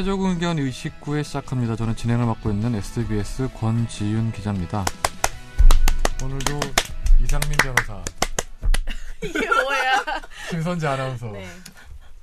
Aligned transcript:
최종 0.00 0.22
의견 0.22 0.58
의식구에 0.58 1.22
시작합니다. 1.22 1.76
저는 1.76 1.94
진행을 1.94 2.24
맡고 2.24 2.50
있는 2.50 2.74
SBS 2.74 3.50
권지윤 3.60 4.32
기자입니다. 4.32 4.82
오늘도 6.24 6.58
이상민 7.22 7.50
변호사, 7.58 8.02
이게 9.22 9.46
뭐야? 9.46 10.04
김선재 10.48 10.86
아나운서, 10.86 11.26
네. 11.32 11.46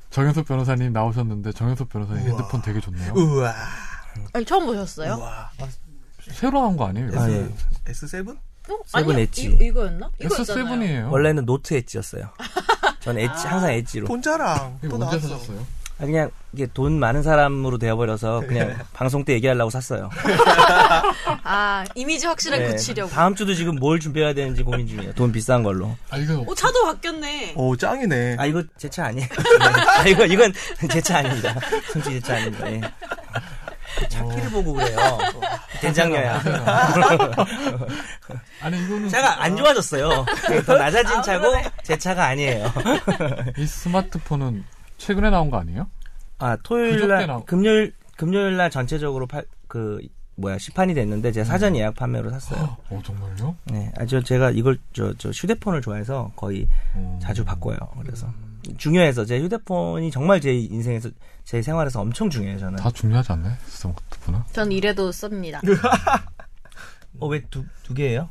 정현석 0.09 0.48
변호사님 0.48 0.91
나오셨는데 0.91 1.52
정현석 1.52 1.90
변호사님 1.90 2.27
핸드폰 2.27 2.63
되게 2.63 2.80
좋네요. 2.80 3.13
우와. 3.13 3.54
아니, 4.34 4.44
처음 4.44 4.66
보셨어요? 4.66 5.14
우와. 5.14 5.52
새로 6.32 6.62
나온 6.62 6.78
거 6.78 6.88
아니에요? 6.88 7.09
아, 7.14 7.30
예. 7.30 7.48
S7? 7.89 8.28
어? 8.28 8.80
Seven 8.88 9.20
Edge. 9.20 9.52
이? 9.52 9.66
이거였잖아요. 9.67 10.09
S7이에요. 10.20 11.12
원래는 11.12 11.45
Note 11.45 11.76
Edge였어요. 11.76 12.27
전 13.02 13.20
엣지, 13.20 13.45
항상 13.45 13.70
엣지로. 13.72 14.08
돈자랑 14.08 14.80
또 14.81 14.95
언제 14.95 14.98
나왔어. 14.98 15.20
사셨어요? 15.20 15.77
아, 16.00 16.06
그냥 16.06 16.30
이게 16.54 16.68
돈 16.74 17.00
많은 17.00 17.24
사람으로 17.24 17.78
되어버려서 17.80 18.42
그냥 18.48 18.78
방송 18.94 19.26
때 19.26 19.34
얘기하려고 19.34 19.70
샀어요. 19.72 20.10
아, 21.44 21.84
이미지 21.96 22.28
확실하게 22.28 22.64
네, 22.66 22.70
굳히려고. 22.72 23.10
다음 23.12 23.34
주도 23.36 23.54
지금 23.56 23.76
뭘 23.76 24.00
준비해야 24.00 24.34
되는지 24.34 24.62
고민 24.64 24.88
중이에요. 24.88 25.14
돈 25.14 25.32
비싼 25.32 25.64
걸로. 25.64 25.96
아 26.12 26.18
이거 26.18 26.44
어, 26.48 26.54
차도 26.56 26.84
바뀌었네. 26.86 27.54
오, 27.56 27.76
짱이네. 27.76 28.36
아 28.40 28.46
이거 28.46 28.64
제 28.78 28.88
차 28.90 29.06
아니에요. 29.06 29.28
아 30.00 30.04
이거 30.08 30.26
이건 30.26 30.54
제 30.92 31.02
차 31.02 31.18
아닙니다. 31.20 31.56
솔직히 31.92 32.22
제 32.22 32.28
차 32.28 32.36
아닙니다. 32.36 32.72
예. 32.72 32.82
차 34.09 34.23
키를 34.26 34.50
보고 34.52 34.73
그래요. 34.73 35.18
된장녀야. 35.82 36.42
아니 38.62 38.84
이거는 38.84 39.09
차가 39.09 39.42
안 39.44 39.58
좋아졌어요. 39.58 40.26
더 40.66 40.76
낮아진 40.78 41.17
아, 41.17 41.22
차고 41.22 41.50
그러네. 41.50 41.72
제 41.84 41.98
차가 41.98 42.26
아니에요. 42.28 42.72
이 43.58 43.66
스마트폰은 43.66 44.64
최근에 44.98 45.30
나온 45.30 45.50
거 45.50 45.58
아니에요? 45.58 45.88
아 46.40 46.58
토요일 46.64 47.08
날 47.08 47.28
나오- 47.28 47.45
금요일 47.45 47.94
금요일 48.17 48.58
날 48.58 48.70
전체적으로 48.70 49.28
팔, 49.28 49.45
그 49.67 50.00
뭐야 50.36 50.58
시판이 50.58 50.94
됐는데 50.94 51.31
제가 51.31 51.45
사전 51.45 51.76
예약 51.76 51.95
판매로 51.95 52.30
샀어요. 52.31 52.78
어 52.89 53.02
정말요? 53.04 53.56
네, 53.66 53.92
아, 53.98 54.06
저 54.06 54.22
제가 54.22 54.52
이걸 54.52 54.78
저, 54.94 55.14
저 55.17 55.30
휴대폰을 55.30 55.81
좋아해서 55.81 56.31
거의 56.36 56.67
어. 56.95 57.20
자주 57.22 57.44
바꿔요. 57.44 57.78
그래서 58.02 58.28
중요해서 58.78 59.26
제 59.26 59.39
휴대폰이 59.39 60.12
정말 60.12 60.39
제 60.42 60.54
인생에서 60.54 61.09
제 61.44 61.61
생활에서 61.61 62.02
엄청 62.02 62.30
중요해요. 62.30 62.59
저는. 62.59 62.76
다 62.78 62.92
중요하지 62.92 63.32
않나요? 63.32 63.56
스마트폰은? 63.66 64.42
전 64.52 64.72
이래도 64.72 65.11
씁니다. 65.11 65.61
어왜 67.20 67.42
두 67.50 67.66
두 67.84 67.94
개예요? 67.94 68.30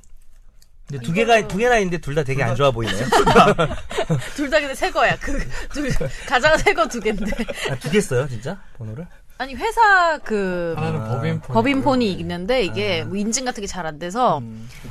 근데 0.89 1.05
두 1.05 1.13
개가 1.13 1.49
두 1.49 1.59
개나 1.59 1.79
있는데 1.79 1.99
둘 1.99 2.15
다 2.15 2.23
되게 2.23 2.43
안 2.43 2.55
좋아 2.55 2.71
보이네요. 2.71 2.97
둘 4.37 4.51
다 4.51 4.61
근데 4.61 4.75
새 4.75 4.91
거야. 4.91 5.17
그, 5.19 5.39
둘, 5.73 5.91
가장 6.29 6.57
새 6.59 6.73
거 6.75 6.87
두 6.87 7.01
개인데. 7.01 7.27
아, 7.71 7.75
두개 7.77 8.01
써요, 8.01 8.29
진짜 8.29 8.61
번호를? 8.79 9.07
아니, 9.39 9.55
회사 9.55 10.19
그, 10.19 10.75
하나는 10.77 11.05
법인 11.09 11.41
폰. 11.41 11.55
법인 11.55 11.83
폰이 11.83 12.13
있는데 12.13 12.63
이게 12.63 13.05
뭐 13.05 13.17
인증 13.17 13.45
같은 13.45 13.61
게 13.61 13.67
잘 13.67 13.85
안 13.87 13.99
돼서 13.99 14.41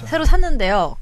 새로 0.06 0.26
샀는데요. 0.26 0.98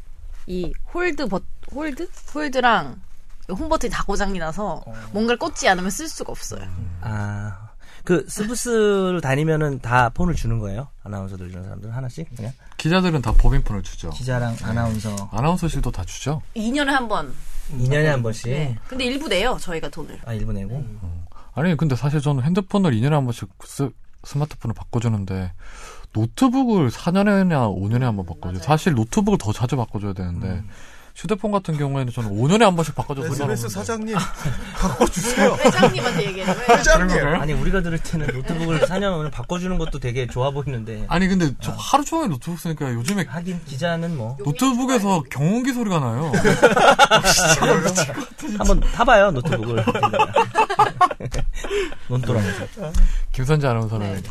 이 0.46 0.72
hold 0.94 1.28
버, 1.28 1.42
hold? 1.73 2.08
hold랑 2.34 3.02
홈 3.50 3.68
버튼이 3.70 3.92
다 3.92 4.04
고장이 4.04 4.40
나서 4.40 4.84
뭔가를 5.12 5.38
꽂지 5.40 5.68
않으면 5.68 5.90
쓸 5.90 6.08
수가 6.08 6.32
없어요. 6.32 6.62
아, 7.02 7.62
그 8.04 8.26
스브스를 8.28 9.22
다니면은 9.22 9.80
다 9.80 10.09
폰을 10.09 10.36
주는 10.36 10.59
거예요? 10.59 10.88
아나운서들 11.04 11.50
이런 11.50 11.64
사람들 11.64 11.96
하나씩 11.96 12.36
그냥 12.36 12.52
기자들은 12.78 13.22
다 13.22 13.34
법인 13.34 13.62
폰을 13.64 13.82
주죠. 13.84 14.09
기자랑 14.09 14.58
아나운서 14.64 15.30
아나운서실도 15.32 15.92
다 15.92 16.04
주죠. 16.04 16.42
2년에 16.56 16.88
한 16.88 17.08
번. 17.08 17.34
2년에 17.72 18.06
한 18.06 18.22
번씩. 18.24 18.50
네. 18.52 18.78
근데 18.88 19.06
일부 19.06 19.30
내요, 19.30 19.58
저희가 19.59 19.90
돈을. 19.90 20.19
아 20.25 20.34
일부 20.34 20.52
내고. 20.52 20.84
아니 21.56 21.78
근데 21.78 21.96
사실 21.96 22.19
저는 22.19 22.44
핸드폰을 22.44 22.91
2년에 22.91 23.12
한 23.12 23.24
번씩 23.24 23.47
스, 23.64 23.90
스마트폰을 24.25 24.74
바꿔주는데 24.74 25.53
노트북을 26.14 26.90
4년에나 26.91 27.74
5년에 27.75 28.02
한 28.02 28.16
번 28.18 28.25
바꿔줘 28.25 28.56
요. 28.56 28.59
사실 28.62 28.94
노트북을 28.94 29.38
더 29.38 29.53
자주 29.53 29.75
바꿔줘야 29.78 30.14
되는데 30.14 30.64
휴대폰 31.16 31.51
같은 31.51 31.78
경우에는 31.78 32.12
저는 32.12 32.31
5년에 32.31 32.62
한 32.63 32.75
번씩 32.75 32.96
바꿔줘서 32.96 33.28
SBS 33.28 33.69
상관없는데. 33.69 33.69
사장님, 33.69 34.16
바꿔주세요. 34.75 35.53
회장님한테 35.63 36.25
얘기해요. 36.25 36.51
회장님. 36.69 37.28
아니 37.40 37.53
우리가 37.53 37.81
들을 37.81 38.00
때는 38.00 38.28
노트북을 38.34 38.79
4년 38.81 39.19
5년에 39.19 39.30
바꿔주는 39.29 39.78
것도 39.78 40.00
되게 40.00 40.25
좋아 40.25 40.50
보이는데 40.50 41.06
아니 41.07 41.28
근데 41.28 41.52
저 41.62 41.72
하루 41.78 42.03
종일 42.03 42.29
노트북 42.29 42.59
쓰니까 42.59 42.91
요즘에 42.94 43.25
하긴 43.28 43.62
기자는 43.66 44.18
뭐 44.18 44.38
노트북에서 44.44 45.23
경운기 45.29 45.72
소리가 45.73 46.00
나요. 46.00 46.31
한번 48.57 48.79
타봐요 48.79 49.31
노트북을 49.31 49.85
논두렁에서 52.09 52.66
김선재 53.31 53.68
아나운서는 53.68 54.13
네. 54.16 54.22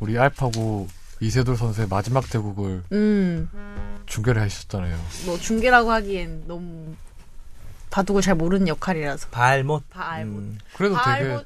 우리 0.00 0.18
알파고 0.18 0.88
이세돌 1.20 1.56
선수의 1.56 1.86
마지막 1.88 2.28
대국을 2.30 2.82
음, 2.92 3.48
중계를 4.06 4.40
하셨잖아요. 4.42 4.98
뭐 5.26 5.38
중계라고 5.38 5.92
하기엔 5.92 6.44
너무 6.46 6.94
바둑을 7.90 8.22
잘 8.22 8.34
모르는 8.34 8.68
역할이라서. 8.68 9.28
발못 9.30 9.90
다 9.90 10.10
알고. 10.12 10.30
음, 10.30 10.58
그래도 10.76 10.94
다 10.94 11.16
되게 11.18 11.38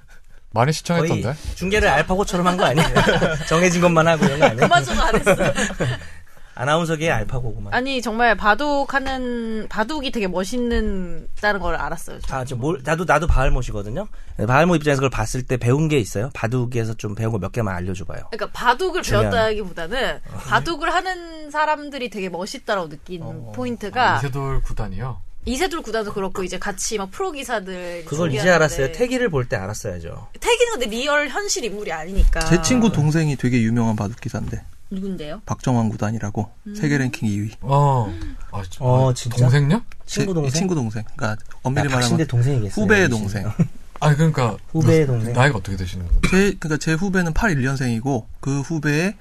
많이 0.53 0.73
시청했던데. 0.73 1.35
중계를 1.57 1.89
알파고처럼 1.89 2.47
한 2.47 2.57
거 2.57 2.65
아니에요? 2.65 2.87
정해진 3.49 3.81
것만 3.81 4.07
하고 4.07 4.25
이런 4.27 4.39
거 4.39 4.45
아니에요? 4.47 4.61
그마저도 4.61 5.03
안 5.03 5.15
했어. 5.17 5.35
아나운서계의 6.55 7.11
알파고구만 7.11 7.75
아니 7.75 8.01
정말 8.01 8.37
바둑하는 8.37 9.67
바둑이 9.69 10.11
되게 10.13 10.27
멋있는다는 10.29 11.61
걸 11.61 11.75
알았어요. 11.77 12.21
저. 12.27 12.37
아, 12.37 12.45
저 12.45 12.57
뭘, 12.57 12.81
나도, 12.85 13.05
나도 13.05 13.27
바알못이거든요. 13.27 14.07
네, 14.37 14.47
바알못 14.47 14.77
입장에서 14.77 15.01
그걸 15.01 15.11
봤을 15.11 15.43
때 15.43 15.57
배운 15.57 15.89
게 15.89 15.99
있어요. 15.99 16.31
바둑에서 16.35 16.95
좀 16.95 17.15
배운 17.15 17.33
거 17.33 17.39
몇 17.39 17.53
개만 17.53 17.75
알려줘봐요. 17.75 18.29
그러니까 18.31 18.51
바둑을 18.53 19.03
중요한- 19.03 19.31
배웠다기보다는 19.31 20.21
바둑을 20.49 20.93
하는 20.95 21.51
사람들이 21.51 22.09
되게 22.11 22.29
멋있다라고 22.29 22.89
느낀 22.89 23.23
어. 23.23 23.53
포인트가 23.55 24.19
이세돌 24.19 24.63
구단이요. 24.63 25.21
이세돌 25.47 25.83
구단도 25.83 26.15
그렇고 26.15 26.43
이제 26.43 26.59
같이 26.59 26.97
막 26.97 27.11
프로 27.11 27.31
기사들 27.31 28.05
그걸 28.07 28.33
이제 28.33 28.49
알았어요. 28.49 28.93
택이를 28.93 29.29
볼 29.29 29.47
때 29.47 29.57
알았어야죠. 29.57 30.29
택이는 30.41 30.73
근데 30.73 30.87
real 30.87 31.29
현실 31.29 31.65
인물이 31.65 31.93
아니니까. 31.93 32.41
제 32.41 32.63
친구 32.63 32.91
동생이 32.91 33.37
되게 33.37 33.61
유명한 33.61 33.95
바둑 33.95 34.21
기사인데 34.23 34.63
누군데요? 34.95 35.43
박정환 35.47 35.89
구단이라고 35.89 36.51
세계 36.77 36.99
랭킹 36.99 37.29
2위. 37.29 37.57
어. 37.63 38.13
아, 38.53 38.63
진- 38.63 38.83
어, 38.83 39.11
아, 39.11 39.15
진짜? 39.15 39.37
동생요? 39.39 39.83
친구 40.07 40.31
제- 40.31 40.35
동생? 40.35 40.59
친구 40.59 40.75
동생. 40.75 41.03
그러니까 41.17 41.43
아, 41.45 41.59
엄밀히 41.63 41.89
말하면 41.89 42.27
동생이겠어요. 42.27 42.83
후배의 42.85 43.09
동생. 43.09 43.51
아 44.01 44.15
그러니까 44.15 44.57
후배의 44.73 45.07
동생. 45.07 45.33
나이가 45.33 45.59
어떻게 45.59 45.77
되시는 45.77 46.05
거예요? 46.07 46.21
제 46.31 46.57
그러니까 46.59 46.77
제 46.79 46.93
후배는 46.93 47.33
81년생이고 47.33 48.27
그 48.41 48.61
후배의 48.61 49.15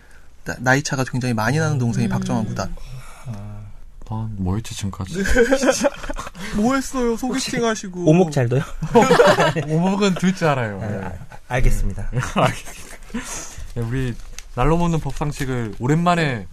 나- 0.45 0.55
나이 0.59 0.83
차가 0.83 1.03
굉장히 1.05 1.33
많이 1.33 1.57
나는 1.57 1.77
동생이 1.77 2.09
박정환 2.09 2.45
구단. 2.45 2.75
아, 3.25 4.29
뭐였지 4.37 4.75
지금까지? 4.75 5.23
뭐 6.57 6.75
했어요? 6.75 7.15
소개팅 7.17 7.65
하시고. 7.65 8.05
오목 8.05 8.31
잘 8.31 8.47
둬요? 8.49 8.61
오목은 9.67 10.15
들줄 10.15 10.47
알아요. 10.47 10.79
네. 10.81 10.99
아, 11.03 11.11
알겠습니다. 11.47 12.11
네, 13.75 13.81
우리 13.81 14.13
날로 14.55 14.77
먹는 14.77 14.99
법상식을 14.99 15.75
오랜만에 15.79 16.47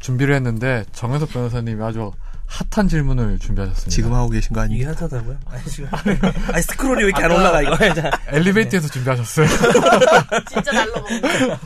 준비를 0.00 0.34
했는데 0.34 0.84
정현석 0.92 1.30
변호사님이 1.30 1.82
아주 1.82 2.12
핫한 2.46 2.88
질문을 2.88 3.38
준비하셨습니다. 3.38 3.90
지금 3.90 4.12
하고 4.12 4.28
계신 4.28 4.52
거 4.54 4.64
이게 4.66 4.84
아니에요? 4.84 4.88
핫하다고요? 4.98 5.38
아니, 5.46 5.64
지금. 5.64 5.88
아니, 6.52 6.62
스크롤이 6.62 7.02
왜 7.02 7.08
이렇게 7.08 7.24
안 7.24 7.30
올라가, 7.30 7.62
이거. 7.62 7.76
자, 7.94 8.10
엘리베이터에서 8.28 8.88
준비하셨어요. 8.88 9.46
진짜 10.50 10.72
날로 10.72 10.92
먹는 11.00 11.48
거. 11.48 11.58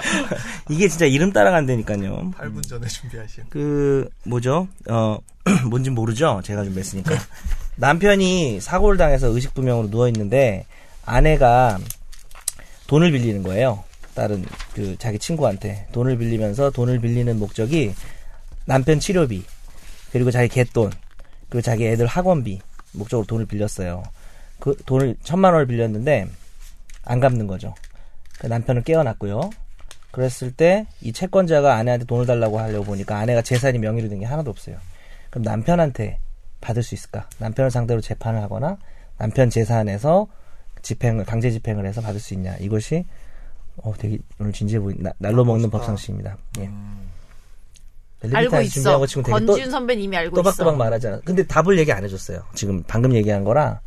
이게 0.69 0.87
진짜 0.89 1.06
이름 1.06 1.33
따라간다니까요. 1.33 2.31
8분 2.39 2.69
전에 2.69 2.87
준비하신. 2.87 3.44
그 3.50 4.09
뭐죠? 4.25 4.69
어 4.88 5.19
뭔진 5.69 5.94
모르죠. 5.94 6.41
제가 6.44 6.62
준비했으니까. 6.62 7.17
남편이 7.76 8.61
사고를 8.61 8.97
당해서 8.97 9.26
의식부명으로 9.29 9.91
누워 9.91 10.06
있는데 10.09 10.67
아내가 11.05 11.79
돈을 12.87 13.11
빌리는 13.11 13.43
거예요. 13.43 13.82
다른 14.17 14.45
그 14.75 14.97
자기 14.99 15.19
친구한테 15.19 15.87
돈을 15.93 16.19
빌리면서 16.19 16.71
돈을 16.71 16.99
빌리는 17.01 17.39
목적이 17.39 17.95
남편 18.65 18.99
치료비 18.99 19.45
그리고 20.11 20.31
자기 20.33 20.49
갯돈 20.49 20.91
그리고 21.49 21.63
자기 21.63 21.87
애들 21.87 22.07
학원비 22.07 22.61
목적으로 22.93 23.27
돈을 23.27 23.47
빌렸어요. 23.47 24.03
그 24.59 24.75
돈을 24.87 25.17
천만 25.23 25.53
원을 25.53 25.67
빌렸는데 25.67 26.27
안 27.05 27.21
갚는 27.21 27.47
거죠. 27.47 27.75
그 28.39 28.47
남편은 28.49 28.83
깨어났고요. 28.83 29.51
그랬을 30.11 30.51
때 30.51 30.87
이 31.03 31.13
채권자가 31.13 31.75
아내한테 31.75 32.07
돈을 32.07 32.25
달라고 32.27 32.59
하려고 32.59 32.85
보니까 32.87 33.19
아내가 33.19 33.43
재산이 33.43 33.79
명의로 33.79 34.09
된 34.09 34.19
게 34.19 34.25
하나도 34.25 34.51
없어요. 34.51 34.79
그럼 35.31 35.45
남편한테 35.45 36.19
받을 36.63 36.83
수 36.83 36.95
있을까? 36.95 37.29
남편을 37.39 37.71
상대로 37.71 38.01
재판을 38.01 38.41
하거나 38.43 38.79
남편 39.19 39.51
재산에서 39.51 40.27
집행을 40.81 41.27
강제 41.27 41.51
집행을 41.51 41.85
해서 41.87 42.01
받을 42.01 42.19
수 42.19 42.33
있냐? 42.35 42.57
이것이 42.57 43.05
어 43.78 43.93
되게 43.99 44.19
오늘 44.38 44.52
진지해 44.52 44.81
보인 44.81 44.96
나- 45.02 45.12
날로 45.19 45.44
먹는 45.44 45.70
법상식입니다. 45.70 46.37
예. 46.61 46.70
알고 48.23 48.56
엘리베이터에서 48.56 49.06
준비한 49.06 49.43
있어. 49.43 49.46
또, 49.46 49.55
권지윤 49.55 49.70
선배님이 49.70 50.17
알고 50.17 50.37
또박또박 50.37 50.73
있어. 50.75 50.76
말하잖아. 50.78 51.20
근데 51.25 51.46
답을 51.46 51.78
얘기 51.78 51.93
안 51.93 52.02
해줬어요. 52.05 52.43
지금 52.55 52.82
방금 52.87 53.14
얘기한 53.14 53.44
거라 53.44 53.81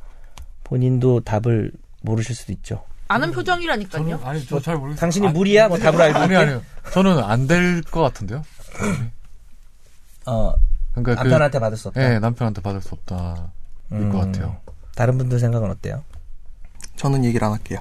본인도 0.63 1.21
답을 1.21 1.71
모르실 2.01 2.35
수도 2.35 2.51
있죠. 2.53 2.83
아는 3.07 3.31
표정이라니까요. 3.31 4.03
저는 4.03 4.23
아니 4.23 4.45
저 4.45 4.59
잘 4.59 4.77
모르겠어요. 4.77 4.99
당신이 4.99 5.27
아, 5.27 5.31
무리야? 5.31 5.67
뭐 5.67 5.77
답을 5.79 5.99
알고 6.01 6.19
아니? 6.19 6.35
아니요. 6.35 6.61
저는 6.93 7.17
안 7.23 7.47
될 7.47 7.81
것 7.89 8.01
같은데요. 8.01 8.43
어, 10.27 10.53
그러니까 10.93 11.15
남편한테 11.23 11.59
받을 11.59 11.77
수 11.77 11.87
없다. 11.87 11.99
그, 11.99 12.05
예, 12.13 12.19
남편한테 12.19 12.61
받을 12.61 12.81
수 12.81 12.89
없다. 12.93 13.51
일 13.91 13.97
음. 13.97 14.11
것 14.11 14.19
같아요. 14.19 14.57
다른 14.95 15.17
분들 15.17 15.39
생각은 15.39 15.71
어때요? 15.71 16.03
저는 16.97 17.25
얘기를 17.25 17.43
안 17.45 17.53
할게요. 17.53 17.79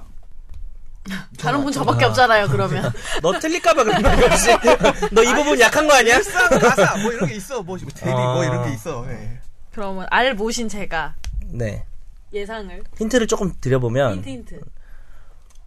다른 1.39 1.63
분 1.65 1.73
저밖에 1.73 2.05
없잖아요. 2.07 2.49
그러면 2.49 2.93
너 3.23 3.39
틀릴까봐 3.39 3.85
그런 3.85 4.03
거 4.03 4.09
혹시? 4.11 4.49
너 5.13 5.23
이 5.23 5.35
부분 5.35 5.59
약한 5.61 5.87
거 5.87 5.95
아니야? 5.95 6.17
일상 6.17 6.49
가사 6.59 6.97
뭐 6.99 7.13
이런 7.13 7.29
게 7.29 7.35
있어. 7.37 7.63
뭐 7.63 7.77
대리 7.79 8.13
뭐 8.13 8.43
아. 8.43 8.45
이런 8.45 8.65
게 8.65 8.73
있어. 8.75 9.05
예. 9.11 9.41
그러면 9.73 10.07
알 10.11 10.35
모신 10.35 10.69
제가 10.69 11.15
네. 11.47 11.85
예상을 12.33 12.83
힌트를 12.99 13.27
조금 13.27 13.53
드려보면 13.61 14.15
힌트 14.17 14.29
힌트. 14.29 14.61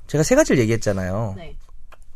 제가 0.07 0.23
세 0.23 0.35
가지를 0.35 0.59
얘기했잖아요. 0.59 1.35
네. 1.37 1.55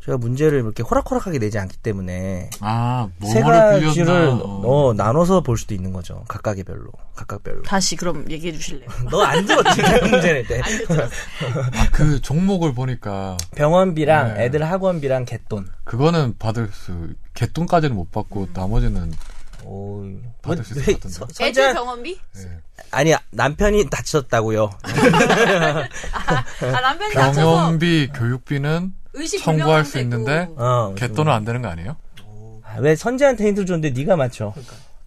제가 0.06 0.18
문제를 0.19 0.60
이렇게 0.60 0.84
호락호락하게 0.84 1.40
내지 1.40 1.57
않기 1.57 1.78
때문에 1.78 2.52
아, 2.60 3.07
세 3.24 3.42
가지를 3.42 3.92
빌렸나. 3.92 4.44
어, 4.44 4.94
나눠서 4.96 5.42
볼 5.42 5.57
수도 5.57 5.74
있는 5.74 5.94
거죠. 5.94 6.24
각각의 6.28 6.63
별로. 6.63 6.92
각각별로. 7.16 7.63
다시 7.63 7.96
그럼 7.96 8.24
얘기해 8.30 8.54
주실래요? 8.54 8.88
너 9.10 9.24
안 9.24 9.44
들었지? 9.48 9.81
문제 10.12 10.34
낼 10.34 10.46
때. 10.48 10.62
아, 10.62 11.90
그 11.92 12.22
종목을 12.22 12.75
보니까 12.75 13.36
병원비랑 13.56 14.36
네. 14.36 14.46
애들 14.46 14.63
학원비랑 14.69 15.25
개돈. 15.25 15.68
그거는 15.86 16.36
받을 16.38 16.69
수 16.72 17.10
개돈까지는 17.34 17.96
못 17.96 18.12
받고 18.12 18.50
나머지는 18.54 19.12
오, 19.63 20.04
받을 20.44 20.63
수 20.63 20.74
있을 20.78 20.94
왜것 20.94 21.02
같은데. 21.19 21.46
애들 21.48 21.74
병원비? 21.74 22.19
예. 22.38 22.60
아니 22.92 23.16
남편이 23.31 23.90
다쳤다고요. 23.90 24.69
아 26.13 26.81
남편이 26.81 27.13
다쳐서 27.16 27.42
병원비, 27.42 28.10
교육비는 28.13 28.94
청구할 29.44 29.86
수 29.86 30.00
있는데 30.00 30.46
상태고. 30.46 30.64
어, 30.64 30.94
개돈은 30.96 31.32
안 31.32 31.46
되는 31.46 31.62
거 31.62 31.70
아니에요? 31.70 31.96
아, 32.64 32.78
왜 32.80 32.96
선재한테 32.96 33.48
힌트 33.48 33.66
줬는데 33.66 33.92
네가 34.00 34.16
맞춰? 34.16 34.54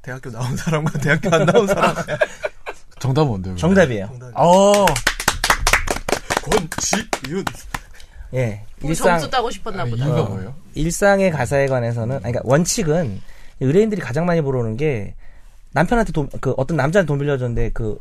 대학교 0.03 0.31
나온 0.31 0.57
사람과 0.57 0.97
대학교 1.01 1.35
안 1.35 1.45
나온 1.45 1.67
사람. 1.67 1.95
정답은 2.99 3.29
뭔데요? 3.29 3.57
정답이에요. 3.57 4.11
어, 4.35 4.87
권지윤. 6.43 7.45
예, 8.35 8.63
뭐 8.81 8.91
일상 8.91 9.07
점수 9.19 9.31
따고 9.31 9.51
싶었나 9.51 9.83
아니, 9.83 9.91
보다. 9.91 10.05
이유가 10.05 10.23
어. 10.23 10.29
뭐예요? 10.29 10.55
일상의 10.75 11.31
가사에 11.31 11.67
관해서는 11.67 12.17
아니, 12.17 12.33
그러니까 12.33 12.43
원칙은 12.45 13.21
의뢰인들이 13.61 14.01
가장 14.01 14.27
많이 14.27 14.41
물어오는 14.41 14.77
게 14.77 15.15
남편한테 15.73 16.13
돈, 16.13 16.29
그 16.41 16.55
어떤 16.57 16.77
남자한테 16.77 17.07
돈 17.07 17.19
빌려줬는데 17.19 17.71
그 17.73 17.99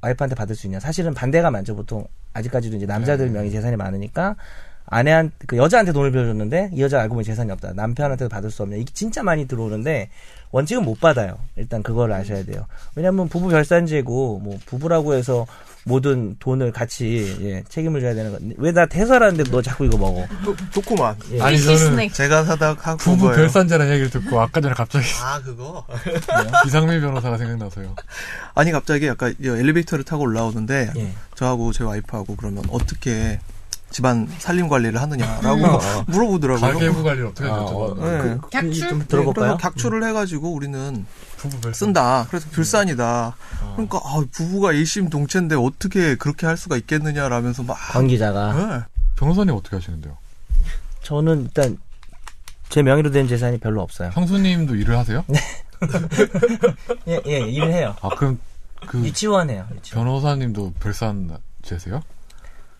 와이프한테 0.00 0.34
받을 0.34 0.56
수 0.56 0.66
있냐. 0.66 0.80
사실은 0.80 1.14
반대가 1.14 1.50
많죠. 1.50 1.76
보통 1.76 2.06
아직까지도 2.34 2.76
이제 2.76 2.86
남자들 2.86 3.30
명의 3.30 3.50
재산이 3.50 3.76
많으니까 3.76 4.36
아내한 4.86 5.30
그 5.46 5.56
여자한테 5.56 5.92
돈을 5.92 6.12
빌려줬는데 6.12 6.70
이 6.74 6.82
여자 6.82 7.00
알고 7.00 7.14
보니 7.14 7.24
재산이 7.24 7.50
없다. 7.52 7.72
남편한테도 7.74 8.28
받을 8.28 8.50
수 8.50 8.62
없냐. 8.62 8.76
이게 8.76 8.92
진짜 8.92 9.22
많이 9.22 9.46
들어오는데 9.46 10.10
원칙은 10.50 10.84
못 10.84 11.00
받아요. 11.00 11.38
일단 11.56 11.82
그걸 11.82 12.12
아셔야 12.12 12.44
돼요. 12.44 12.66
왜냐하면 12.94 13.28
부부 13.28 13.48
결산제고 13.48 14.40
뭐 14.40 14.58
부부라고 14.66 15.14
해서 15.14 15.46
모든 15.84 16.36
돈을 16.38 16.70
같이 16.72 17.36
예, 17.40 17.62
책임을 17.68 18.00
져야 18.02 18.14
되는 18.14 18.32
건왜나 18.56 18.86
대설하는데 18.86 19.44
너 19.50 19.62
자꾸 19.62 19.84
이거 19.86 19.96
먹어. 19.96 20.26
좋구만. 20.72 21.16
아니 21.40 21.56
위시 21.56 21.66
저는. 21.78 22.08
제가 22.10 22.44
사다 22.44 22.76
하고 22.78 22.98
부부 22.98 23.22
거예요. 23.24 23.36
결산제라는 23.36 23.92
얘기를 23.94 24.10
듣고 24.10 24.40
아까 24.40 24.60
전에 24.60 24.74
갑자기 24.74 25.06
아 25.22 25.40
그거. 25.40 25.84
이상민 26.66 27.00
변호사가 27.00 27.38
생각나서요. 27.38 27.96
아니 28.54 28.70
갑자기 28.72 29.06
약간 29.06 29.34
이 29.40 29.48
엘리베이터를 29.48 30.04
타고 30.04 30.22
올라오는데 30.24 30.92
예. 30.96 31.12
저하고 31.34 31.72
제 31.72 31.82
와이프하고 31.82 32.36
그러면 32.36 32.62
어떻게 32.70 33.40
집안 33.92 34.26
살림 34.38 34.68
관리를 34.68 35.00
하느냐라고 35.00 35.66
어. 35.66 35.80
물어보더라고요. 36.08 36.72
가계부 36.72 37.02
관리를 37.02 37.26
어떻게 37.28 37.48
아, 37.48 37.54
하죠? 37.60 37.78
어, 37.78 37.94
네. 37.94 38.38
그, 38.40 38.48
객출? 38.50 38.88
좀 38.88 39.04
들어볼까요? 39.06 39.56
그래서 39.56 39.70
객출을 39.70 40.02
해가지고 40.08 40.52
우리는 40.52 41.06
부부 41.36 41.60
결산. 41.60 41.72
쓴다. 41.74 42.26
그래서 42.28 42.48
불산이다. 42.50 43.36
그러니까 43.74 43.98
아, 44.02 44.24
부부가 44.32 44.72
일심동체인데 44.72 45.54
어떻게 45.56 46.14
그렇게 46.16 46.46
할 46.46 46.56
수가 46.56 46.76
있겠느냐라면서 46.76 47.62
막. 47.62 47.76
관 47.92 48.08
기자가 48.08 48.52
네. 48.54 48.84
변호사님 49.16 49.54
어떻게 49.54 49.76
하시는데요? 49.76 50.16
저는 51.02 51.42
일단 51.42 51.78
제 52.68 52.82
명의로 52.82 53.10
된 53.10 53.28
재산이 53.28 53.58
별로 53.58 53.82
없어요. 53.82 54.10
형수님도 54.14 54.76
일을 54.76 54.96
하세요? 54.96 55.24
예, 57.08 57.20
예, 57.26 57.40
일을 57.40 57.72
해요. 57.72 57.94
아 58.00 58.08
그럼 58.10 58.38
그 58.86 58.98
유치원 59.00 59.50
해요. 59.50 59.66
유치원. 59.74 60.04
변호사님도 60.04 60.74
별산제세요? 60.80 62.02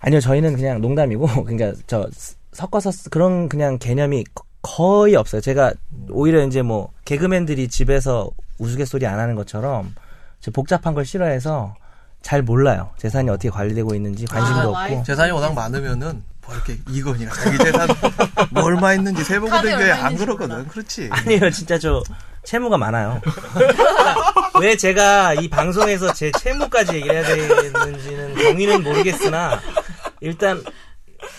아니요, 0.03 0.21
저희는 0.21 0.57
그냥 0.57 0.81
농담이고, 0.81 1.27
그러니까 1.45 1.73
저 1.87 2.09
스- 2.13 2.37
섞어서 2.53 2.91
쓰- 2.93 3.09
그런 3.11 3.49
그냥 3.49 3.79
개념이 3.79 4.25
거- 4.35 4.45
거의 4.63 5.17
없어요. 5.17 5.41
제가 5.41 5.73
오히려 6.11 6.45
이제 6.47 6.63
뭐 6.63 6.91
개그맨들이 7.05 7.69
집에서 7.69 8.31
우스갯소리 8.59 9.07
안 9.07 9.19
하는 9.19 9.35
것처럼 9.35 9.95
저 10.41 10.51
복잡한 10.53 10.95
걸 10.95 11.05
싫어해서 11.05 11.75
잘 12.21 12.43
몰라요. 12.43 12.91
재산이 12.99 13.29
어떻게 13.31 13.51
관리되고 13.51 13.95
있는지 13.95 14.27
관심도 14.27 14.77
아, 14.77 14.85
없고. 14.85 15.03
재산이 15.05 15.33
워낙 15.33 15.53
많으면은 15.55 16.23
뭐 16.47 16.55
이렇게 16.55 16.77
이건이나 16.89 17.33
자기 17.33 17.59
재산 17.59 17.89
뭐 18.51 18.63
얼마 18.65 18.95
있는지 18.95 19.25
세보고 19.25 19.51
카드에 19.51 19.71
된게 19.71 19.85
얼마 19.85 19.95
안 19.95 20.01
있는지 20.13 20.25
그러거든. 20.25 20.57
몰라. 20.57 20.69
그렇지. 20.69 21.09
아니요, 21.11 21.51
진짜 21.51 21.79
저 21.79 22.03
채무가 22.45 22.77
많아요. 22.79 23.21
왜 24.61 24.77
제가 24.77 25.35
이 25.35 25.49
방송에서 25.49 26.13
제 26.13 26.31
채무까지 26.39 26.97
얘기를 26.97 27.15
해야 27.17 27.25
되는지는 27.25 28.35
경위는 28.37 28.83
모르겠으나 28.85 29.61
일단 30.23 30.63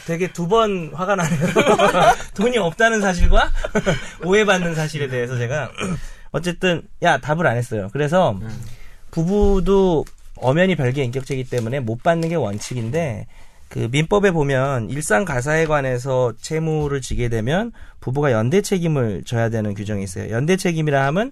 되게 0.06 0.32
두 0.32 0.48
번 0.48 0.92
화가 0.94 1.16
나네요. 1.16 1.40
돈이 2.36 2.58
없다는 2.58 3.02
사실과 3.02 3.50
오해받는 4.24 4.76
사실에 4.76 5.08
대해서 5.08 5.38
제가 5.38 5.72
어쨌든 6.32 6.84
야 7.02 7.18
답을 7.18 7.46
안 7.48 7.58
했어요. 7.58 7.90
그래서 7.92 8.40
부부도 9.12 10.06
엄연히 10.38 10.76
별개 10.76 11.04
인격체이기 11.04 11.50
때문에 11.50 11.80
못 11.80 12.02
받는 12.04 12.30
게 12.30 12.36
원칙인데 12.36 13.28
그 13.70 13.88
민법에 13.92 14.32
보면 14.32 14.90
일상 14.90 15.26
가사에 15.26 15.66
관해서 15.66 16.34
채무를 16.40 17.02
지게 17.02 17.28
되면 17.30 17.72
부부가 18.00 18.32
연대 18.32 18.62
책임을 18.62 19.24
져야 19.26 19.50
되는 19.50 19.74
규정이 19.74 20.04
있어요. 20.04 20.32
연대 20.32 20.58
책임이라 20.58 21.06
하면 21.08 21.32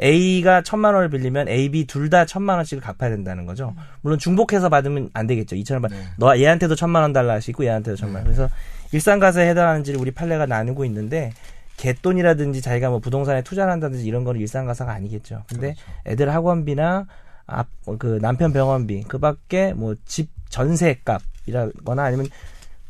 A가 0.00 0.62
천만 0.62 0.94
원을 0.94 1.10
빌리면 1.10 1.48
A, 1.48 1.70
B 1.70 1.86
둘 1.86 2.08
다 2.10 2.24
천만 2.24 2.56
원씩을 2.56 2.80
갚아야 2.82 3.10
된다는 3.10 3.46
거죠. 3.46 3.74
물론 4.00 4.18
중복해서 4.18 4.68
받으면 4.68 5.10
안 5.12 5.26
되겠죠. 5.26 5.56
이천원 5.56 5.82
받. 5.82 5.90
네. 5.90 6.02
너 6.18 6.38
얘한테도 6.38 6.74
천만 6.74 7.02
원 7.02 7.12
달라 7.12 7.38
있고 7.38 7.64
얘한테도 7.64 7.96
천만 7.96 8.16
원. 8.16 8.24
그래서 8.24 8.48
일상 8.92 9.18
가사에 9.18 9.48
해당하는지를 9.50 10.00
우리 10.00 10.10
판례가 10.10 10.46
나누고 10.46 10.84
있는데 10.86 11.32
갯돈이라든지 11.76 12.60
자기가 12.62 12.90
뭐 12.90 12.98
부동산에 12.98 13.42
투자를 13.42 13.72
한다든지 13.72 14.04
이런 14.06 14.24
거는 14.24 14.40
일상 14.40 14.66
가사가 14.66 14.92
아니겠죠. 14.92 15.44
근데 15.48 15.74
애들 16.06 16.32
학원비나 16.32 17.06
앞, 17.46 17.68
그 17.98 18.18
남편 18.20 18.52
병원비, 18.52 19.04
그 19.08 19.18
밖에 19.18 19.72
뭐 19.74 19.94
집 20.04 20.30
전세값이라거나 20.48 22.02
아니면 22.02 22.26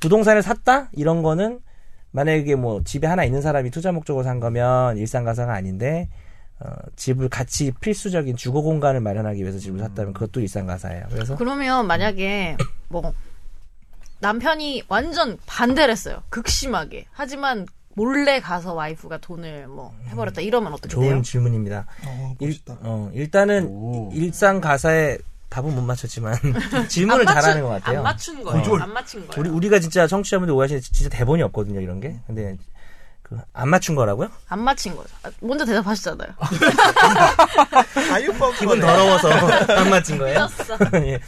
부동산을 0.01 0.43
샀다? 0.43 0.89
이런 0.93 1.23
거는 1.23 1.61
만약에 2.13 2.55
뭐 2.55 2.83
집에 2.85 3.07
하나 3.07 3.25
있는 3.25 3.43
사람이 3.43 3.71
투자 3.71 3.93
목적으로 3.93 4.23
산 4.25 4.41
거면 4.41 4.97
일상 4.97 5.25
가사가 5.25 5.53
아닌데 5.53 6.09
어, 6.61 6.71
집을 6.97 7.29
같이 7.29 7.71
필수적인 7.81 8.37
주거 8.37 8.63
공간을 8.63 9.01
마련하기 9.01 9.41
위해서 9.43 9.59
집을 9.59 9.79
샀다면 9.81 10.13
그것도 10.13 10.41
일상 10.41 10.67
가사예요. 10.67 11.07
그래서 11.11 11.37
그러면 11.37 11.87
만약에 11.87 12.57
뭐 12.89 13.13
남편이 14.21 14.85
완전 14.89 15.39
반대를 15.47 15.93
했어요. 15.93 16.23
극심하게. 16.31 17.07
하지만 17.13 17.67
몰래 17.95 18.41
가서 18.41 18.75
와이프가 18.75 19.19
돈을 19.19 19.69
뭐 19.69 19.95
해버렸다 20.09 20.41
이러면 20.41 20.73
어떻게 20.73 20.89
좋은 20.89 21.09
돼요? 21.09 21.23
질문입니다. 21.23 21.87
어, 22.07 22.35
일. 22.41 22.59
어, 22.69 23.11
일단은 23.15 23.67
오. 23.69 24.11
일상 24.13 24.61
가사에 24.61 25.19
답은 25.49 25.75
못 25.75 25.81
맞췄지만 25.83 26.35
질문을 26.89 27.21
안 27.29 27.35
맞춘- 27.35 27.41
잘하는 27.43 27.63
것 27.63 27.69
같아요. 27.71 27.99
안 27.99 28.05
맞춘 28.05 28.43
거예요. 28.45 28.63
조절. 28.65 28.83
안 28.83 28.93
맞춘 28.93 29.27
거예요. 29.27 29.41
우리 29.41 29.49
우리가 29.51 29.79
진짜 29.81 30.07
청취자분들 30.07 30.53
오해하시는 30.55 30.81
진짜 30.83 31.09
대본이 31.09 31.43
없거든요 31.45 31.81
이런 31.81 32.01
게. 32.01 32.17
근데 32.27 32.57
그 32.57 32.65
안 33.53 33.69
맞춘 33.69 33.95
거라고요? 33.95 34.29
안 34.49 34.61
맞힌 34.61 34.97
거죠. 34.97 35.09
아, 35.23 35.31
먼저 35.41 35.65
대답하시잖아요. 35.65 36.29
아유, 38.13 38.33
기분 38.59 38.81
더러워서 38.81 39.29
안 39.31 39.91
맞힌 39.91 40.19
거예요? 40.19 40.49
예. 41.05 41.21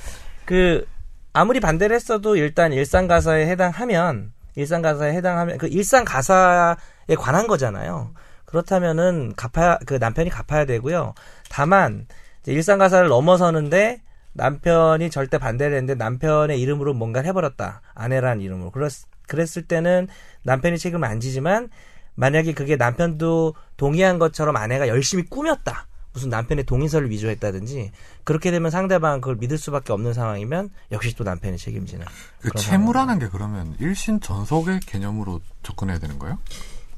그 0.44 0.86
아무리 1.32 1.60
반대를 1.60 1.94
했어도 1.94 2.36
일단 2.36 2.72
일상 2.72 3.06
가사에 3.06 3.46
해당하면 3.46 4.32
일상 4.56 4.82
가사에 4.82 5.12
해당하면 5.12 5.58
그 5.58 5.68
일상 5.68 6.04
가사에 6.04 6.76
관한 7.18 7.46
거잖아요. 7.46 8.12
그렇다면은 8.46 9.34
갚아야 9.36 9.78
그 9.86 9.94
남편이 9.94 10.30
갚아야 10.30 10.64
되고요. 10.64 11.14
다만 11.48 12.06
일상 12.46 12.78
가사를 12.78 13.08
넘어서는데 13.08 14.02
남편이 14.32 15.10
절대 15.10 15.38
반대를 15.38 15.76
했는데 15.76 15.94
남편의 15.94 16.60
이름으로 16.60 16.94
뭔가를 16.94 17.28
해버렸다 17.28 17.82
아내라는 17.94 18.40
이름으로 18.40 18.70
그랬, 18.70 18.92
그랬을 19.28 19.62
때는 19.62 20.08
남편이 20.42 20.78
책임을 20.78 21.06
안 21.06 21.20
지지만 21.20 21.68
만약에 22.14 22.52
그게 22.54 22.76
남편도 22.76 23.54
동의한 23.76 24.18
것처럼 24.18 24.56
아내가 24.56 24.88
열심히 24.88 25.24
꾸몄다 25.24 25.86
무슨 26.12 26.28
남편의 26.28 26.64
동의서를 26.64 27.10
위조했다든지 27.10 27.92
그렇게 28.24 28.50
되면 28.50 28.70
상대방 28.70 29.20
그걸 29.20 29.36
믿을 29.36 29.58
수밖에 29.58 29.92
없는 29.92 30.12
상황이면 30.12 30.70
역시 30.90 31.14
또 31.14 31.24
남편이 31.24 31.56
책임지는. 31.56 32.04
그 32.40 32.50
채무라는 32.50 33.18
게 33.18 33.28
그러면 33.28 33.76
일신 33.78 34.20
전속의 34.20 34.80
개념으로 34.80 35.40
접근해야 35.62 35.98
되는 35.98 36.18
거예요? 36.18 36.38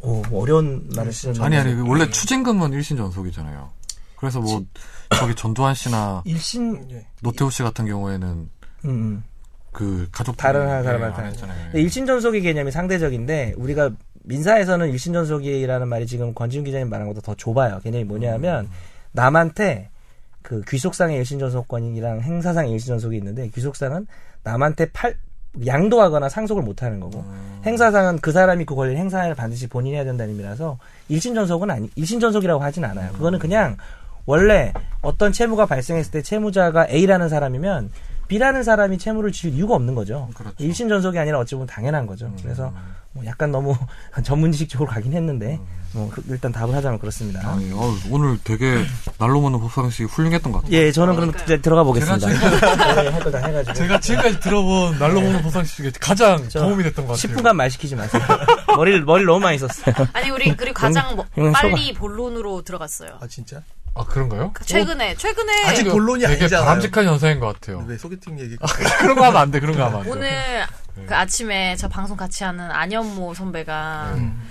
오, 0.01 0.23
뭐 0.31 0.43
어려운 0.43 0.89
말을 0.97 1.13
쓰는. 1.13 1.41
아니 1.43 1.57
아니 1.57 1.75
원래 1.83 2.09
추징금은 2.09 2.73
일신 2.73 2.97
전속이잖아요. 2.97 3.71
그래서 4.17 4.41
뭐 4.41 4.65
저기 5.11 5.35
전두환 5.35 5.75
씨나 5.75 6.23
일신 6.25 7.05
노태우 7.21 7.51
씨 7.51 7.63
같은 7.63 7.87
경우에는 7.87 8.29
음, 8.85 8.89
음. 8.89 9.25
그 9.73 10.09
가족 10.13 10.37
다른 10.37 10.69
안 10.69 10.83
사람한테 10.85 11.23
했잖아요. 11.23 11.65
근데 11.65 11.83
일신 11.83 12.07
전속의 12.07 12.43
개념이 12.43 12.71
상대적인데 12.71 13.55
우리가 13.57 13.91
민사에서는 14.25 14.89
일신전속이라는 14.91 15.89
말이 15.89 16.07
지금 16.07 16.35
권지훈 16.35 16.65
기자님 16.65 16.89
말한 16.89 17.09
것보다 17.09 17.25
더 17.25 17.35
좁아요. 17.35 17.81
개념이 17.81 18.05
뭐냐면 18.05 18.69
남한테 19.13 19.91
그 20.43 20.63
귀속상의 20.69 21.17
일신전속권이랑 21.19 22.21
행사상의 22.21 22.73
일신전속이 22.73 23.17
있는데 23.19 23.49
귀속상은 23.49 24.07
남한테 24.43 24.91
팔 24.93 25.17
양도하거나 25.67 26.31
상속을 26.31 26.63
못하는 26.63 26.99
거고 26.99 27.25
행사상은 27.67 28.19
그 28.21 28.33
사람이 28.33 28.65
그 28.65 28.75
권리를 28.75 28.99
행사를 28.99 29.35
반드시 29.35 29.69
본인이 29.69 29.97
해야 29.97 30.05
된다는 30.05 30.33
의미라서 30.33 30.79
일신전속은 31.09 31.71
아니 31.71 31.91
일신전속이라고 31.95 32.63
하진 32.63 32.85
않아요. 32.85 33.13
그거는 33.13 33.39
그냥 33.39 33.77
원래 34.25 34.73
어떤 35.03 35.33
채무가 35.33 35.67
발생했을 35.67 36.11
때 36.11 36.23
채무자가 36.23 36.89
A라는 36.89 37.29
사람이면 37.29 37.91
B라는 38.29 38.63
사람이 38.63 38.97
채무를 38.97 39.31
지을 39.31 39.53
이유가 39.53 39.75
없는 39.75 39.95
거죠. 39.95 40.31
그렇죠. 40.35 40.55
일신 40.59 40.89
전속이 40.89 41.19
아니라 41.19 41.39
어찌 41.39 41.55
보면 41.55 41.67
당연한 41.67 42.07
거죠. 42.07 42.33
그래서 42.43 42.73
뭐 43.15 43.25
약간 43.27 43.51
너무 43.51 43.77
전문 44.25 44.53
지식적으로 44.53 44.89
가긴 44.89 45.13
했는데 45.13 45.59
뭐 45.93 46.11
그- 46.11 46.23
일단 46.29 46.51
답을 46.53 46.75
하자면 46.75 46.99
그렇습니다. 46.99 47.47
아니, 47.47 47.71
어, 47.75 47.95
오늘 48.11 48.39
되게 48.43 48.83
날로 49.19 49.43
먹는 49.43 49.61
법상식 49.61 50.07
훌륭했던 50.09 50.51
것 50.53 50.63
같아요. 50.63 50.75
예, 50.75 50.91
저는 50.91 51.15
그럼 51.17 51.31
그러니까요. 51.33 51.45
이제 51.45 51.61
들어가 51.63 51.85
보겠습니다. 51.85 52.27
제가 52.27 53.03
네, 53.03 53.31
다 53.31 53.47
해가지고. 53.47 53.75
제가 53.75 54.01
지금까지 54.01 54.41
들어본 54.41 54.99
날로 54.99 55.21
먹는 55.21 55.43
법상식 55.43 55.77
중에 55.77 55.93
가장 56.01 56.49
저 56.49 56.61
도움이 56.61 56.83
됐던 56.85 57.07
것 57.07 57.21
같아요. 57.21 57.37
10분간 57.37 57.53
말 57.55 57.71
시키지 57.71 57.95
마세요. 57.97 58.23
머리를 58.75 59.05
머리를 59.05 59.27
너무 59.27 59.41
많이 59.41 59.59
썼어요. 59.59 59.95
아니 60.15 60.31
우리 60.31 60.57
그리고 60.57 60.73
가장 60.75 61.15
뭐- 61.15 61.27
빨리 61.53 61.93
본론으로 61.93 62.63
들어갔어요. 62.63 63.19
아 63.21 63.27
진짜? 63.27 63.61
아 63.95 64.05
그런가요? 64.07 64.55
최근에 64.65 65.17
최근에 65.17 65.65
아직 65.67 65.85
본론이 65.91 66.23
되게 66.23 66.45
아니잖아요. 66.45 66.65
바람직한 66.65 67.05
현상인 67.05 67.39
것 67.41 67.49
같아요. 67.53 67.85
왜 67.87 67.99
소개팅 67.99 68.41
얘기? 68.41 68.57
그런 69.01 69.15
거 69.17 69.25
하면 69.27 69.39
안 69.43 69.51
돼. 69.51 69.61
그런 69.61 69.77
거 69.77 69.85
하면 69.85 69.99
안 69.99 70.05
돼. 70.05 70.11
오늘 70.11 70.31
그 71.07 71.15
아침에 71.15 71.77
저 71.77 71.89
방송 71.89 72.17
같이 72.17 72.45
하는 72.45 72.71
안현모 72.71 73.35
선배가 73.35 74.13
음. 74.17 74.49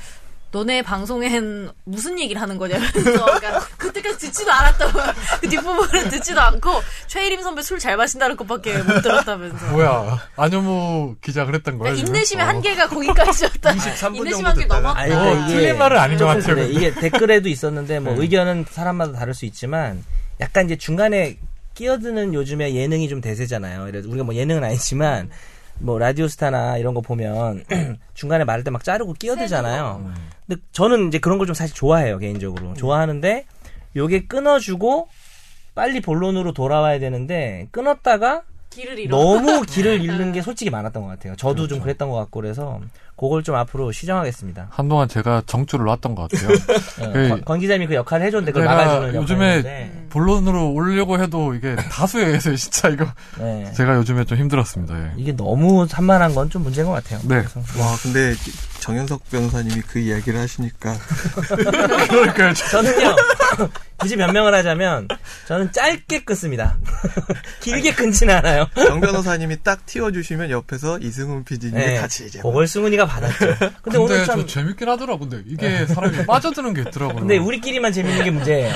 너네 0.53 0.81
방송엔 0.81 1.69
무슨 1.85 2.19
얘기를 2.19 2.41
하는 2.41 2.57
거냐면서 2.57 2.91
그러니까 3.01 3.59
그때까지 3.77 4.17
듣지도 4.17 4.51
않았다고 4.51 4.99
그 5.39 5.47
뒷부분을 5.47 6.09
듣지도 6.09 6.41
않고 6.41 6.81
최일임 7.07 7.41
선배 7.41 7.61
술 7.61 7.79
잘 7.79 7.95
마신다는 7.95 8.35
것밖에 8.35 8.77
못 8.79 9.01
들었다면서 9.01 9.67
뭐야 9.71 10.19
안현무 10.35 11.15
기자 11.21 11.45
그랬던 11.45 11.77
거야? 11.77 11.91
그러니까? 11.93 12.05
인내심의 12.09 12.43
어. 12.43 12.47
한계가 12.49 12.89
거기까지였다 12.89 13.71
23분 13.75 14.15
인내심 14.17 14.45
한계. 14.45 14.65
넘었다 14.65 14.99
아니, 14.99 15.09
그러니까 15.13 15.45
이게 15.45 15.55
틀린 15.55 15.77
말은 15.77 15.97
아닌 15.97 16.17
것 16.17 16.25
같아요. 16.25 16.55
근데. 16.55 16.69
이게 16.69 16.93
댓글에도 16.95 17.47
있었는데 17.47 17.99
뭐 18.01 18.13
네. 18.15 18.21
의견은 18.21 18.65
사람마다 18.69 19.13
다를 19.13 19.33
수 19.33 19.45
있지만 19.45 20.03
약간 20.41 20.65
이제 20.65 20.75
중간에 20.75 21.37
끼어드는 21.75 22.33
요즘에 22.33 22.75
예능이 22.75 23.07
좀 23.07 23.21
대세잖아요. 23.21 23.85
그래서 23.85 24.09
우리가 24.09 24.25
뭐 24.25 24.35
예능은 24.35 24.61
아니지만 24.65 25.29
뭐 25.79 25.97
라디오스타나 25.99 26.77
이런 26.77 26.93
거 26.93 27.01
보면 27.01 27.63
중간에 28.13 28.43
말할 28.43 28.63
때 28.63 28.71
막 28.71 28.83
자르고 28.83 29.13
끼어들잖아요. 29.13 30.01
음. 30.05 30.13
근데 30.47 30.61
저는 30.71 31.07
이제 31.07 31.19
그런 31.19 31.37
걸 31.37 31.47
좀 31.47 31.53
사실 31.53 31.75
좋아해요 31.75 32.17
개인적으로 32.19 32.73
좋아하는데 32.75 33.45
요게 33.95 34.27
끊어주고 34.27 35.07
빨리 35.75 36.01
본론으로 36.01 36.53
돌아와야 36.53 36.99
되는데 36.99 37.67
끊었다가 37.71 38.43
길을 38.69 38.99
잃어 38.99 39.17
너무 39.17 39.61
길을 39.67 40.01
잃는 40.01 40.31
게 40.31 40.41
솔직히 40.41 40.69
많았던 40.69 41.03
것 41.03 41.09
같아요. 41.09 41.35
저도 41.35 41.55
그렇죠. 41.55 41.75
좀 41.75 41.79
그랬던 41.81 42.09
것 42.09 42.15
같고 42.15 42.39
그래서 42.41 42.79
그걸 43.21 43.43
좀 43.43 43.55
앞으로 43.55 43.91
시정하겠습니다. 43.91 44.67
한동안 44.71 45.07
제가 45.07 45.43
정주를 45.45 45.85
놨던 45.85 46.15
것 46.15 46.27
같아요. 46.29 46.49
어, 47.01 47.13
그- 47.13 47.29
권, 47.29 47.41
권 47.45 47.59
기자님이 47.59 47.87
그 47.87 47.93
역할을 47.93 48.25
해줬는데 48.25 48.51
그걸 48.51 48.65
막아주는 48.65 49.15
요즘에 49.15 49.91
본론으로 50.09 50.71
올려고 50.71 51.19
해도 51.21 51.53
이게 51.53 51.75
다수에 51.75 52.25
의해서 52.25 52.53
진짜 52.57 52.89
이거 52.89 53.05
네. 53.37 53.71
제가 53.73 53.95
요즘에 53.95 54.25
좀 54.25 54.37
힘들었습니다. 54.39 54.97
예. 54.99 55.11
이게 55.17 55.31
너무 55.35 55.85
산만한 55.87 56.33
건 56.35 56.49
좀 56.49 56.63
문제인 56.63 56.87
것 56.87 56.93
같아요. 56.93 57.19
네. 57.19 57.43
그래서 57.43 57.59
와 57.79 57.95
근데 58.01 58.33
정현석 58.81 59.29
변호사님이 59.29 59.81
그 59.81 59.99
이야기를 59.99 60.39
하시니까 60.39 60.97
그러니까 62.09 62.53
저는요 62.53 63.15
굳이 63.97 64.15
변명을 64.17 64.53
하자면 64.55 65.07
저는 65.47 65.71
짧게 65.71 66.23
끊습니다. 66.23 66.77
길게 67.61 67.93
끊지는 67.93 68.35
않아요. 68.37 68.67
정 68.73 68.99
변호사님이 68.99 69.61
딱 69.61 69.85
튀어주시면 69.85 70.49
옆에서 70.49 70.97
이승훈 70.97 71.43
PD님이 71.43 71.85
네. 71.85 71.97
같이 71.99 72.25
이제 72.25 72.39
그걸 72.39 72.67
승훈이가 72.67 73.05
받았죠. 73.05 73.37
근데, 73.37 73.71
근데, 73.83 73.97
오늘 73.99 74.25
참저 74.25 74.47
재밌긴 74.47 74.89
하더라고. 74.89 75.29
근데 75.29 75.43
이게 75.45 75.85
사람이 75.85 76.25
빠져드는 76.25 76.73
게 76.73 76.81
있더라고요. 76.81 77.19
근데 77.19 77.37
우리끼리만 77.37 77.93
재밌는 77.93 78.23
게 78.23 78.31
문제예요. 78.31 78.73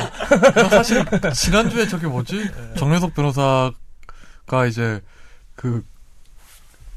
저 0.54 0.70
사실 0.70 1.04
지난주에 1.34 1.88
저기 1.88 2.06
뭐지 2.06 2.48
정래석 2.78 3.16
변호사가 3.16 4.68
이제 4.70 5.02
그 5.56 5.84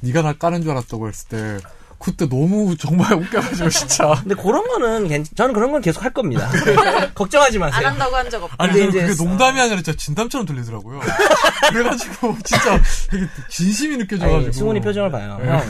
네가 0.01 0.21
날 0.21 0.39
까는 0.39 0.61
줄 0.61 0.73
알았다고 0.73 1.09
했을 1.09 1.29
때 1.29 1.59
그때 1.99 2.29
너무 2.29 2.77
정말 2.77 3.13
웃겨가지고 3.15 3.69
진짜 3.71 4.15
근데 4.23 4.35
그런 4.35 4.67
거는 4.69 5.09
괜- 5.09 5.25
저는 5.35 5.53
그런 5.53 5.73
건 5.73 5.81
계속 5.83 6.05
할 6.05 6.13
겁니다. 6.13 6.49
걱정하지 7.15 7.57
안 7.57 7.61
마세요. 7.61 7.89
한다고 7.89 8.17
한 8.17 8.31
적 8.31 8.43
없다 8.43 8.55
아니 8.59 8.73
근데 8.73 8.87
저는 8.87 9.01
그게 9.01 9.13
이제 9.13 9.25
농담이 9.25 9.61
아니라 9.61 9.77
진짜 9.83 9.93
진담처럼 9.97 10.47
들리더라고요. 10.47 11.01
그래가지고 11.73 12.37
진짜 12.45 12.81
되게 13.11 13.27
진심이 13.49 13.97
느껴져가지고 13.97 14.37
아니, 14.45 14.53
승훈이 14.53 14.81
표정을 14.81 15.11
봐요. 15.11 15.39
네. 15.43 15.49
형 15.49 15.63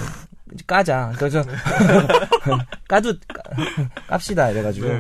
이제 0.55 0.65
까자. 0.67 1.13
그래서 1.19 1.43
까도 2.89 3.13
까- 3.33 3.43
깝시다 4.09 4.51
이래가지고. 4.51 4.87
네, 4.89 4.99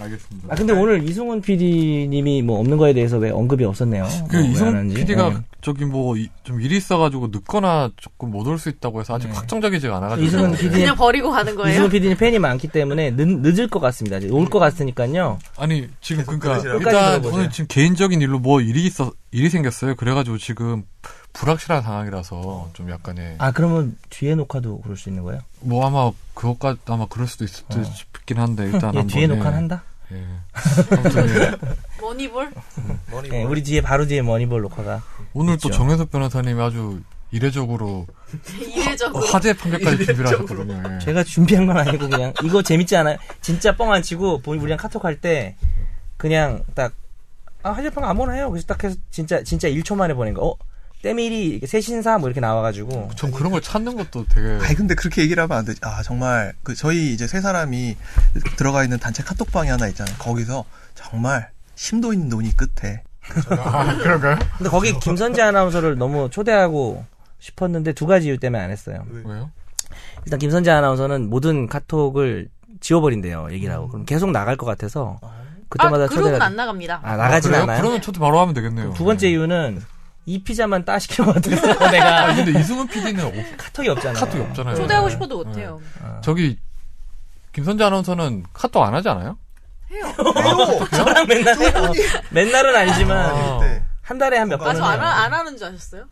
알겠습니다. 0.00 0.48
아 0.50 0.54
근데 0.54 0.72
오늘 0.72 1.02
이승훈 1.08 1.40
PD님이 1.40 2.42
뭐 2.42 2.58
없는 2.60 2.76
거에 2.76 2.92
대해서 2.92 3.16
왜 3.18 3.30
언급이 3.30 3.64
없었네요. 3.64 4.06
그 4.28 4.36
뭐, 4.36 4.44
왜 4.44 4.50
이승훈. 4.52 4.94
PD가 4.94 5.28
네. 5.30 5.36
저기 5.66 5.84
뭐 5.84 6.14
좀 6.44 6.60
일이 6.60 6.76
있어가지고 6.76 7.28
늦거나 7.32 7.90
조금 7.96 8.30
못 8.30 8.46
올 8.46 8.56
수 8.58 8.68
있다고 8.68 9.00
해서 9.00 9.14
아직 9.16 9.26
네. 9.26 9.34
확정적이지가 9.34 9.96
않아가지고 9.96 10.26
이승훈 10.26 10.52
PD님 10.52 10.72
그냥 10.72 10.96
버리고 10.96 11.30
가는 11.32 11.56
거예요 11.56 11.72
이승훈 11.72 11.90
PD님 11.90 12.16
팬이 12.16 12.38
많기 12.38 12.68
때문에 12.68 13.10
늦, 13.16 13.26
늦을 13.40 13.66
것 13.68 13.80
같습니다. 13.80 14.18
올 14.32 14.46
것 14.48 14.60
같으니까요. 14.60 15.38
아니 15.56 15.88
지금 16.00 16.24
그러니까. 16.24 16.58
일단. 16.62 17.24
오늘 17.24 17.50
지금 17.50 17.66
개인적인 17.68 18.20
일로 18.22 18.38
뭐 18.38 18.60
일이 18.60 18.84
있어 18.86 19.12
일이 19.32 19.50
생겼어요. 19.50 19.96
그래가지고 19.96 20.38
지금 20.38 20.84
불확실한 21.32 21.82
상황이라서 21.82 22.70
좀 22.72 22.88
약간의 22.90 23.34
아 23.38 23.50
그러면 23.50 23.96
뒤에 24.10 24.34
녹화도 24.36 24.82
그럴 24.82 24.96
수 24.96 25.08
있는 25.08 25.24
거예요? 25.24 25.40
뭐 25.60 25.84
아마 25.86 26.10
그것까지 26.34 26.78
아마 26.86 27.06
그럴 27.06 27.26
수도 27.26 27.44
있을 27.44 27.64
듯 27.68 27.84
싶긴 27.84 28.38
한데 28.38 28.64
일단 28.64 28.94
예, 28.94 28.98
한번 28.98 29.06
뒤에 29.08 29.22
예. 29.22 29.26
녹화는 29.26 29.52
한다. 29.58 29.82
예. 30.12 30.16
예. 30.16 31.52
머니볼 32.00 32.50
머리 33.10 33.30
예, 33.32 33.42
우리 33.44 33.62
뒤에 33.62 33.80
바로 33.80 34.06
뒤에 34.06 34.22
머니볼 34.22 34.60
녹화가. 34.62 35.02
오늘 35.34 35.54
또 35.58 35.68
있죠. 35.68 35.70
정혜석 35.70 36.10
변호사님이 36.10 36.60
아주 36.62 37.00
이례적으로 37.32 38.06
이례적으로 38.60 39.26
화 39.26 39.40
제 39.40 39.52
판결까지 39.52 39.96
준비를 40.06 40.26
하셨거든요. 40.26 40.82
예. 40.94 40.98
제가 41.00 41.24
준비한 41.24 41.66
건 41.66 41.76
아니고 41.78 42.08
그냥 42.08 42.32
이거 42.44 42.62
재밌지 42.62 42.96
않아요? 42.96 43.16
진짜 43.40 43.74
뻥 43.76 43.90
안 43.92 44.02
치고 44.02 44.40
본- 44.42 44.58
우리랑 44.60 44.78
카톡 44.78 45.04
할 45.04 45.20
때 45.20 45.56
그냥 46.16 46.62
딱 46.74 46.92
아, 47.62 47.72
하재평 47.72 48.04
아무나 48.04 48.32
해요. 48.34 48.48
그래서 48.50 48.64
딱 48.66 48.82
해서 48.84 48.94
진짜 49.10 49.42
진짜 49.42 49.68
1초 49.68 49.96
만에 49.96 50.14
보낸 50.14 50.34
거. 50.34 50.46
어? 50.50 50.54
때밀이 51.02 51.44
이렇게 51.46 51.66
새신사 51.66 52.18
뭐 52.18 52.28
이렇게 52.28 52.40
나와가지고 52.40 53.10
전 53.16 53.30
그런 53.30 53.52
걸 53.52 53.60
찾는 53.60 53.96
것도 53.96 54.26
되게 54.28 54.58
아니 54.64 54.74
근데 54.74 54.94
그렇게 54.94 55.22
얘기를 55.22 55.42
하면 55.42 55.58
안 55.58 55.64
되지. 55.64 55.80
아 55.82 56.02
정말 56.02 56.54
그 56.62 56.74
저희 56.74 57.12
이제 57.12 57.26
세 57.26 57.40
사람이 57.40 57.96
들어가 58.56 58.82
있는 58.82 58.98
단체 58.98 59.22
카톡방이 59.22 59.68
하나 59.68 59.86
있잖아요. 59.88 60.16
거기서 60.18 60.64
정말 60.94 61.50
심도 61.74 62.12
있는 62.12 62.28
논의 62.28 62.52
끝에 62.52 63.02
아, 63.50 63.96
그런가요? 63.96 64.38
근데 64.56 64.70
거기 64.70 64.98
김선재 64.98 65.42
아나운서를 65.42 65.98
너무 65.98 66.30
초대하고 66.30 67.04
싶었는데 67.38 67.92
두 67.92 68.06
가지 68.06 68.28
이유 68.28 68.38
때문에 68.38 68.62
안 68.62 68.70
했어요. 68.70 69.04
왜요? 69.24 69.50
일단 70.24 70.38
김선재 70.38 70.70
아나운서는 70.70 71.28
모든 71.28 71.66
카톡을 71.68 72.48
지워버린대요. 72.80 73.48
얘기를 73.52 73.72
하고. 73.74 73.88
그럼 73.88 74.04
계속 74.04 74.30
나갈 74.30 74.56
것 74.56 74.66
같아서 74.66 75.18
그때마다 75.68 76.04
아, 76.04 76.06
그룹은 76.06 76.30
초대가 76.30 76.44
안 76.44 76.54
나갑니다 76.56 77.00
아 77.02 77.16
나가진 77.16 77.50
그래요? 77.50 77.64
않아요. 77.64 77.80
그러면 77.80 78.00
초대 78.00 78.18
바로 78.20 78.40
하면 78.40 78.54
되겠네요. 78.54 78.94
두 78.94 79.04
번째 79.04 79.28
이유는 79.28 79.82
이 80.28 80.42
피자만 80.42 80.84
따시키는 80.84 81.32
것 81.32 81.42
같아서 81.42 81.66
내가 81.90 82.24
아, 82.26 82.34
근데 82.34 82.58
이승훈 82.60 82.86
PD는 82.88 83.56
카톡이 83.56 83.88
없잖아요. 83.88 84.18
카톡이 84.24 84.42
없잖아요. 84.42 84.74
초대하고 84.76 85.06
네. 85.06 85.12
싶어도 85.12 85.44
못해요 85.44 85.80
저기 86.22 86.58
김선재 87.52 87.84
아나운서는 87.84 88.44
카톡 88.52 88.82
안 88.82 88.92
하지 88.94 89.08
않아요? 89.08 89.38
해요 89.92 90.12
저랑 90.92 91.26
맨날 91.28 91.56
해요. 91.60 91.92
맨날은 92.30 92.74
아니지만 92.76 93.16
아. 93.18 93.58
네. 93.60 93.82
한 94.02 94.18
달에 94.18 94.38
한 94.38 94.48
몇 94.48 94.58
번은 94.58 94.72
아저 94.72 94.84
안, 94.84 94.98
해요. 95.00 95.08
하- 95.08 95.24
안 95.24 95.32
하는 95.32 95.56
줄 95.56 95.66
아셨어요? 95.68 96.04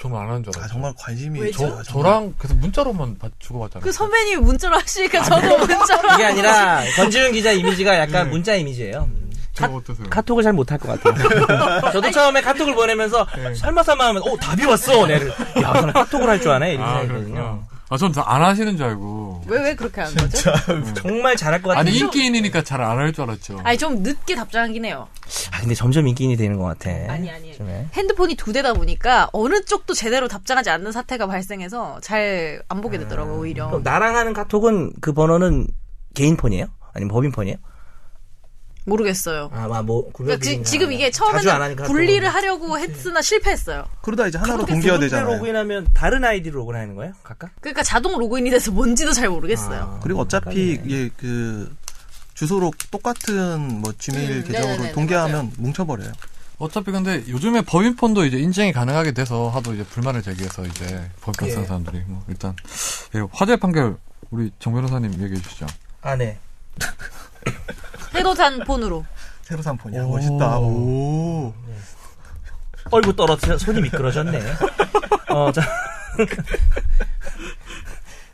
정말 0.00 0.22
안 0.22 0.28
하는 0.30 0.42
줄아 0.42 0.52
알았어요. 0.56 0.72
정말 0.72 0.92
관심이 0.98 1.40
왜죠? 1.40 1.58
저- 1.58 1.82
저, 1.82 1.92
저랑 1.92 2.34
계속 2.40 2.56
문자로만 2.58 3.18
받- 3.18 3.32
주고 3.38 3.60
받잖아요. 3.60 3.84
그 3.84 3.92
선배님이 3.92 4.36
문자로 4.42 4.76
하시니까 4.78 5.22
저도 5.22 5.58
문자로 5.58 6.14
이게 6.14 6.24
아니라 6.26 6.82
권지윤 6.96 7.32
기자 7.32 7.52
이미지가 7.52 7.98
약간 7.98 8.28
문자 8.30 8.54
이미지예요. 8.54 9.08
저 9.54 9.66
어떠세요? 9.66 10.06
카톡을 10.08 10.42
잘 10.42 10.52
못할 10.52 10.78
것 10.78 11.00
같아요. 11.00 11.12
저도 11.92 12.10
처음에 12.10 12.40
카톡을 12.40 12.74
보내면서 12.74 13.26
설마 13.56 13.82
설마 13.82 14.06
하면 14.08 14.22
오 14.26 14.36
답이 14.36 14.64
왔어. 14.64 15.06
내를 15.06 15.28
야 15.62 15.72
저는 15.74 15.92
카톡을 15.92 16.28
할 16.28 16.40
줄 16.40 16.50
아네 16.52 16.72
이렇게 16.74 16.84
아, 16.84 16.98
생각했거든요. 17.00 17.34
그렇구나. 17.34 17.66
아, 17.90 17.96
전 17.98 18.12
안 18.24 18.42
하시는 18.42 18.74
줄 18.78 18.86
알고. 18.86 19.42
왜 19.46 19.60
왜 19.62 19.74
그렇게 19.76 20.00
하는 20.00 20.14
거죠? 20.16 20.50
정말 20.94 21.36
잘할 21.36 21.60
것 21.60 21.68
같아요. 21.70 21.80
아니, 21.86 21.98
인기인이니까 21.98 22.62
잘 22.62 22.80
안 22.80 22.96
할 22.98 23.12
줄 23.12 23.24
알았죠. 23.24 23.60
아니 23.64 23.76
좀 23.76 24.02
늦게 24.02 24.34
답장하긴 24.34 24.86
해요. 24.86 25.08
아, 25.52 25.60
근데 25.60 25.74
점점 25.74 26.08
인기인이 26.08 26.36
되는 26.38 26.56
것 26.56 26.64
같아. 26.64 26.90
아니 27.12 27.30
아니. 27.30 27.52
좀 27.54 27.68
해. 27.68 27.86
핸드폰이 27.92 28.34
두 28.36 28.54
대다 28.54 28.72
보니까 28.72 29.28
어느 29.34 29.62
쪽도 29.66 29.92
제대로 29.92 30.26
답장하지 30.28 30.70
않는 30.70 30.90
사태가 30.92 31.26
발생해서 31.26 32.00
잘 32.02 32.62
안 32.68 32.80
보게 32.80 32.96
되더라고 32.98 33.32
요 33.34 33.38
오히려. 33.40 33.80
나랑 33.84 34.16
하는 34.16 34.32
카톡은 34.32 34.94
그 35.02 35.12
번호는 35.12 35.66
개인 36.14 36.36
폰이에요? 36.38 36.66
아니면 36.94 37.12
법인 37.12 37.30
폰이에요? 37.32 37.56
모르겠어요. 38.84 39.50
아, 39.52 39.68
아, 39.72 39.82
뭐 39.82 40.10
그러니까 40.12 40.42
지, 40.42 40.62
지금 40.64 40.92
이게 40.92 41.10
처음에는 41.10 41.76
분리를. 41.76 42.26
하려고 42.28 42.78
했으나 42.78 43.22
실패했어요. 43.22 43.84
그러다 44.02 44.26
이제 44.26 44.38
하나로 44.38 44.66
동기화 44.66 44.98
되잖아요. 44.98 45.34
로그인하면 45.34 45.88
다른 45.94 46.24
아이디로 46.24 46.60
로그인하는 46.60 46.94
거예요? 46.96 47.12
각각? 47.22 47.50
그러니까 47.60 47.82
자동 47.82 48.18
로그인이 48.18 48.50
돼서 48.50 48.70
뭔지도 48.72 49.12
잘 49.12 49.28
모르겠어요. 49.28 49.80
아, 49.82 50.00
그리고 50.02 50.20
어차피. 50.20 50.72
이게 50.72 51.10
그 51.16 51.74
주소로 52.34 52.72
똑같은 52.90 53.80
뭐 53.80 53.92
지메일 53.98 54.30
음, 54.38 54.44
계정으로 54.44 54.70
네네네, 54.76 54.92
동기화하면 54.92 55.52
뭉쳐버려요. 55.58 56.12
어차피 56.58 56.90
근데 56.92 57.24
요즘에 57.28 57.62
법인폰도 57.62 58.24
이제 58.24 58.38
인증이 58.38 58.72
가능하게 58.72 59.12
돼서 59.12 59.48
하도 59.48 59.74
이제 59.74 59.84
불만을 59.84 60.22
제기해서 60.22 60.64
이제 60.64 61.10
법인폰 61.20 61.50
쓰는 61.50 61.62
예. 61.62 61.66
사람들이 61.66 62.02
뭐 62.06 62.24
일단 62.28 62.54
예, 63.14 63.22
화재 63.32 63.56
판결 63.56 63.96
우리 64.30 64.50
정 64.58 64.72
변호사님 64.74 65.12
얘기해 65.22 65.40
주시죠. 65.42 65.66
아, 66.02 66.16
네. 66.16 66.38
새로 68.12 68.34
산 68.34 68.58
폰으로. 68.60 69.04
새로 69.42 69.62
산 69.62 69.76
폰이야. 69.76 70.04
멋있다. 70.04 70.58
오. 70.60 71.52
얼굴 72.90 73.14
떨어져 73.16 73.56
손이 73.58 73.80
미끄러졌네. 73.80 74.38
어, 75.30 75.50
자. 75.52 75.62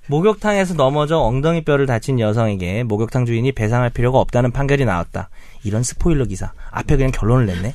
목욕탕에서 0.08 0.73
넘어져 0.75 1.18
엉덩이 1.18 1.64
뼈를 1.64 1.85
다친 1.85 2.18
여성에게 2.18 2.82
목욕탕 2.85 3.26
주인이 3.26 3.52
배상할 3.52 3.90
필요가 3.90 4.18
없다는 4.18 4.52
판결이 4.52 4.87
나왔다. 4.87 5.28
이런 5.64 5.82
스포일러 5.82 6.25
기사. 6.25 6.52
앞에 6.70 6.97
그냥 6.97 7.11
결론을 7.12 7.44
냈네. 7.47 7.75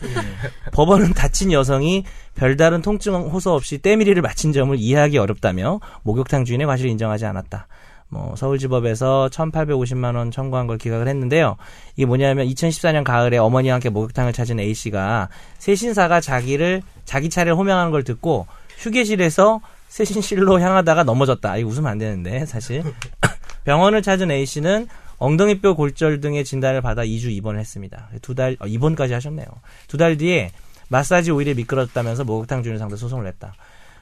법원은 0.73 1.13
다친 1.13 1.51
여성이 1.51 2.05
별다른 2.35 2.81
통증 2.81 3.13
호소 3.13 3.53
없이 3.53 3.77
때밀이를 3.77 4.23
맞힌 4.23 4.51
점을 4.51 4.75
이해하기 4.75 5.17
어렵다며 5.19 5.79
목욕탕 6.01 6.45
주인의 6.45 6.65
과실을 6.65 6.89
인정하지 6.91 7.25
않았다. 7.27 7.67
뭐 8.13 8.35
서울지법에서 8.35 9.29
1,850만 9.31 10.15
원 10.15 10.29
청구한 10.31 10.67
걸 10.67 10.77
기각을 10.77 11.07
했는데요. 11.07 11.57
이게 11.95 12.05
뭐냐면 12.05 12.47
2014년 12.47 13.03
가을에 13.03 13.37
어머니와 13.37 13.73
함께 13.73 13.89
목욕탕을 13.89 14.31
찾은 14.33 14.59
A 14.59 14.73
씨가 14.73 15.29
세신사가 15.57 16.21
자기를 16.21 16.83
자기 17.05 17.29
차례를 17.29 17.55
호명하는 17.57 17.91
걸 17.91 18.03
듣고 18.03 18.45
휴게실에서 18.77 19.61
세신실로 19.89 20.59
향하다가 20.59 21.03
넘어졌다. 21.03 21.57
이거 21.57 21.69
웃으면 21.69 21.91
안 21.91 21.97
되는데 21.97 22.45
사실 22.45 22.83
병원을 23.65 24.01
찾은 24.01 24.29
A 24.31 24.45
씨는 24.45 24.87
엉덩이뼈 25.17 25.75
골절 25.75 26.19
등의 26.21 26.43
진단을 26.43 26.81
받아 26.81 27.03
2주 27.03 27.31
입원을 27.31 27.59
했습니다. 27.59 28.09
두달 28.21 28.57
어, 28.59 28.67
입원까지 28.67 29.13
하셨네요. 29.13 29.45
두 29.87 29.97
달 29.97 30.17
뒤에 30.17 30.51
마사지 30.89 31.31
오일에 31.31 31.53
미끄러졌다면서 31.53 32.23
목욕탕 32.25 32.61
주인 32.61 32.77
상대 32.77 32.95
소송을 32.95 33.25
냈다. 33.25 33.53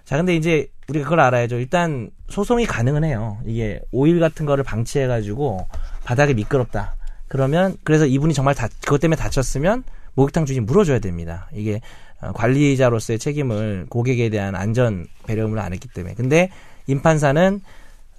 자, 0.05 0.17
근데 0.17 0.36
이제 0.36 0.67
우리가 0.89 1.05
그걸 1.05 1.20
알아야죠. 1.22 1.58
일단 1.58 2.10
소송이 2.29 2.65
가능은 2.65 3.03
해요. 3.03 3.38
이게 3.46 3.81
오일 3.91 4.20
같은 4.20 4.46
거를 4.46 4.63
방치해가지고 4.63 5.67
바닥에 6.03 6.34
미끄럽다. 6.34 6.96
그러면 7.27 7.77
그래서 7.84 8.05
이분이 8.05 8.34
정말 8.34 8.55
다 8.55 8.67
그것 8.84 9.00
때문에 9.00 9.15
다쳤으면 9.15 9.84
목욕탕 10.15 10.46
주인이 10.46 10.65
물어줘야 10.65 11.00
됩니다. 11.00 11.50
이게 11.53 11.79
어, 12.22 12.31
관리자로서의 12.33 13.20
책임을 13.20 13.87
고객에 13.90 14.29
대한 14.29 14.55
안전 14.55 15.05
배려음을 15.25 15.57
안 15.59 15.74
했기 15.74 15.87
때문에. 15.87 16.16
근데 16.16 16.51
임판사는 16.87 17.61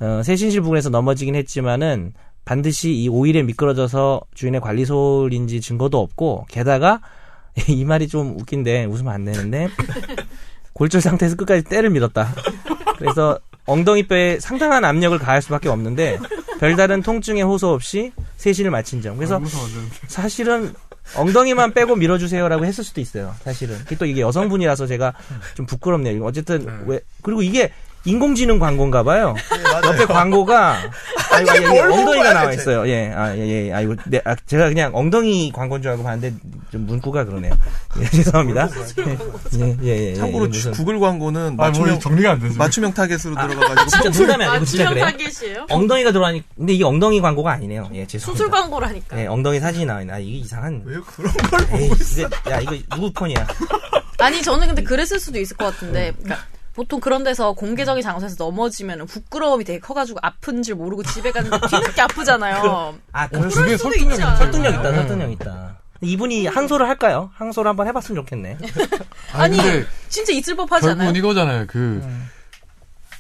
어, 0.01 0.23
세신실 0.25 0.63
부근에서 0.63 0.89
넘어지긴 0.89 1.35
했지만은 1.35 2.15
반드시 2.45 2.93
이 2.93 3.09
오일에 3.09 3.43
미끄러져서 3.43 4.23
주인의 4.35 4.61
관리 4.61 4.85
소홀인지 4.85 5.61
증거도 5.61 6.01
없고 6.01 6.47
게다가 6.49 7.01
이 7.69 7.85
말이 7.85 8.09
좀 8.09 8.37
웃긴데 8.41 8.87
웃으면 8.87 9.13
안 9.13 9.25
되는데 9.25 9.69
골절 10.73 11.01
상태에서 11.01 11.37
끝까지 11.37 11.65
때를 11.65 11.91
밀었다. 11.91 12.35
그래서 12.99 13.39
엉덩이뼈에 13.67 14.41
상당한 14.41 14.85
압력을 14.85 15.17
가할 15.19 15.43
수밖에 15.43 15.69
없는데 15.69 16.19
별다른 16.59 17.03
통증의 17.03 17.43
호소 17.43 17.73
없이 17.73 18.13
세신을 18.37 18.71
마친 18.71 19.03
점. 19.03 19.17
그래서 19.17 19.41
사실은 20.09 20.75
엉덩이만 21.17 21.75
빼고 21.75 21.97
밀어주세요라고 21.97 22.65
했을 22.65 22.85
수도 22.85 23.01
있어요. 23.01 23.35
사실은. 23.43 23.77
또 23.99 24.07
이게 24.07 24.21
여성분이라서 24.21 24.87
제가 24.87 25.13
좀 25.55 25.67
부끄럽네요. 25.67 26.25
어쨌든 26.25 26.85
왜 26.87 27.01
그리고 27.23 27.43
이게 27.43 27.73
인공지능 28.05 28.59
광고인가 28.59 29.03
봐요. 29.03 29.35
옆에 29.85 30.07
광고가 30.07 30.79
아이고, 31.31 31.51
아니, 31.51 31.67
아니, 31.67 31.79
엉덩이가 31.81 32.33
나와 32.35 32.53
있어요. 32.53 32.87
예, 32.89 33.13
아, 33.15 33.35
예, 33.37 33.69
예. 33.69 33.73
아이고, 33.73 33.95
네, 34.07 34.21
아, 34.25 34.35
제가 34.47 34.69
그냥 34.69 34.91
엉덩이 34.95 35.51
광고인 35.55 35.83
줄 35.83 35.91
알고 35.93 36.03
봤는데 36.03 36.37
좀 36.71 36.87
문구가 36.87 37.25
그러네요. 37.25 37.57
예, 38.01 38.05
죄송합니다. 38.11 38.69
예, 38.99 39.59
예, 39.61 39.77
예. 39.85 40.11
예, 40.11 40.15
참고로 40.15 40.49
무슨- 40.49 40.73
구글 40.73 40.99
광고는 41.01 41.41
아, 41.41 41.51
뭐 41.51 41.67
맞춤형 41.67 42.01
정리가 42.01 42.33
안 42.33 42.41
되죠. 42.41 42.59
맞춤형 42.59 42.93
타겟으로 42.95 43.35
들어가가지고 43.37 43.87
진짜 43.91 44.19
농담이 44.19 44.45
아니고 44.45 44.65
진짜 44.65 44.89
그래요. 44.89 45.05
타겟이에요? 45.05 45.67
엉덩이가 45.71 46.13
들어가니 46.13 46.43
근데 46.57 46.73
이게 46.75 46.85
엉덩이 46.85 47.21
광고가 47.21 47.53
아니네요. 47.53 47.89
예, 47.95 48.07
죄송합니다. 48.07 48.33
수술 48.33 48.51
광고라니까. 48.51 49.21
예, 49.21 49.27
엉덩이 49.27 49.61
사진이 49.61 49.87
나와 49.87 50.01
있나? 50.03 50.15
아, 50.15 50.19
이게 50.19 50.39
이상한. 50.39 50.83
왜 50.85 50.97
그런 51.17 51.33
걸 51.35 51.61
에이, 51.81 51.89
보고 51.89 51.95
있어? 52.03 52.21
이거, 52.23 52.51
야, 52.51 52.61
이거 52.61 52.77
누구 52.95 53.13
폰이야? 53.13 53.47
아니 54.19 54.43
저는 54.43 54.67
근데 54.69 54.83
그랬을 54.83 55.19
수도 55.19 55.39
있을 55.39 55.57
것 55.57 55.67
같은데. 55.67 56.13
그러니까 56.23 56.45
보통 56.75 57.01
그런 57.01 57.23
데서 57.23 57.53
공개적인 57.53 58.03
장소에서 58.03 58.37
넘어지면 58.39 59.07
부끄러움이 59.07 59.65
되게 59.65 59.79
커가지고 59.79 60.21
아픈 60.23 60.63
줄 60.63 60.77
모르고 60.77 61.03
집에 61.03 61.31
갔는데 61.31 61.59
뒤늦게 61.69 62.01
아프잖아요. 62.01 62.95
아, 63.13 63.29
그럴 63.29 63.51
수 63.51 63.59
그게 63.59 63.77
수도 63.77 63.91
설득력 63.91 64.13
있지 64.13 64.23
설득력. 64.39 64.75
있다, 64.75 64.91
네. 64.91 64.97
설득력 64.97 65.31
있다. 65.33 65.77
이분이 66.01 66.47
항소를 66.47 66.89
할까요? 66.89 67.31
항소를 67.35 67.69
한번 67.69 67.87
해봤으면 67.87 68.23
좋겠네. 68.23 68.59
아니 69.35 69.59
아니, 69.61 69.85
진짜 70.09 70.33
있을 70.33 70.57
법하지 70.57 70.87
않아요? 70.87 71.13
결국은 71.13 71.19
이거잖아요. 71.19 71.67
그 71.69 72.03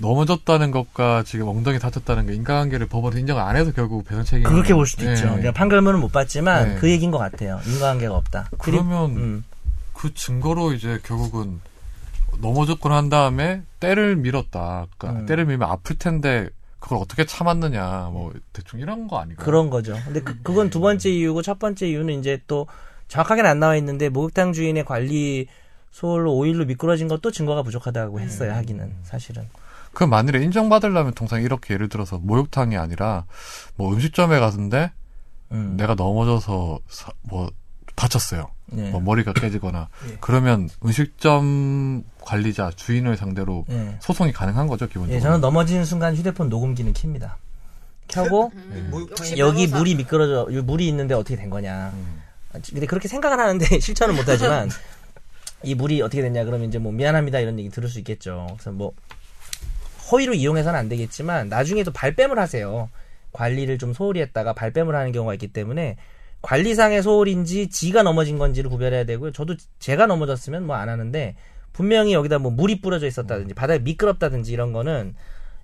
넘어졌다는 0.01 0.71
것과 0.73 1.23
지금 1.25 1.49
엉덩이 1.49 1.79
다쳤다는 1.79 2.27
게 2.27 2.35
인과관계를 2.35 2.89
법원에서 2.89 3.21
인정을 3.21 3.41
안 3.41 3.57
해서 3.57 3.71
결국 3.73 4.05
배상 4.07 4.25
책임. 4.25 4.49
그렇게 4.49 4.75
볼 4.75 4.87
수도 4.87 5.07
예. 5.07 5.13
있죠. 5.13 5.37
내가 5.37 5.53
판결문은 5.53 6.01
못 6.01 6.11
봤지만 6.11 6.71
네. 6.71 6.77
그 6.81 6.91
얘기인 6.91 7.11
것 7.11 7.19
같아요. 7.19 7.61
인과관계가 7.67 8.15
없다. 8.17 8.49
그러면 8.59 9.11
음. 9.17 9.45
그 9.93 10.13
증거로 10.15 10.73
이제 10.73 10.99
결국은 11.05 11.61
넘어졌고 12.41 12.89
한 12.91 13.09
다음에 13.09 13.63
때를 13.81 14.17
밀었다. 14.17 14.87
그러니까 14.99 15.23
음. 15.23 15.27
때를 15.27 15.45
밀면 15.47 15.69
아플 15.71 15.97
텐데 15.97 16.49
그걸 16.79 16.99
어떻게 16.99 17.25
참았느냐. 17.25 18.11
뭐 18.13 18.33
대충 18.53 18.81
이런 18.81 19.07
거 19.07 19.19
아닌가요? 19.19 19.45
그런 19.45 19.71
거죠. 19.71 19.97
근데 20.05 20.21
그, 20.21 20.41
그건 20.43 20.71
두 20.71 20.81
번째 20.81 21.11
이유고 21.11 21.43
첫 21.43 21.59
번째 21.59 21.89
이유는 21.89 22.19
이제 22.19 22.41
또 22.47 22.67
정확하게는 23.09 23.49
안 23.49 23.61
나와 23.61 23.77
있는데 23.77 24.09
목욕탕 24.09 24.53
주인의 24.53 24.85
관리 24.85 25.47
소홀로 25.91 26.35
오일로 26.35 26.65
미끄러진 26.65 27.07
것도 27.09 27.31
증거가 27.31 27.63
부족하다고 27.63 28.19
했어요. 28.21 28.53
하기는 28.55 28.95
사실은. 29.03 29.49
그 29.93 30.05
만일에 30.05 30.43
인정받으려면 30.43 31.13
통상 31.13 31.43
이렇게 31.43 31.75
예를 31.75 31.91
들어서 31.91 32.19
목욕탕이 32.19 32.77
아니라 32.79 33.27
뭐 33.77 33.93
음식점에 33.93 34.41
갔는데 34.41 34.91
음. 35.53 35.75
내가 35.77 35.95
넘어져서 35.95 36.79
사- 36.89 37.13
뭐 37.23 37.51
다쳤어요. 37.95 38.51
네. 38.67 38.91
뭐 38.91 39.01
머리가 39.01 39.33
깨지거나 39.33 39.89
예. 40.09 40.17
그러면 40.21 40.69
음식점 40.85 42.05
관리자 42.21 42.71
주인을 42.75 43.17
상대로 43.17 43.65
예. 43.71 43.97
소송이 44.01 44.33
가능한 44.33 44.67
거죠 44.67 44.87
기본적으로. 44.87 45.15
예, 45.17 45.21
저는 45.21 45.41
넘어지는 45.41 45.85
순간 45.85 46.17
휴대폰 46.17 46.49
녹음기는 46.49 46.93
킵니다. 46.93 47.35
켜고 48.09 48.51
음, 48.55 48.89
목욕탕에 48.91 49.39
역시 49.39 49.39
여기. 49.39 49.67
물이 49.67 49.95
미끄러져 49.97 50.49
물이 50.65 50.89
있는데 50.89 51.15
어떻게 51.15 51.37
된 51.37 51.51
거냐. 51.51 51.93
음. 51.95 52.23
근데 52.71 52.87
그렇게 52.87 53.09
생각은 53.09 53.39
하는데 53.41 53.65
실천은 53.81 54.15
못하지만 54.17 54.69
이 55.63 55.75
물이 55.75 56.03
어떻게 56.03 56.23
됐냐 56.23 56.45
그러면 56.45 56.69
이제 56.69 56.79
뭐 56.79 56.93
미안합니다 56.93 57.41
이런 57.41 57.59
얘기 57.59 57.71
들을 57.71 57.89
수 57.89 57.99
있겠죠. 57.99 58.47
그래서 58.55 58.73
뭐 58.73 58.93
허위로 60.11 60.35
이용해서는 60.35 60.79
안 60.79 60.89
되겠지만 60.89 61.49
나중에도 61.49 61.93
발뺌을 61.93 62.39
하세요. 62.39 62.91
관리를 63.33 63.79
좀 63.79 63.95
소홀히 63.95 64.21
했다가 64.21 64.53
발뺌을 64.53 64.95
하는 64.95 65.13
경우가 65.13 65.33
있기 65.35 65.49
때문에 65.49 65.97
관리상의 66.43 67.03
소홀인지 67.03 67.71
지가 67.71 68.03
넘어진 68.03 68.39
건지를 68.39 68.69
구별해야 68.71 69.05
되고요. 69.05 69.33
저도 69.33 69.55
제가 69.79 70.07
넘어졌으면 70.07 70.67
뭐 70.67 70.77
안 70.77 70.89
하는데 70.89 71.37
분명히 71.73 72.13
여기다 72.13 72.39
뭐 72.39 72.51
물이 72.51 72.81
뿌려져 72.81 73.07
있었다든지 73.07 73.55
바닥에 73.55 73.79
미끄럽다든지 73.81 74.53
이런 74.53 74.73
거는 74.73 75.15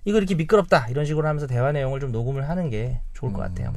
이거 0.05 0.17
이렇게 0.17 0.33
미끄럽다 0.35 0.87
이런 0.87 1.05
식으로 1.05 1.27
하면서 1.27 1.45
대화 1.45 1.71
내용을 1.71 1.99
좀 1.99 2.11
녹음을 2.11 2.47
하는 2.49 2.69
게 2.69 3.01
좋을 3.13 3.33
것 3.33 3.39
같아요. 3.39 3.73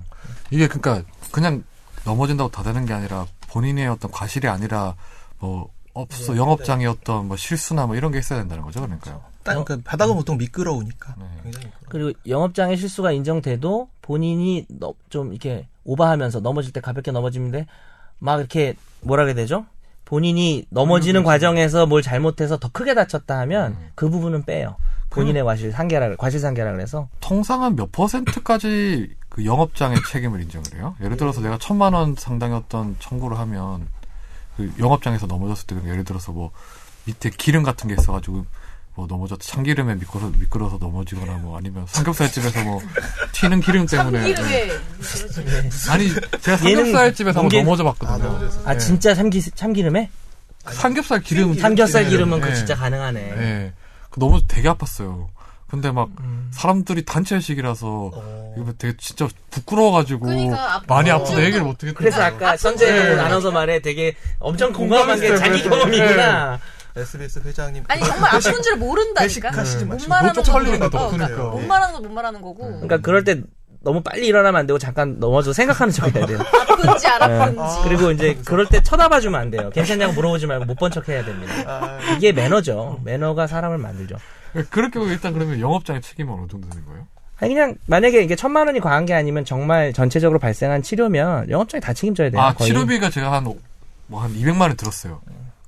이게 0.50 0.68
그러니까 0.68 1.02
그냥 1.32 1.64
넘어진다고 2.04 2.50
다 2.50 2.62
되는 2.62 2.86
게 2.86 2.92
아니라 2.94 3.26
본인의 3.48 3.88
어떤 3.88 4.10
과실이 4.10 4.48
아니라 4.48 4.94
뭐 5.40 5.68
없어 5.94 6.36
영업장의 6.36 6.86
어떤 6.86 7.26
뭐 7.28 7.36
실수나 7.36 7.86
뭐 7.86 7.96
이런 7.96 8.12
게 8.12 8.18
있어야 8.18 8.38
된다는 8.38 8.62
거죠 8.64 8.80
그러니까요. 8.80 9.22
딱, 9.42 9.62
그러니까 9.64 9.78
바닥은 9.84 10.14
보통 10.14 10.38
미끄러우니까. 10.38 11.16
네. 11.18 11.50
그리고 11.88 12.12
영업장의 12.26 12.76
실수가 12.76 13.10
인정돼도 13.12 13.88
본인이 14.00 14.64
너- 14.68 14.94
좀 15.10 15.32
이렇게 15.32 15.66
오버하면서 15.84 16.40
넘어질 16.40 16.72
때 16.72 16.80
가볍게 16.80 17.10
넘어지는데 17.10 17.66
막 18.18 18.38
이렇게 18.38 18.74
뭐라 19.00 19.24
그래야 19.24 19.34
되죠? 19.34 19.66
본인이 20.04 20.66
넘어지는 20.70 21.24
과정에서 21.24 21.86
뭘 21.86 22.02
잘못해서 22.02 22.58
더 22.58 22.68
크게 22.70 22.94
다쳤다 22.94 23.38
하면 23.40 23.76
그 23.94 24.10
부분은 24.10 24.44
빼요. 24.44 24.76
본인의 25.10 25.44
과실 25.44 25.72
상계라 25.72 26.16
과실 26.16 26.40
상계라 26.40 26.72
그래서 26.72 27.08
통상 27.20 27.62
한 27.62 27.76
몇 27.76 27.92
퍼센트까지 27.92 29.14
그 29.28 29.44
영업장의 29.44 29.98
책임을 30.10 30.40
인정을 30.42 30.74
해요? 30.74 30.94
예를 31.02 31.16
들어서 31.16 31.40
내가 31.40 31.58
천만 31.58 31.92
원 31.94 32.14
상당의 32.16 32.56
어떤 32.56 32.96
청구를 32.98 33.38
하면 33.38 33.88
그 34.56 34.72
영업장에서 34.78 35.26
넘어졌을 35.26 35.66
때 35.66 35.76
예를 35.88 36.04
들어서 36.04 36.32
뭐 36.32 36.50
밑에 37.06 37.30
기름 37.30 37.62
같은 37.62 37.88
게 37.88 37.94
있어가지고 37.94 38.44
뭐 38.94 39.06
넘어졌 39.06 39.40
참기름에 39.40 39.94
미끄러 39.94 40.30
미끄러서 40.38 40.76
넘어지거나 40.78 41.38
뭐 41.38 41.56
아니면 41.56 41.86
삼겹살집에서 41.88 42.62
뭐 42.64 42.80
튀는 43.32 43.60
기름 43.60 43.86
때문에 43.86 44.28
이름에 44.28 44.70
아니 45.88 46.10
제가 46.40 46.58
삼겹살집에서 46.58 47.40
한번 47.40 47.58
넘어져 47.64 47.84
봤거든요. 47.84 48.50
아 48.66 48.76
진짜 48.76 49.14
참기 49.14 49.40
참기름에 49.40 50.10
삼겹살 50.66 51.20
기름 51.22 51.54
삼겹살 51.54 52.04
기름은 52.06 52.40
그 52.40 52.48
네. 52.48 52.54
진짜 52.54 52.74
가능하네. 52.74 53.20
예. 53.20 53.72
그 54.10 54.20
너무 54.20 54.40
되게 54.46 54.68
아팠어요. 54.68 55.28
근데 55.68 55.90
막 55.90 56.10
음. 56.20 56.50
사람들이 56.52 57.02
단체식이라서 57.06 58.10
이거 58.58 58.74
되게 58.76 58.94
진짜 58.98 59.26
부끄러워가지고 59.50 60.26
그러니까 60.26 60.74
앞- 60.74 60.86
많이 60.86 61.10
어. 61.10 61.14
아프다 61.14 61.42
얘기를 61.42 61.62
못 61.62 61.82
하겠더라고요. 61.82 61.94
그래서 61.94 62.22
아까 62.22 62.58
선재하고 62.58 63.16
나눠서 63.16 63.50
말해 63.52 63.80
되게 63.80 64.14
엄청 64.38 64.70
공감한 64.70 65.18
게 65.18 65.34
자기 65.34 65.62
경험이구나. 65.62 66.60
SBS 66.96 67.40
회장님 67.44 67.84
아니 67.88 68.04
정말 68.04 68.34
아픈 68.34 68.62
줄 68.62 68.76
모른다니까. 68.76 69.24
회식하시지 69.24 69.84
못 69.86 69.94
마시고 69.94 70.10
말하는 70.10 70.42
털리는 70.42 70.78
모르고, 70.78 70.98
것도 70.98 71.10
그러니까. 71.10 71.42
못 71.44 71.60
말하는 71.60 71.94
건못 71.94 72.12
말하는 72.12 72.40
거고. 72.42 72.66
그러니까 72.66 72.98
그럴 72.98 73.24
때 73.24 73.40
너무 73.80 74.00
빨리 74.02 74.26
일어나면 74.26 74.60
안 74.60 74.66
되고 74.66 74.78
잠깐 74.78 75.18
넘어져 75.18 75.52
생각하는 75.52 75.92
척 75.92 76.14
해야 76.14 76.26
돼요. 76.26 76.38
아픈지 76.68 77.06
안 77.08 77.22
아픈지. 77.22 77.88
그리고 77.88 78.10
이제 78.12 78.38
그럴 78.44 78.66
때 78.66 78.82
쳐다봐 78.82 79.20
주면 79.20 79.40
안 79.40 79.50
돼요. 79.50 79.70
괜찮냐고 79.70 80.12
물어보지 80.12 80.46
말고 80.46 80.66
못 80.66 80.76
본 80.76 80.90
척 80.92 81.08
해야 81.08 81.24
됩니다. 81.24 81.52
아, 81.66 81.98
이게 82.16 82.32
매너죠. 82.32 83.00
매너가 83.04 83.46
사람을 83.46 83.78
만들죠. 83.78 84.16
그럴 84.70 84.90
경우 84.90 85.08
일단 85.08 85.32
그러면 85.32 85.58
영업장의 85.60 86.02
책임은 86.02 86.32
어느 86.34 86.46
정도 86.46 86.68
되는 86.68 86.84
거예요? 86.86 87.06
아니 87.40 87.54
그냥 87.54 87.74
만약에 87.86 88.22
이게 88.22 88.36
천만 88.36 88.66
원이 88.68 88.78
과한 88.78 89.04
게 89.06 89.14
아니면 89.14 89.44
정말 89.44 89.92
전체적으로 89.92 90.38
발생한 90.38 90.82
치료면 90.82 91.50
영업장이 91.50 91.80
다 91.80 91.92
책임져야 91.92 92.30
돼요. 92.30 92.40
아 92.40 92.52
거의. 92.52 92.68
치료비가 92.68 93.10
제가 93.10 93.32
한 93.32 93.52
뭐한 94.06 94.32
200만 94.34 94.60
원 94.60 94.76
들었어요. 94.76 95.20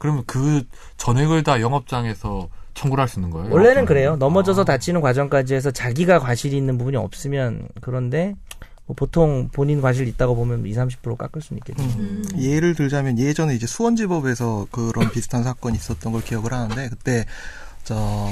그러면 0.04 0.22
그 0.26 0.64
전액을 0.98 1.44
다 1.44 1.62
영업장에서 1.62 2.50
청구를 2.74 3.00
할 3.00 3.08
수 3.08 3.20
있는 3.20 3.30
거예요? 3.30 3.50
원래는? 3.50 3.86
그래요. 3.86 4.16
넘어져서 4.16 4.60
아. 4.60 4.64
다치는 4.66 5.00
과정까지 5.00 5.54
해서 5.54 5.70
자기가 5.70 6.18
과실이 6.18 6.54
있는 6.58 6.76
부분이 6.76 6.98
없으면 6.98 7.68
그런데 7.80 8.34
뭐 8.84 8.94
보통 8.94 9.48
본인 9.50 9.80
과실 9.80 10.06
있다고 10.06 10.36
보면 10.36 10.66
2, 10.66 10.74
30% 10.74 11.16
깎을 11.16 11.40
수는 11.40 11.58
있겠죠. 11.60 11.82
음. 11.82 12.22
예를 12.38 12.74
들자면 12.74 13.18
예전에 13.18 13.54
이제 13.54 13.66
수원지법에서 13.66 14.66
그런 14.70 15.10
비슷한 15.10 15.42
사건이 15.42 15.78
있었던 15.78 16.12
걸 16.12 16.22
기억을 16.22 16.52
하는데 16.52 16.90
그때 16.90 17.24
저 17.82 18.28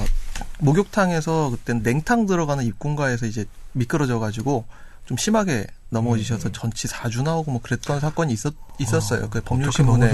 목욕탕에서 0.59 1.53
그때 1.53 1.73
냉탕 1.73 2.27
들어가는 2.27 2.65
입군가에서 2.65 3.25
이제 3.25 3.47
미끄러져 3.73 4.19
가지고 4.19 4.67
좀 5.13 5.19
심하게 5.19 5.67
넘어지셔서 5.91 6.49
음. 6.49 6.53
전치 6.55 6.89
4주 6.89 7.23
나오고 7.23 7.51
뭐 7.51 7.61
그랬던 7.61 8.01
사건이 8.01 8.33
있었 8.33 8.55
있었어요. 8.79 9.29
그 9.29 9.39
어떻게 9.39 9.41
법률신문에 9.43 10.11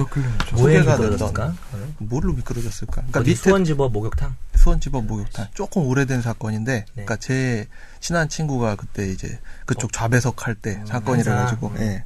소개가 0.57 0.97
미끄러졌을까? 0.97 1.55
뭘로 1.99 2.33
미끄러졌을까? 2.33 2.95
그러니까 2.95 3.21
밑에 3.21 3.35
수원지법 3.37 3.93
목욕탕? 3.93 4.35
수원지법 4.57 5.05
목욕탕 5.05 5.47
조금 5.55 5.87
오래된 5.87 6.21
사건인데, 6.21 6.73
네. 6.73 6.85
그러니까 6.93 7.15
제 7.15 7.69
친한 8.01 8.29
친구가 8.29 8.75
그때 8.75 9.09
이제 9.09 9.39
그쪽 9.67 9.93
좌배석 9.93 10.45
할때 10.49 10.83
사건이라 10.85 11.31
한사. 11.31 11.45
가지고, 11.45 11.73
예. 11.79 12.03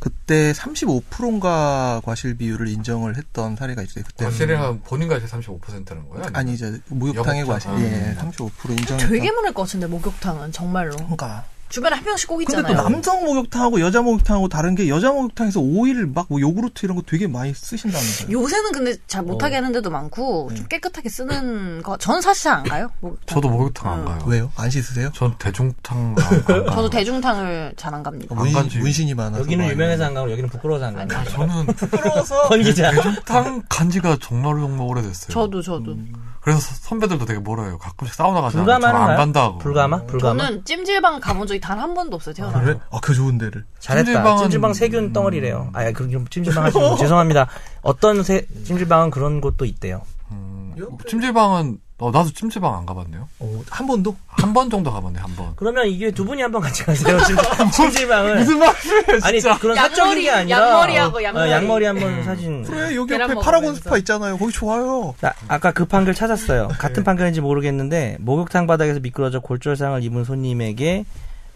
그때 0.00 0.50
35%인가 0.52 2.00
과실 2.04 2.36
비율을 2.36 2.66
인정을 2.66 3.16
했던 3.16 3.54
사례가 3.54 3.82
있어요. 3.82 4.02
그때 4.04 4.24
과실이랑 4.24 4.80
본인 4.82 5.06
과실 5.06 5.28
35%는 5.28 6.08
거예요? 6.08 6.24
아니면? 6.24 6.30
아니 6.34 6.54
이제 6.54 6.80
목욕탕의 6.88 7.44
과실, 7.44 7.70
영업장. 7.70 7.88
예, 7.88 8.16
35% 8.20 8.70
인정했던. 8.80 8.98
되게 8.98 9.30
많을 9.30 9.54
것 9.54 9.62
같은데 9.62 9.86
목욕탕은 9.86 10.50
정말로. 10.50 10.96
그러니까. 10.96 11.44
주변에 11.72 11.96
한 11.96 12.04
명씩 12.04 12.28
꼭 12.28 12.36
근데 12.36 12.52
있잖아요. 12.52 12.76
또 12.76 12.82
남성 12.82 13.24
목욕탕하고 13.24 13.80
여자 13.80 14.02
목욕탕하고 14.02 14.48
다른 14.48 14.74
게 14.74 14.88
여자 14.88 15.10
목욕탕에서 15.10 15.60
오일 15.60 16.06
막 16.06 16.26
뭐 16.28 16.40
요구르트 16.40 16.86
이런 16.86 16.96
거 16.96 17.02
되게 17.04 17.26
많이 17.26 17.52
쓰신다면서요. 17.52 18.30
요새는 18.30 18.72
근데 18.72 18.96
잘 19.06 19.22
못하게 19.22 19.56
어. 19.56 19.58
하는 19.58 19.72
데도 19.72 19.90
많고 19.90 20.48
네. 20.50 20.56
좀 20.56 20.66
깨끗하게 20.68 21.08
쓰는 21.08 21.82
거. 21.82 21.96
저는 21.96 22.20
사실 22.20 22.44
잘안 22.44 22.62
가요. 22.64 22.90
목욕탕. 23.00 23.24
저도 23.26 23.48
목욕탕 23.48 23.92
안 23.92 23.98
음. 24.00 24.04
가요. 24.04 24.22
왜요? 24.26 24.52
안 24.56 24.70
씻으세요? 24.70 25.10
전 25.14 25.34
대중탕 25.38 25.98
안, 25.98 26.24
안 26.34 26.44
가요. 26.44 26.64
저도 26.70 26.90
대중탕을 26.90 27.74
잘 27.76 27.92
안 27.94 28.02
갑니다. 28.02 28.34
안 28.38 28.44
간지. 28.44 28.58
문신, 28.60 28.80
문신이 28.80 29.14
많아서. 29.14 29.40
여기는 29.40 29.64
막 29.64 29.70
유명해서 29.72 30.04
안 30.04 30.14
가고 30.14 30.30
여기는 30.30 30.48
부끄러워서 30.50 30.86
안 30.86 31.08
가고. 31.08 31.30
저는 31.30 31.66
부끄러워서. 31.66 32.48
권 32.48 32.62
기자. 32.62 32.90
대중탕 32.92 33.62
간지가 33.68 34.18
정말 34.22 34.54
정말 34.60 34.86
오래됐어요. 34.88 35.32
저도 35.32 35.60
저도. 35.62 35.96
그래서 36.40 36.60
선배들도 36.60 37.24
되게 37.26 37.38
뭐라요. 37.38 37.78
가끔씩 37.78 38.14
사우나 38.16 38.40
가잖아요. 38.40 38.64
불가마는 38.64 38.92
저는 38.92 39.00
안 39.00 39.06
가요? 39.08 39.16
간다고. 39.18 39.58
불가마? 39.58 40.02
불가마? 40.06 40.44
저는 40.44 40.64
찜질방 40.64 41.20
가본 41.20 41.46
적이 41.46 41.60
단 41.62 41.78
한 41.78 41.94
번도 41.94 42.16
없어요. 42.16 42.34
태어나서. 42.34 42.60
그래? 42.60 42.78
아, 42.90 42.98
그 43.00 43.14
좋은 43.14 43.38
데를. 43.38 43.64
잘했다. 43.78 44.10
찜질방은- 44.22 44.38
찜질방 44.40 44.74
세균 44.74 45.12
덩어리래요. 45.14 45.70
아, 45.72 45.90
그 45.92 46.06
찜질방 46.28 46.64
하시는 46.64 46.88
분 46.90 46.98
죄송합니다. 46.98 47.48
어떤 47.80 48.22
세, 48.22 48.44
찜질방은 48.64 49.10
그런 49.10 49.40
곳도 49.40 49.64
있대요. 49.64 50.02
음, 50.30 50.74
찜질방은 51.08 51.78
어, 51.98 52.10
나도 52.10 52.32
찜질방 52.32 52.74
안 52.74 52.84
가봤네요. 52.84 53.28
어, 53.38 53.62
한 53.70 53.86
번도? 53.86 54.16
한 54.26 54.52
번 54.52 54.68
정도 54.70 54.90
가봤네 54.92 55.20
한 55.20 55.36
번. 55.36 55.52
그러면 55.54 55.86
이게 55.86 56.10
두 56.10 56.24
분이 56.24 56.42
한 56.42 56.50
번 56.50 56.60
같이 56.62 56.82
가세요. 56.84 57.16
찜- 57.20 57.36
찜질방을. 57.70 58.38
무슨 58.38 58.58
말이에요, 58.58 59.20
아니 59.22 59.40
그런 59.60 59.76
사적인 59.76 60.20
게 60.20 60.26
양머리, 60.26 60.30
아니라 60.30 60.58
양머리하고 60.68 61.18
어, 61.18 61.22
양머리. 61.22 61.50
양머리 61.52 61.84
한 61.86 61.96
번 62.00 62.24
사진. 62.24 62.64
그래, 62.64 62.96
여기 62.96 63.14
옆에. 63.14 63.34
파라곤 63.36 63.76
스파 63.76 63.98
있잖아요. 63.98 64.36
거기 64.36 64.52
좋아요. 64.52 65.14
나 65.20 65.32
아까 65.46 65.70
그 65.70 65.84
판결 65.84 66.12
찾았어요. 66.14 66.68
같은 66.76 67.04
판결인지 67.04 67.40
모르겠는데 67.40 68.16
목욕탕 68.18 68.66
바닥에서 68.66 68.98
미끄러져 68.98 69.38
골절상을 69.38 70.02
입은 70.02 70.24
손님에게 70.24 71.04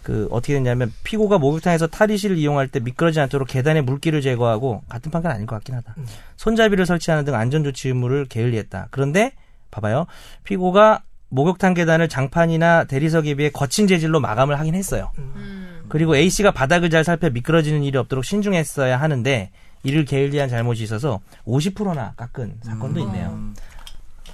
그 0.07 0.29
어떻게 0.31 0.53
됐냐면 0.53 0.93
피고가 1.03 1.37
목욕탕에서 1.37 1.87
탈의실을 1.87 2.37
이용할 2.37 2.69
때 2.69 2.79
미끄러지지 2.79 3.19
않도록 3.19 3.49
계단에 3.49 3.81
물기를 3.81 4.21
제거하고 4.21 4.83
같은 4.87 5.11
판결 5.11 5.33
아닌 5.33 5.45
것 5.45 5.57
같긴 5.57 5.75
하다. 5.75 5.95
손잡이를 6.37 6.85
설치하는 6.85 7.25
등 7.25 7.35
안전 7.35 7.65
조치 7.65 7.89
의무를 7.89 8.25
게을리했다. 8.25 8.87
그런데 8.89 9.33
봐봐요. 9.69 10.07
피고가 10.45 11.01
목욕탕 11.27 11.73
계단을 11.73 12.07
장판이나 12.07 12.85
대리석에 12.85 13.35
비해 13.35 13.49
거친 13.49 13.85
재질로 13.85 14.21
마감을 14.21 14.57
하긴 14.57 14.75
했어요. 14.75 15.11
음. 15.17 15.83
그리고 15.89 16.15
A 16.15 16.29
씨가 16.29 16.51
바닥을 16.51 16.89
잘 16.89 17.03
살펴 17.03 17.29
미끄러지는 17.29 17.83
일이 17.83 17.97
없도록 17.97 18.23
신중했어야 18.23 18.95
하는데 18.95 19.51
이를 19.83 20.05
게을리한 20.05 20.47
잘못이 20.47 20.83
있어서 20.83 21.19
50%나 21.45 22.13
깎은 22.15 22.59
사건도 22.63 23.01
있네요. 23.01 23.37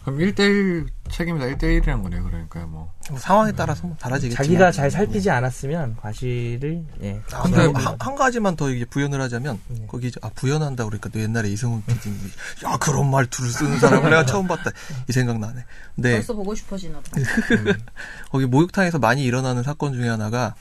음. 0.08 0.18
그럼 0.18 0.20
1대1 0.20 0.88
책임이다 1.10 1.46
1대1이란 1.46 2.04
거네요. 2.04 2.24
그러니까 2.24 2.66
뭐. 2.66 2.92
뭐 3.10 3.20
상황에 3.20 3.52
따라서 3.52 3.88
뭐 3.88 3.96
달라지겠지만. 4.00 4.44
자기가 4.44 4.72
잘 4.72 4.90
살피지 4.92 5.30
않았으면 5.30 5.98
과실을 5.98 6.86
예. 7.04 7.22
아, 7.32 7.44
근데 7.44 7.62
한, 7.80 7.96
한 8.00 8.16
가지만 8.16 8.56
더 8.56 8.70
이제 8.70 8.86
부연을 8.86 9.22
하자면 9.22 9.60
네. 9.68 9.86
거기 9.88 10.08
이제 10.08 10.20
아 10.22 10.30
부연한다 10.34 10.86
그러니까 10.86 11.10
또 11.10 11.20
옛날에 11.20 11.50
이승훈 11.50 11.84
PD님이 11.86 12.30
야 12.66 12.78
그런 12.78 13.10
말투를 13.10 13.50
쓰는 13.50 13.80
사람을 13.80 14.10
내가 14.10 14.26
처음 14.26 14.48
봤다 14.48 14.72
이 15.10 15.12
생각 15.12 15.40
나네. 15.40 15.66
근데 15.96 16.14
벌써 16.14 16.34
보고 16.34 16.56
싶어지나 16.56 17.00
봐. 17.00 17.04
거기 18.32 18.46
목욕탕에서 18.46 19.00
많이 19.00 19.24
일어나는 19.24 19.64
사건 19.64 19.94
중에 19.94 20.10
하나가 20.10 20.56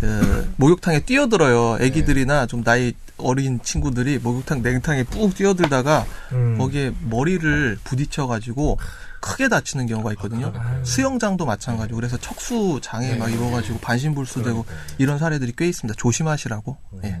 그 0.00 0.52
목욕탕에 0.56 1.00
뛰어들어요. 1.00 1.78
애기들이나 1.80 2.46
좀 2.46 2.62
나이 2.62 2.94
어린 3.18 3.60
친구들이 3.62 4.18
목욕탕 4.18 4.62
냉탕에 4.62 5.04
푹 5.04 5.34
뛰어들다가 5.34 6.04
음. 6.32 6.58
거기에 6.58 6.92
머리를 7.08 7.78
부딪혀 7.84 8.26
가지고 8.26 8.78
크게 9.20 9.48
다치는 9.48 9.86
경우가 9.86 10.12
있거든요. 10.12 10.52
수영장도 10.84 11.46
마찬가지고 11.46 11.96
그래서 11.96 12.16
척수 12.18 12.80
장애 12.82 13.16
막 13.16 13.32
입어가지고 13.32 13.78
반신불수되고 13.80 14.64
이런 14.98 15.18
사례들이 15.18 15.54
꽤 15.56 15.68
있습니다. 15.68 15.96
조심하시라고. 15.98 16.76
예. 17.04 17.20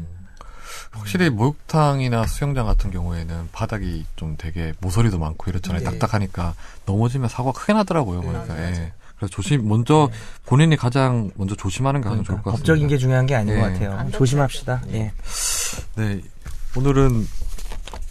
확실히 0.92 1.30
목욕탕이나 1.30 2.26
수영장 2.26 2.66
같은 2.66 2.90
경우에는 2.90 3.48
바닥이 3.52 4.06
좀 4.16 4.36
되게 4.38 4.72
모서리도 4.80 5.18
많고 5.18 5.50
이렇잖아요. 5.50 5.82
네. 5.82 5.84
딱딱하니까 5.84 6.54
넘어지면 6.86 7.28
사고가 7.28 7.58
크게 7.58 7.72
나더라고요. 7.72 8.22
그러니까 8.22 8.56
예. 8.58 8.92
그래서 9.16 9.30
조심 9.30 9.66
먼저 9.68 10.10
본인이 10.44 10.76
가장 10.76 11.30
먼저 11.36 11.54
조심하는 11.54 12.00
게 12.02 12.08
가장 12.08 12.22
좋을 12.24 12.36
것 12.42 12.50
같습니다. 12.50 12.58
법적인 12.58 12.88
게 12.88 12.98
중요한 12.98 13.26
게 13.26 13.34
아닌 13.34 13.54
예. 13.56 13.60
것 13.60 13.72
같아요. 13.72 14.10
조심합시다. 14.12 14.82
예. 14.92 15.12
네. 15.96 16.20
오늘은 16.76 17.26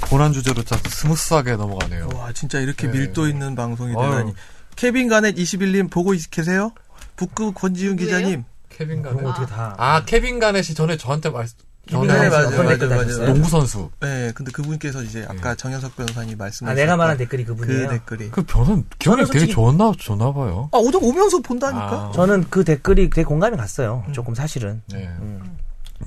고난 0.10 0.34
주제로 0.34 0.64
참 0.64 0.80
스무스하게 0.88 1.56
넘어가네요. 1.56 2.10
와 2.16 2.32
진짜 2.34 2.60
이렇게 2.60 2.88
네. 2.88 2.94
밀도 3.00 3.28
있는 3.28 3.56
방송이. 3.56 3.94
되다니. 3.96 4.34
케빈 4.76 5.08
가넷 5.08 5.36
21님 5.36 5.90
보고 5.92 6.14
있- 6.14 6.30
계세요? 6.32 6.72
북구 7.16 7.54
권지윤? 7.54 7.96
기자님. 7.98 8.44
케빈 8.70 9.02
거 9.02 9.10
가넷. 9.12 9.26
어떻게 9.26 9.46
다. 9.46 9.76
아 9.78 10.04
케빈 10.06 10.40
가넷이 10.40 10.74
전에 10.76 10.98
저한테 10.98 11.30
말 11.30 11.46
전에 11.48 11.56
네, 11.88 11.98
맞아요, 12.30 12.50
맞아요, 12.64 12.90
맞아요. 12.90 13.26
농구 13.34 13.48
선수. 13.48 13.90
네, 14.00 14.32
근데 14.34 14.52
그분께서 14.52 15.04
이제 15.04 15.26
아까 15.30 15.54
정현석 15.56 15.96
변호사님 15.96 16.38
말씀하신 16.38 16.68
아, 16.68 16.74
내가 16.74 16.96
말한 16.98 17.18
댓글이 17.18 17.46
그분이에요. 17.46 17.88
그 17.88 17.94
댓글이. 17.94 18.32
그 18.32 18.44
변호 18.44 18.84
기억이 18.98 19.26
되게 19.26 19.46
좋았나 19.48 19.92
좋나 19.98 20.34
봐요. 20.34 20.70
아 20.72 20.78
오늘 20.78 21.00
오면서 21.02 21.40
본다니까. 21.42 21.86
아. 21.92 22.12
저는 22.16 22.46
그 22.50 22.64
댓글이 22.64 23.10
되게 23.12 23.24
공감이 23.24 23.56
갔어요. 23.58 24.04
조금 24.14 24.34
사실은. 24.34 24.82
네. 24.92 25.06
음. 25.20 25.58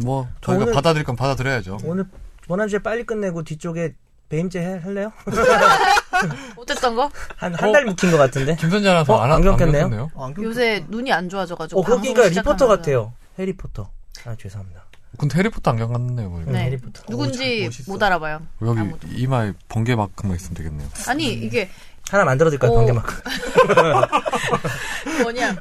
뭐 0.00 0.28
저희가 0.40 0.64
오늘- 0.64 0.74
받아들일 0.74 1.04
건 1.04 1.14
받아들여야죠. 1.16 1.78
오늘 1.84 2.04
원한주에 2.48 2.80
빨리 2.80 3.04
끝내고 3.04 3.44
뒤쪽에 3.44 3.94
배임죄 4.28 4.60
해- 4.60 4.80
할래요? 4.82 5.12
어땠던 6.56 6.96
거? 6.96 7.10
한 7.36 7.54
한 7.54 7.72
달 7.72 7.84
묵힌 7.84 8.10
것 8.10 8.16
같은데. 8.18 8.56
김선재 8.56 8.88
아나운서 8.88 9.14
어, 9.14 9.20
안, 9.20 9.30
안? 9.32 9.46
어, 9.46 10.24
안경 10.24 10.44
요새 10.44 10.84
눈이 10.88 11.12
안 11.12 11.28
좋아져가지고 11.28 11.80
어, 11.80 11.84
거기가 11.84 12.26
리포터. 12.28 12.66
같아요. 12.66 13.12
해리포터. 13.38 13.90
아, 14.26 14.34
죄송합니다. 14.36 14.84
근데 15.16 15.38
해리포터 15.38 15.70
안경 15.70 15.92
같네요. 15.92 16.30
보니까. 16.30 16.52
네. 16.52 16.64
해리포터. 16.66 17.02
누군지 17.08 17.68
오. 17.88 17.92
못 17.92 18.02
알아봐요. 18.02 18.42
여기 18.62 18.80
아무도. 18.80 19.08
이마에 19.08 19.52
번개만큼만 19.68 20.36
있으면 20.36 20.54
되겠네요. 20.54 20.88
아니 21.06 21.32
이게 21.32 21.70
하나 22.10 22.24
만들어드릴까요? 22.24 22.72
오. 22.72 22.74
번개만큼. 22.76 23.16
뭐냐 25.22 25.56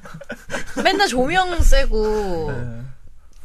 맨날 0.84 1.08
조명 1.08 1.60
세고 1.62 2.52
네. 2.52 2.82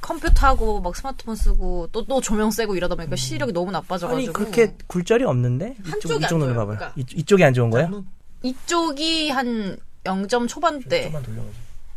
컴퓨터 0.01 0.49
하고 0.49 0.81
막 0.81 0.95
스마트폰 0.97 1.37
쓰고 1.37 1.88
또 1.93 2.05
또 2.05 2.21
조명 2.21 2.51
세고 2.51 2.75
이러다 2.75 2.97
보니까 2.97 3.15
시력이 3.17 3.53
너무 3.53 3.71
나빠져가지고 3.71 4.17
아니, 4.17 4.33
그렇게 4.33 4.75
굴절이 4.88 5.25
없는데? 5.25 5.77
이쪽, 5.81 5.93
한쪽이 5.93 6.25
이쪽 6.25 6.35
안 6.35 6.38
눈을. 6.41 6.55
봐봐요. 6.57 6.77
그러니까. 6.77 6.93
이, 6.97 7.05
이쪽이 7.15 7.45
안 7.45 7.55
좋은 7.55 7.71
거예요? 7.71 8.05
이쪽이 8.43 9.31
한 9.31 9.77
0점 10.05 10.49
초반대. 10.49 11.12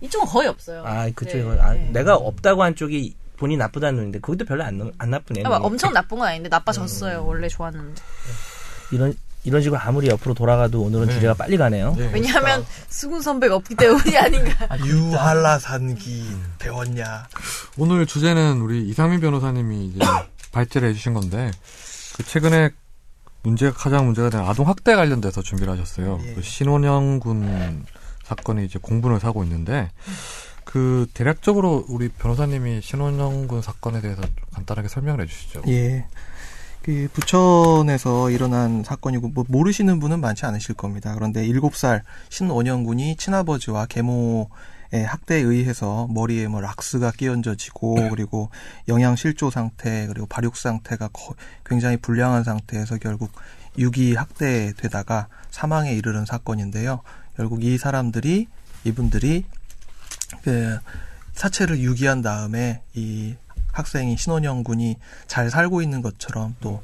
이쪽은 0.01 0.27
거의 0.27 0.47
없어요. 0.47 0.83
아, 0.85 1.09
그쪽이 1.15 1.37
네, 1.39 1.43
거의- 1.43 1.59
아, 1.59 1.73
네. 1.73 1.89
내가 1.91 2.15
없다고 2.15 2.61
한 2.61 2.75
쪽이 2.75 3.15
본인이 3.35 3.57
나쁘다는 3.57 3.95
눈인데, 3.97 4.19
그것도 4.19 4.45
별로 4.45 4.63
안, 4.63 4.91
안 4.97 5.09
나쁘네. 5.09 5.43
아, 5.45 5.49
막 5.49 5.63
엄청 5.63 5.93
나쁜 5.93 6.19
건 6.19 6.27
아닌데 6.27 6.49
나빠졌어요. 6.49 7.25
원래 7.25 7.47
좋았는데. 7.47 8.01
이런, 8.91 9.13
이런 9.43 9.61
식으로 9.61 9.79
아무리 9.79 10.07
옆으로 10.07 10.33
돌아가도 10.33 10.81
오늘은 10.81 11.07
네. 11.07 11.13
주제가 11.13 11.33
빨리 11.35 11.57
가네요. 11.57 11.95
네. 11.97 12.09
왜냐하면 12.13 12.65
수군 12.89 13.21
선배가 13.21 13.55
없기 13.55 13.75
때문이 13.75 14.17
아닌가. 14.17 14.67
유한라산기 14.85 16.25
배웠냐? 16.59 17.27
오늘 17.77 18.05
주제는 18.05 18.61
우리 18.61 18.87
이상민 18.89 19.19
변호사님이 19.19 19.85
이제 19.87 19.99
발제를 20.51 20.89
해주신 20.89 21.13
건데 21.13 21.51
그 22.15 22.23
최근에 22.23 22.71
문제가 23.43 23.75
가장 23.77 24.05
문제가 24.05 24.29
된 24.31 24.41
아동 24.41 24.67
학대 24.67 24.95
관련돼서 24.95 25.41
준비를 25.43 25.73
하셨어요. 25.73 26.19
예. 26.23 26.33
그 26.33 26.41
신원영 26.41 27.19
군 27.19 27.85
사건이 28.23 28.65
이제 28.65 28.79
공분을 28.81 29.19
사고 29.19 29.43
있는데 29.43 29.91
그 30.65 31.07
대략적으로 31.13 31.85
우리 31.87 32.09
변호사님이 32.09 32.81
신원영 32.81 33.47
군 33.47 33.61
사건에 33.61 34.01
대해서 34.01 34.21
좀 34.23 34.31
간단하게 34.51 34.87
설명을 34.89 35.21
해주시죠. 35.21 35.61
예. 35.67 36.05
그 36.81 37.07
부천에서 37.13 38.29
일어난 38.29 38.83
사건이고 38.83 39.29
뭐 39.29 39.43
모르시는 39.47 39.99
분은 39.99 40.19
많지 40.19 40.45
않으실 40.45 40.75
겁니다. 40.75 41.13
그런데 41.15 41.47
7살 41.47 42.01
신원영 42.29 42.83
군이 42.83 43.15
친아버지와 43.15 43.85
계모의 43.87 44.47
학대에 45.07 45.39
의해서 45.39 46.07
머리에 46.11 46.47
뭐 46.47 46.61
락스가 46.61 47.11
끼얹어지고 47.11 48.09
그리고 48.13 48.49
영양 48.87 49.15
실조 49.15 49.49
상태 49.49 50.05
그리고 50.07 50.27
발육 50.27 50.57
상태가 50.57 51.07
거- 51.07 51.33
굉장히 51.65 51.97
불량한 51.97 52.43
상태에서 52.43 52.97
결국 52.97 53.31
유기 53.79 54.13
학대되다가 54.15 55.27
사망에 55.49 55.91
이르는 55.93 56.25
사건인데요. 56.25 57.01
결국 57.35 57.63
이 57.63 57.77
사람들이 57.77 58.47
이분들이 58.83 59.45
그 60.43 60.77
사체를 61.33 61.79
유기한 61.79 62.21
다음에 62.21 62.81
이 62.93 63.35
학생이 63.71 64.17
신원영 64.17 64.63
군이 64.63 64.97
잘 65.27 65.49
살고 65.49 65.81
있는 65.81 66.01
것처럼 66.01 66.55
또 66.61 66.81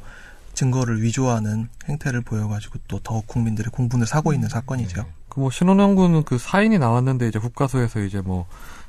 증거를 0.53 1.01
위조하는 1.01 1.69
행태를 1.87 2.21
보여가지고 2.21 2.79
또더 2.87 3.23
국민들의 3.25 3.71
공분을 3.71 4.05
사고 4.05 4.33
있는 4.33 4.49
사건이죠. 4.49 5.05
그뭐 5.29 5.49
신원영 5.49 5.95
군은 5.95 6.23
그 6.23 6.37
사인이 6.37 6.77
나왔는데 6.77 7.29
이제 7.29 7.39
국가소에서 7.39 8.01
이제 8.01 8.19
뭐 8.19 8.45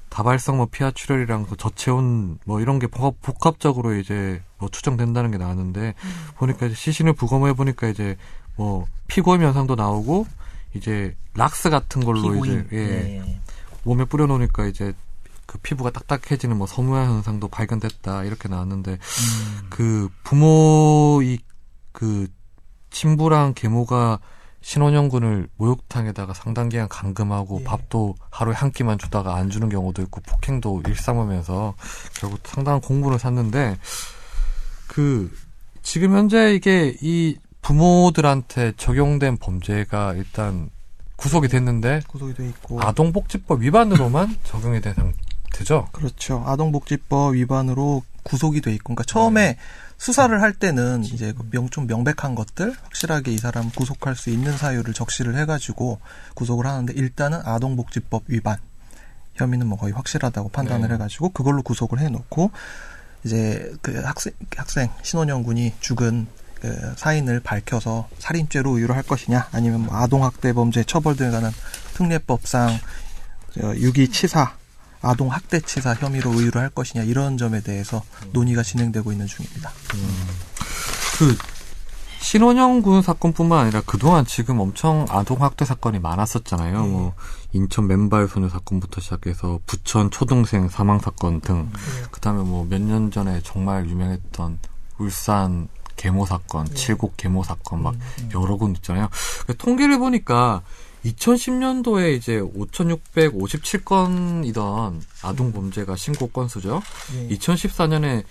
다발성 0.08 0.56
뭐 0.56 0.66
피하 0.70 0.90
출혈이랑 0.90 1.46
그 1.46 1.56
저체온 1.56 2.38
뭐 2.44 2.60
이런 2.60 2.78
게 2.78 2.86
복합, 2.86 3.14
복합적으로 3.22 3.94
이제 3.94 4.42
뭐 4.58 4.68
추정된다는 4.68 5.30
게 5.30 5.38
나왔는데 5.38 5.94
보니까 6.36 6.66
이제 6.66 6.74
시신을 6.74 7.14
부검해 7.14 7.54
보니까 7.54 7.88
이제 7.88 8.16
뭐 8.56 8.84
피고임 9.06 9.42
현상도 9.42 9.74
나오고 9.74 10.26
이제 10.74 11.14
락스 11.34 11.70
같은 11.70 12.04
걸로 12.04 12.20
피고인. 12.20 12.66
이제 12.66 12.76
예, 12.76 12.86
네. 12.86 13.40
몸에 13.84 14.04
뿌려놓으니까 14.04 14.66
이제 14.66 14.94
그 15.46 15.58
피부가 15.58 15.90
딱딱해지는 15.90 16.56
뭐 16.56 16.66
섬유화 16.66 17.04
현상도 17.04 17.48
발견됐다 17.48 18.24
이렇게 18.24 18.48
나왔는데 18.48 18.92
음. 18.92 19.66
그 19.70 20.08
부모 20.24 21.20
이그 21.22 22.28
친부랑 22.90 23.54
계모가 23.54 24.20
신원영 24.62 25.08
군을 25.08 25.48
목욕탕에다가 25.56 26.34
상당 26.34 26.68
기간 26.68 26.88
감금하고 26.88 27.60
예. 27.60 27.64
밥도 27.64 28.14
하루에 28.30 28.54
한 28.54 28.70
끼만 28.70 28.96
주다가 28.96 29.34
안 29.34 29.50
주는 29.50 29.68
경우도 29.68 30.02
있고 30.02 30.20
폭행도 30.20 30.82
일삼으면서 30.86 31.74
결국 32.18 32.40
상당한 32.44 32.80
공분을 32.80 33.18
샀는데 33.18 33.76
그 34.86 35.30
지금 35.82 36.16
현재 36.16 36.54
이게 36.54 36.96
이 37.02 37.36
부모들한테 37.60 38.72
적용된 38.76 39.38
범죄가 39.38 40.14
일단 40.14 40.70
구속이 41.22 41.46
됐는데 41.46 42.02
구속이 42.08 42.34
돼 42.34 42.48
있고 42.48 42.82
아동복지법 42.82 43.62
위반으로만 43.62 44.36
적용이 44.42 44.80
된 44.80 44.94
상태죠. 44.94 45.88
그렇죠. 45.92 46.42
아동복지법 46.46 47.34
위반으로 47.34 48.02
구속이 48.24 48.60
돼 48.60 48.72
있고, 48.74 48.94
그러니까 48.94 49.04
처음에 49.04 49.56
수사를 49.98 50.42
할 50.42 50.52
때는 50.52 51.04
이제 51.04 51.32
그 51.32 51.48
명, 51.50 51.68
좀 51.70 51.86
명백한 51.86 52.34
것들, 52.34 52.74
확실하게 52.82 53.32
이 53.32 53.38
사람 53.38 53.70
구속할 53.70 54.16
수 54.16 54.30
있는 54.30 54.56
사유를 54.56 54.94
적시를 54.94 55.36
해가지고 55.36 56.00
구속을 56.34 56.66
하는데 56.66 56.92
일단은 56.92 57.40
아동복지법 57.44 58.24
위반 58.26 58.58
혐의는 59.34 59.68
뭐 59.68 59.78
거의 59.78 59.92
확실하다고 59.92 60.48
판단을 60.48 60.88
네. 60.88 60.94
해가지고 60.94 61.30
그걸로 61.30 61.62
구속을 61.62 62.00
해놓고 62.00 62.50
이제 63.24 63.72
그 63.80 64.00
학생 64.00 64.32
학생 64.56 64.88
신원영 65.02 65.44
군이 65.44 65.72
죽은 65.80 66.26
그 66.62 66.94
사인을 66.96 67.40
밝혀서 67.40 68.08
살인죄로 68.20 68.76
의유를 68.76 68.94
할 68.94 69.02
것이냐 69.02 69.48
아니면 69.50 69.82
뭐 69.86 69.96
아동학대 69.96 70.52
범죄 70.52 70.84
처벌 70.84 71.16
등에 71.16 71.30
관한 71.32 71.52
특례법상 71.94 72.78
저 73.54 73.76
유기치사 73.76 74.52
아동학대치사 75.02 75.94
혐의로 75.94 76.30
의유를 76.30 76.60
할 76.60 76.70
것이냐 76.70 77.02
이런 77.02 77.36
점에 77.36 77.62
대해서 77.62 78.04
논의가 78.32 78.62
진행되고 78.62 79.10
있는 79.10 79.26
중입니다. 79.26 79.72
그 81.18 81.36
신원영 82.20 82.82
군 82.82 83.02
사건뿐만 83.02 83.58
아니라 83.58 83.82
그동안 83.84 84.24
지금 84.24 84.60
엄청 84.60 85.04
아동 85.10 85.42
학대 85.42 85.64
사건이 85.64 85.98
많았었잖아요. 85.98 86.82
네. 86.82 86.88
뭐 86.88 87.14
인천 87.52 87.88
맨발 87.88 88.28
소녀 88.28 88.48
사건부터 88.48 89.00
시작해서 89.00 89.58
부천 89.66 90.12
초등생 90.12 90.68
사망 90.68 91.00
사건 91.00 91.40
등 91.40 91.68
그다음에 92.12 92.44
뭐 92.44 92.64
몇 92.64 92.80
년 92.80 93.10
전에 93.10 93.40
정말 93.42 93.88
유명했던 93.90 94.60
울산 94.98 95.66
계모 96.02 96.26
사건, 96.26 96.66
칠곡 96.74 97.16
계모 97.16 97.44
사건 97.44 97.84
막 97.84 97.94
여러 98.34 98.56
군 98.56 98.74
있잖아요. 98.74 99.08
그 99.46 99.56
통계를 99.56 99.98
보니까 100.00 100.62
2010년도에 101.04 102.16
이제 102.16 102.40
5,657건이던 102.40 105.00
아동 105.22 105.52
범죄가 105.52 105.94
신고 105.96 106.26
건수죠. 106.28 106.82
예. 107.14 107.28
2014년에 107.36 108.24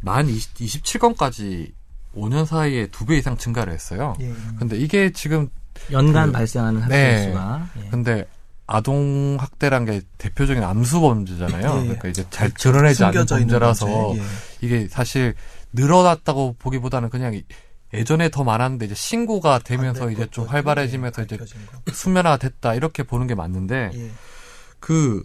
만 0.00 0.28
20, 0.28 0.54
27건까지 0.54 1.72
5년 2.14 2.44
사이에 2.44 2.86
두 2.88 3.06
배 3.06 3.16
이상 3.16 3.36
증가를 3.38 3.72
했어요. 3.72 4.14
예. 4.20 4.32
근데 4.58 4.76
이게 4.76 5.10
지금 5.12 5.48
연간 5.90 6.26
그- 6.26 6.32
발생하는 6.32 6.82
학대 6.82 6.94
네. 6.96 7.24
수가. 7.28 7.66
예. 7.82 7.88
근데 7.90 8.26
아동 8.66 9.36
학대란 9.40 9.84
게 9.86 10.02
대표적인 10.18 10.62
암수 10.62 11.00
범죄잖아요. 11.00 11.76
예. 11.76 11.80
그러니까 11.84 12.08
이제 12.08 12.24
잘 12.30 12.50
드러내지 12.52 13.04
않는 13.04 13.24
범죄라서 13.26 13.86
문제. 13.86 14.20
예. 14.22 14.26
이게 14.60 14.86
사실 14.90 15.34
늘어났다고 15.76 16.56
보기보다는 16.58 17.10
그냥 17.10 17.34
이- 17.34 17.44
예전에 17.94 18.28
더 18.30 18.42
많았는데 18.42 18.86
이제 18.86 18.94
신고가 18.96 19.60
되면서 19.60 20.06
안 20.06 20.10
이제 20.12 20.22
될좀 20.22 20.46
활발해지면서 20.46 21.22
이제 21.22 21.36
이제 21.36 21.44
밝혀진 21.44 21.66
거. 21.66 21.92
수면화 21.92 22.36
됐다 22.36 22.74
이렇게 22.74 23.04
보는 23.04 23.26
게 23.28 23.34
맞는데 23.36 23.92
예. 23.94 24.10
그 24.80 25.22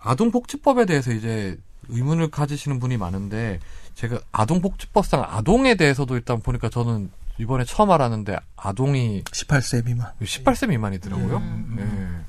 아동복지법에 0.00 0.86
대해서 0.86 1.12
이제 1.12 1.58
의문을 1.88 2.30
가지시는 2.30 2.78
분이 2.78 2.96
많은데 2.96 3.60
제가 3.94 4.20
아동복지법상 4.32 5.22
아동에 5.26 5.74
대해서도 5.74 6.14
일단 6.16 6.40
보니까 6.40 6.68
저는 6.70 7.10
이번에 7.38 7.64
처음 7.64 7.90
알았는데 7.90 8.36
아동이 8.56 9.24
18세 9.24 9.84
미만. 9.84 10.12
18세 10.22 10.68
미만이더라고요. 10.68 11.36
음. 11.36 11.76
예. 11.78 12.19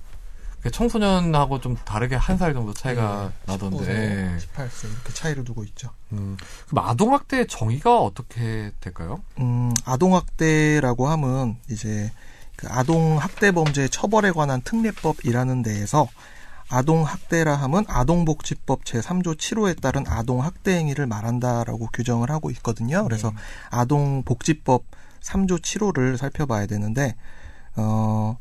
그 0.61 0.69
청소년하고 0.71 1.59
좀 1.61 1.75
다르게 1.75 2.15
한 2.15 2.37
살 2.37 2.53
정도 2.53 2.73
차이가 2.73 3.31
예. 3.31 3.51
나던데. 3.51 3.77
15세, 3.77 3.89
예. 3.89 4.37
18세 4.37 4.91
이렇게 4.91 5.13
차이를 5.13 5.43
두고 5.43 5.63
있죠. 5.65 5.89
음, 6.13 6.37
그럼 6.69 6.85
아동 6.87 7.13
학대의 7.13 7.47
정의가 7.47 7.99
어떻게 7.99 8.71
될까요? 8.79 9.21
음, 9.39 9.73
아동 9.85 10.15
학대라고 10.15 11.07
하면 11.09 11.57
이제 11.69 12.11
그 12.55 12.67
아동 12.69 13.17
학대 13.17 13.51
범죄 13.51 13.87
처벌에 13.87 14.31
관한 14.31 14.61
특례법이라는 14.61 15.61
데에서 15.63 16.07
아동 16.69 17.03
학대라 17.05 17.55
하면 17.55 17.83
아동복지법 17.87 18.85
제3조 18.85 19.37
7호에 19.37 19.81
따른 19.81 20.05
아동 20.07 20.41
학대 20.43 20.75
행위를 20.77 21.05
말한다라고 21.05 21.89
규정을 21.91 22.29
하고 22.31 22.49
있거든요. 22.51 23.03
그래서 23.03 23.33
아동복지법 23.71 24.83
3조 25.21 25.61
7호를 25.61 26.17
살펴봐야 26.17 26.65
되는데 26.67 27.15
어 27.75 28.37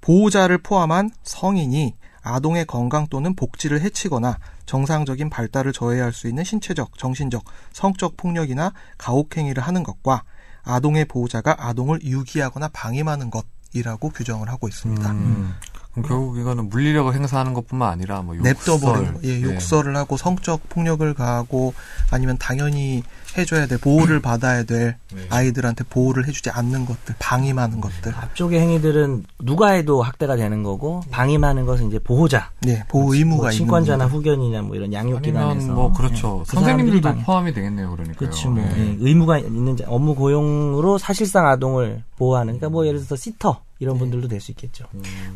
보호자를 0.00 0.58
포함한 0.58 1.10
성인이 1.22 1.94
아동의 2.22 2.66
건강 2.66 3.06
또는 3.08 3.34
복지를 3.34 3.80
해치거나 3.80 4.38
정상적인 4.66 5.30
발달을 5.30 5.72
저해할 5.72 6.12
수 6.12 6.28
있는 6.28 6.44
신체적, 6.44 6.98
정신적, 6.98 7.44
성적 7.72 8.16
폭력이나 8.16 8.72
가혹행위를 8.98 9.62
하는 9.62 9.82
것과 9.82 10.22
아동의 10.62 11.06
보호자가 11.06 11.56
아동을 11.58 12.02
유기하거나 12.02 12.68
방임하는 12.68 13.30
것이라고 13.30 14.10
규정을 14.10 14.48
하고 14.48 14.68
있습니다. 14.68 15.10
음. 15.10 15.54
그럼 15.92 16.08
결국 16.08 16.38
이거는 16.38 16.68
물리력을 16.68 17.12
행사하는 17.12 17.52
것뿐만 17.52 17.90
아니라 17.90 18.22
뭐 18.22 18.36
냅둬 18.36 18.78
버리는 18.78 19.08
욕설, 19.08 19.14
거. 19.14 19.20
예, 19.24 19.42
욕설을 19.42 19.96
하고 19.96 20.16
성적 20.16 20.68
폭력을 20.68 21.12
가하고 21.14 21.74
아니면 22.10 22.36
당연히 22.38 23.02
해줘야 23.38 23.66
될 23.66 23.78
보호를 23.78 24.20
받아야 24.22 24.64
될 24.64 24.96
네. 25.14 25.22
아이들한테 25.30 25.84
보호를 25.84 26.26
해주지 26.26 26.50
않는 26.50 26.84
것들, 26.86 27.14
방임하는 27.18 27.80
것들. 27.80 28.14
앞쪽의 28.14 28.60
행위들은 28.60 29.24
누가 29.42 29.70
해도 29.70 30.02
학대가 30.02 30.36
되는 30.36 30.62
거고 30.62 31.02
방임하는 31.10 31.66
것은 31.66 31.88
이제 31.88 31.98
보호자, 31.98 32.50
네, 32.62 32.84
보호 32.88 33.14
의무가 33.14 33.42
뭐 33.44 33.50
있는 33.50 33.56
친권자나. 33.58 34.06
후견이나 34.06 34.62
뭐 34.62 34.76
이런 34.76 34.92
양육기관에서 34.92 35.72
뭐 35.72 35.92
그렇죠. 35.92 36.44
그 36.46 36.56
선생님들도 36.56 37.02
사람들이 37.02 37.24
포함이 37.24 37.52
되겠네요. 37.54 37.90
그러니까요. 37.92 38.16
그렇죠. 38.18 38.50
뭐 38.50 38.64
네. 38.64 38.70
예, 38.78 38.96
의무가 39.00 39.38
있는 39.38 39.76
자- 39.76 39.84
업무 39.88 40.14
고용으로 40.14 40.98
사실상 40.98 41.46
아동을 41.46 42.02
보호하는 42.16 42.54
그러니까 42.58 42.68
뭐 42.70 42.86
예를 42.86 42.98
들어서 43.00 43.16
시터 43.16 43.62
이런 43.78 43.96
분들도 43.98 44.28
될 44.28 44.40
수 44.40 44.50
있겠죠. 44.52 44.84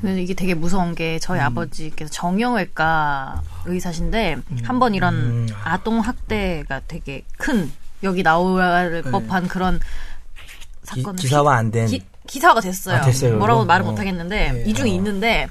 근데 0.03 0.23
이게 0.23 0.35
되게 0.35 0.53
무서운 0.55 0.95
게 0.95 1.19
저희 1.19 1.41
아버지께서 1.41 2.11
정형외과 2.11 3.43
의사신데 3.67 4.37
한번 4.65 4.95
이런 4.95 5.15
음. 5.15 5.49
아동 5.65 6.01
학대가 6.01 6.81
되게 6.87 7.25
큰 7.39 7.71
여기 8.05 8.23
나올 8.23 9.03
법한 9.11 9.49
그런 9.49 9.79
기, 9.79 11.01
사건을 11.01 11.17
기사화 11.19 11.57
안 11.57 11.71
된. 11.71 11.87
기, 11.87 12.03
기사가 12.27 12.61
됐어요. 12.61 12.99
아, 12.99 13.01
됐어요, 13.01 13.37
뭐라고 13.39 13.61
이거? 13.63 13.67
말을 13.67 13.87
어. 13.87 13.91
못 13.91 13.99
하겠는데 13.99 14.53
네. 14.53 14.65
이 14.67 14.75
중에 14.75 14.91
어. 14.91 14.95
있는데 14.95 15.49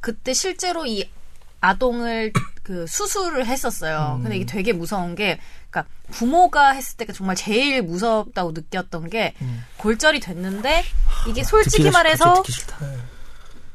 그때 0.00 0.32
실제로 0.34 0.84
이 0.84 1.08
아동을 1.60 2.32
그 2.64 2.86
수술을 2.88 3.46
했었어요. 3.46 4.18
근데 4.22 4.36
이게 4.36 4.46
되게 4.46 4.72
무서운 4.72 5.14
게 5.14 5.38
그러니까 5.70 5.92
부모가 6.10 6.70
했을 6.72 6.96
때가 6.96 7.12
정말 7.12 7.36
제일 7.36 7.82
무섭다고 7.82 8.50
느꼈던 8.52 9.10
게 9.10 9.34
골절이 9.78 10.20
됐는데 10.20 10.84
이게 11.28 11.44
솔직히 11.44 11.84
듣기가 11.84 11.90
싫- 11.90 11.92
말해서. 11.92 12.42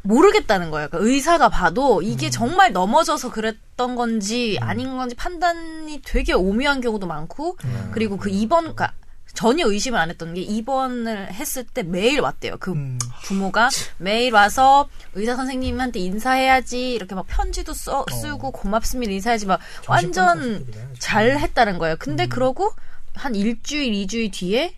모르겠다는 0.07 0.71
거예요. 0.71 0.87
그러니까 0.87 1.09
의사가 1.09 1.49
봐도 1.49 2.01
이게 2.01 2.29
정말 2.29 2.71
넘어져서 2.71 3.31
그랬던 3.31 3.95
건지 3.95 4.57
아닌 4.61 4.97
건지 4.97 5.15
판단이 5.15 6.01
되게 6.05 6.33
오묘한 6.33 6.81
경우도 6.81 7.07
많고 7.07 7.57
그리고 7.91 8.17
그 8.17 8.29
입원 8.29 8.61
그러니까 8.61 8.93
전혀 9.33 9.67
의심을 9.67 9.99
안 9.99 10.09
했던 10.09 10.33
게 10.33 10.41
입원을 10.41 11.31
했을 11.31 11.63
때 11.63 11.83
매일 11.83 12.21
왔대요. 12.21 12.55
그 12.59 12.71
음. 12.71 12.97
부모가 13.23 13.69
매일 13.97 14.33
와서 14.33 14.89
의사 15.13 15.35
선생님한테 15.35 15.99
인사해야지 15.99 16.93
이렇게 16.93 17.13
막 17.13 17.27
편지도 17.27 17.73
써, 17.73 18.05
쓰고 18.09 18.51
고맙습니다 18.51 19.11
인사해야지 19.11 19.45
막 19.45 19.59
완전 19.87 20.65
잘 20.97 21.37
했다는 21.37 21.77
거예요. 21.77 21.97
근데 21.99 22.27
그러고 22.27 22.71
한 23.13 23.35
일주일, 23.35 23.93
이주일 23.93 24.31
뒤에 24.31 24.75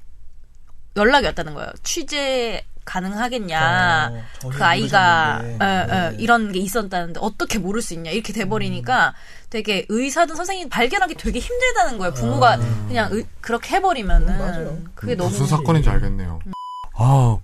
연락이 0.98 1.26
왔다는 1.28 1.54
거예요. 1.54 1.72
취재 1.84 2.66
가능하겠냐. 2.90 4.12
어, 4.44 4.50
그 4.50 4.64
아이가. 4.64 5.42
에, 5.44 5.54
에, 5.54 5.86
네. 6.12 6.16
이런 6.20 6.52
게 6.52 6.60
있었다는데 6.60 7.20
어떻게 7.22 7.60
모를 7.60 7.82
수 7.82 7.94
있냐 7.94 8.12
이렇게 8.12 8.34
돼버리니까 8.34 9.14
되게 9.50 9.86
의사든 9.90 10.36
선생님 10.36 10.70
발견하기 10.70 11.16
되게 11.16 11.40
힘들다는 11.40 11.98
거예요. 12.00 12.14
부모가 12.14 12.58
그냥 12.88 13.12
의- 13.12 13.26
그렇게 13.42 13.76
해버리면은 13.76 14.92
그게 14.96 15.16
너무 15.16 15.30
무슨 15.30 15.46
사건인지 15.48 15.90
알겠네요. 15.90 16.40
아, 16.96 17.38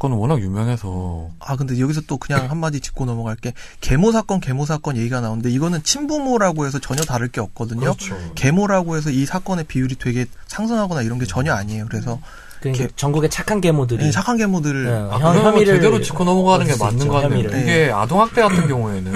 그건 0.00 0.18
워낙 0.18 0.40
유명해서 0.40 1.30
아 1.38 1.56
근데 1.56 1.78
여기서 1.80 2.02
또 2.02 2.18
그냥 2.18 2.50
한마디 2.50 2.80
짚고 2.80 3.04
넘어갈 3.06 3.34
게 3.36 3.52
계모 3.80 4.12
사건 4.12 4.40
계모 4.40 4.66
사건 4.66 4.96
얘기가 4.96 5.20
나오는데 5.20 5.50
이거는 5.50 5.82
친부모라고 5.82 6.66
해서 6.66 6.78
전혀 6.78 7.02
다를 7.02 7.28
게 7.28 7.40
없거든요. 7.40 7.80
그렇죠. 7.80 8.16
계모라고 8.34 8.96
해서 8.96 9.10
이 9.10 9.24
사건의 9.24 9.64
비율이 9.64 9.94
되게 9.96 10.26
상승하거나 10.48 11.02
이런 11.02 11.18
게 11.18 11.24
전혀 11.24 11.54
아니에요. 11.54 11.86
그래서 11.88 12.20
그러니까 12.60 12.86
개- 12.86 12.90
전국의 12.96 13.30
착한 13.30 13.60
계모들이 13.60 14.04
네, 14.04 14.10
착한 14.10 14.36
계모들을 14.36 14.84
네, 14.84 14.92
아, 14.92 15.18
혐- 15.18 15.36
혐의를 15.44 15.74
제대로 15.76 16.00
짚고 16.00 16.24
넘어가는 16.24 16.66
게 16.66 16.74
맞는 16.78 17.08
것 17.08 17.14
같네요. 17.22 17.30
혐의를. 17.48 17.60
이게 17.62 17.90
아동 17.92 18.20
학대 18.20 18.42
같은 18.42 18.66
경우에는 18.68 19.12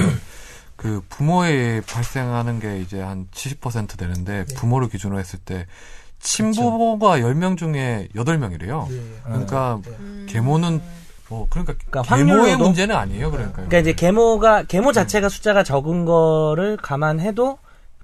그 0.77 1.03
부모에 1.11 1.83
발생하는 1.87 2.59
게 2.61 2.81
이제 2.81 3.01
한 3.01 3.27
70% 3.35 3.99
되는데 3.99 4.45
네. 4.47 4.55
부모를 4.55 4.89
기준으로 4.89 5.19
했을 5.19 5.39
때 5.39 5.67
친부모가 6.21 7.19
10명 7.19 7.57
중에 7.57 8.09
8명이래요. 8.15 8.87
그러니까 9.25 9.81
음. 10.01 10.27
계모는 10.29 10.81
뭐 11.29 11.47
그러니까, 11.49 11.75
그러니까 11.91 12.17
계모의 12.17 12.57
문제는 12.57 12.95
아니에요. 12.95 13.31
그러니까. 13.31 13.55
그러니까 13.57 13.79
이제 13.79 13.93
계모가 13.93 14.65
계모 14.65 14.93
자체가 14.93 15.29
숫자가 15.29 15.63
적은 15.63 16.05
거를 16.05 16.77
감안해도 16.77 17.59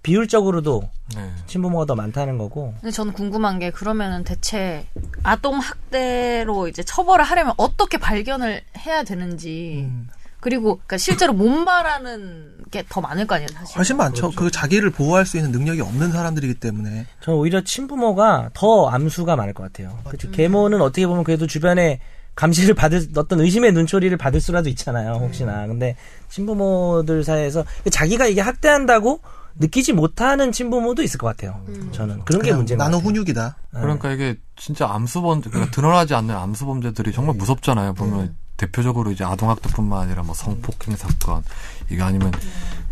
비율적으로도 0.06 0.88
네. 1.16 1.32
친부모가 1.48 1.84
더 1.84 1.96
많다는 1.96 2.38
거고 2.38 2.74
근데 2.80 2.92
저는 2.92 3.12
궁금한 3.12 3.58
게 3.58 3.70
그러면은 3.70 4.22
대체 4.22 4.86
아동 5.24 5.58
학대로 5.58 6.68
이제 6.68 6.84
처벌을 6.84 7.24
하려면 7.24 7.54
어떻게 7.56 7.98
발견을 7.98 8.62
해야 8.78 9.02
되는지 9.02 9.86
음. 9.88 10.08
그리고 10.38 10.76
그러니까 10.76 10.96
실제로 10.98 11.32
못 11.32 11.48
말하는 11.48 12.54
게 12.70 12.84
더 12.88 13.00
많을 13.00 13.26
거 13.26 13.34
아니에요 13.34 13.48
사실. 13.52 13.76
훨씬 13.76 13.96
많죠. 13.96 14.30
그 14.30 14.48
자기를 14.50 14.90
보호할 14.90 15.26
수 15.26 15.38
있는 15.38 15.50
능력이 15.50 15.80
없는 15.80 16.12
사람들이기 16.12 16.54
때문에 16.54 17.06
저는 17.20 17.40
오히려 17.40 17.62
친부모가 17.64 18.50
더 18.54 18.88
암수가 18.88 19.34
많을 19.34 19.54
것 19.54 19.64
같아요. 19.64 19.98
그치? 20.08 20.30
계모는 20.30 20.80
어떻게 20.82 21.06
보면 21.08 21.24
그래도 21.24 21.48
주변에 21.48 22.00
감시를 22.36 22.74
받을 22.78 23.08
어떤 23.16 23.40
의심의 23.40 23.72
눈초리를 23.72 24.16
받을 24.18 24.40
수라도 24.40 24.68
있잖아요. 24.68 25.14
혹시나. 25.14 25.66
근데 25.66 25.96
친부모들 26.28 27.24
사이에서 27.24 27.64
자기가 27.90 28.26
이게 28.26 28.40
학대한다고 28.40 29.20
느끼지 29.58 29.92
못하는 29.92 30.52
친부모도 30.52 31.02
있을 31.02 31.18
것 31.18 31.26
같아요. 31.28 31.60
저는 31.92 32.24
그런 32.24 32.42
게 32.42 32.52
문제인 32.52 32.78
것 32.78 32.84
나는. 32.84 32.98
훈육이다. 32.98 33.56
그러니까 33.72 34.10
이게 34.10 34.36
진짜 34.56 34.88
암수범죄, 34.90 35.50
그러니까 35.50 35.70
드러나지 35.74 36.14
않는 36.14 36.34
암수범죄들이 36.34 37.12
정말 37.12 37.36
무섭잖아요. 37.36 37.94
보면 37.94 38.36
대표적으로 38.56 39.10
이제 39.10 39.24
아동학대뿐만 39.24 40.00
아니라 40.00 40.22
뭐 40.22 40.34
성폭행 40.34 40.96
사건, 40.96 41.42
이게 41.90 42.02
아니면 42.02 42.32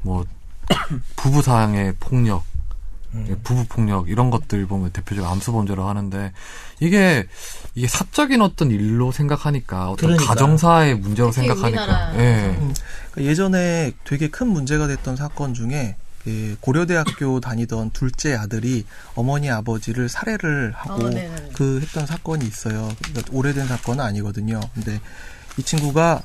뭐 0.02 0.24
부부 1.16 1.42
사항의 1.42 1.94
폭력, 2.00 2.44
부부 3.42 3.66
폭력 3.68 4.08
이런 4.08 4.30
것들 4.30 4.66
보면 4.66 4.90
대표적으로 4.90 5.30
암수 5.32 5.52
범죄로 5.52 5.86
하는데 5.88 6.32
이게 6.80 7.26
이게 7.74 7.86
사적인 7.86 8.42
어떤 8.42 8.70
일로 8.70 9.12
생각하니까 9.12 9.90
어떤 9.90 10.08
그러니까. 10.08 10.26
가정사의 10.26 10.96
문제로 10.96 11.30
생각하니까 11.32 11.82
우리나라. 11.82 12.18
예. 12.18 12.56
그러니까 13.10 13.30
예전에 13.30 13.92
되게 14.04 14.28
큰 14.28 14.48
문제가 14.48 14.86
됐던 14.86 15.16
사건 15.16 15.54
중에 15.54 15.96
그 16.24 16.56
고려대학교 16.60 17.40
다니던 17.40 17.90
둘째 17.90 18.34
아들이 18.34 18.86
어머니 19.14 19.50
아버지를 19.50 20.08
살해를 20.08 20.72
하고 20.74 21.06
어. 21.06 21.10
그 21.52 21.80
했던 21.80 22.06
사건이 22.06 22.46
있어요. 22.46 22.90
그러니까 22.98 23.30
오래된 23.30 23.66
사건은 23.68 24.02
아니거든요. 24.02 24.60
근데 24.72 25.00
이 25.58 25.62
친구가 25.62 26.22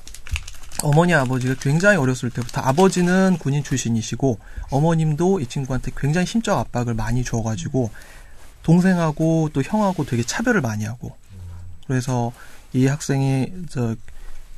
어머니 0.81 1.13
아버지가 1.13 1.55
굉장히 1.59 1.97
어렸을 1.97 2.29
때부터 2.29 2.61
아버지는 2.61 3.37
군인 3.37 3.61
출신이시고 3.63 4.39
어머님도 4.71 5.41
이 5.41 5.45
친구한테 5.45 5.91
굉장히 5.97 6.25
심적 6.25 6.57
압박을 6.57 6.93
많이 6.93 7.25
줘가지고 7.25 7.91
동생하고 8.63 9.49
또 9.51 9.61
형하고 9.61 10.05
되게 10.05 10.23
차별을 10.23 10.61
많이 10.61 10.85
하고 10.85 11.15
그래서 11.87 12.31
이 12.71 12.87
학생이 12.87 13.51
저 13.69 13.95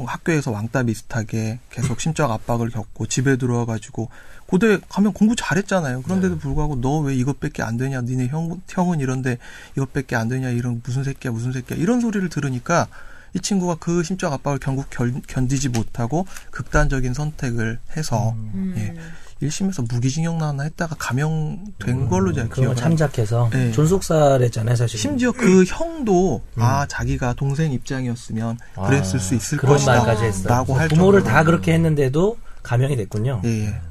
학교에서 0.05 0.51
왕따 0.51 0.83
비슷하게 0.83 1.59
계속 1.69 1.99
심적 1.99 2.29
압박을 2.31 2.69
겪고 2.69 3.07
집에 3.07 3.35
들어와가지고 3.37 4.09
고대 4.45 4.77
가면 4.89 5.13
공부 5.13 5.35
잘했잖아요. 5.35 6.01
그런데도 6.01 6.37
불구하고 6.37 6.75
너 6.81 7.01
왜 7.01 7.15
이것밖에 7.15 7.63
안 7.63 7.77
되냐? 7.77 8.01
니네 8.01 8.27
형 8.27 8.61
형은 8.67 8.99
이런데 8.99 9.37
이것밖에 9.77 10.15
안 10.15 10.27
되냐? 10.27 10.49
이런 10.49 10.81
무슨 10.85 11.03
새끼야 11.03 11.31
무슨 11.31 11.51
새끼야 11.51 11.77
이런 11.77 12.01
소리를 12.01 12.27
들으니까 12.29 12.87
이 13.33 13.39
친구가 13.39 13.75
그 13.75 14.03
심적 14.03 14.31
압박을 14.33 14.59
결국 14.59 14.87
견, 14.89 15.21
견디지 15.25 15.69
못하고 15.69 16.25
극단적인 16.51 17.13
선택을 17.13 17.79
해서 17.95 18.31
음. 18.53 18.73
예, 18.77 18.93
1심에서 19.41 19.91
무기징역 19.91 20.37
나왔나 20.37 20.63
했다가 20.63 20.95
감형된 20.99 21.89
음, 21.89 22.09
걸로 22.09 22.31
제가 22.31 22.47
기억을 22.53 22.69
합니다. 22.69 22.83
참작해서 22.83 23.49
네. 23.51 23.71
존속살했잖아요, 23.71 24.75
사실. 24.75 24.99
심지어 24.99 25.31
그 25.31 25.63
형도 25.63 26.41
아 26.57 26.85
자기가 26.87 27.33
동생 27.33 27.71
입장이었으면 27.71 28.59
그랬을 28.85 29.19
수 29.19 29.35
있을 29.35 29.57
그런 29.57 29.73
것이다 29.75 29.95
말까지 29.97 30.23
했어요. 30.25 30.47
라고 30.47 30.75
할 30.75 30.87
부모를 30.87 31.21
정도로. 31.21 31.35
다 31.35 31.43
그렇게 31.43 31.73
했는데도 31.73 32.37
감형이 32.63 32.95
됐군요. 32.95 33.41
예, 33.45 33.49
예. 33.67 33.81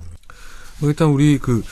뭐 0.79 0.89
일단 0.89 1.09
우리 1.09 1.39
그 1.39 1.63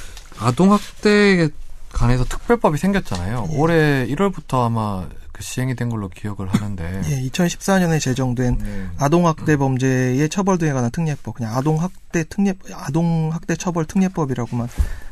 아동 0.41 0.73
학대에 0.73 1.49
관해서 1.93 2.25
특별법이 2.25 2.79
생겼잖아요. 2.79 3.49
올해 3.53 4.07
1월부터 4.09 4.65
아마 4.67 5.07
그 5.39 5.45
시행이 5.45 5.77
된 5.77 5.89
걸로 5.89 6.09
기억을 6.09 6.49
하는데. 6.49 7.03
예, 7.07 7.29
2014년에 7.29 8.01
제정된 8.01 8.59
네. 8.59 8.89
아동학대 8.99 9.57
범죄의 9.57 10.29
처벌 10.29 10.59
등에 10.59 10.73
관한 10.73 10.91
특례법, 10.91 11.37
그냥 11.37 11.57
아동학대 11.57 12.25
특례, 12.25 12.55
아동학대 12.75 13.55
처벌 13.55 13.85
특례법이라고만 13.85 14.69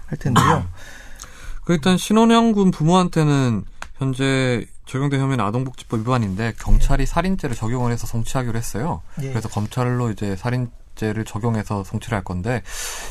할 0.07 0.19
텐데요. 0.19 0.69
그 1.65 1.75
일단 1.75 1.97
신혼양군 1.97 2.73
부모한테는 2.73 3.65
현재 3.99 4.67
적용된 4.87 5.21
혐의는 5.21 5.45
아동복지법 5.45 6.01
위반인데 6.01 6.55
경찰이 6.61 7.07
살인죄를 7.07 7.55
적용을 7.55 7.93
해서 7.93 8.07
송치하기로 8.09 8.59
했어요. 8.59 9.03
예. 9.23 9.31
그래서 9.31 9.49
검찰로 9.49 10.11
이제 10.11 10.37
살인 10.37 10.71
살인죄를 10.97 11.25
적용해서 11.25 11.85
송치를 11.85 12.17
할 12.17 12.25
건데 12.25 12.63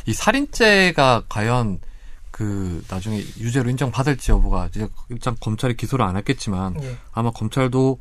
이 0.06 0.14
살인죄가 0.14 1.24
과연 1.30 1.80
그 2.36 2.84
나중에 2.90 3.20
유죄로 3.40 3.70
인정받을지 3.70 4.34
여부가 4.34 4.66
이제 4.66 4.90
일단 5.08 5.38
검찰이 5.40 5.78
기소를 5.78 6.04
안 6.04 6.18
했겠지만 6.18 6.76
예. 6.84 6.98
아마 7.14 7.32
검찰도 7.32 7.98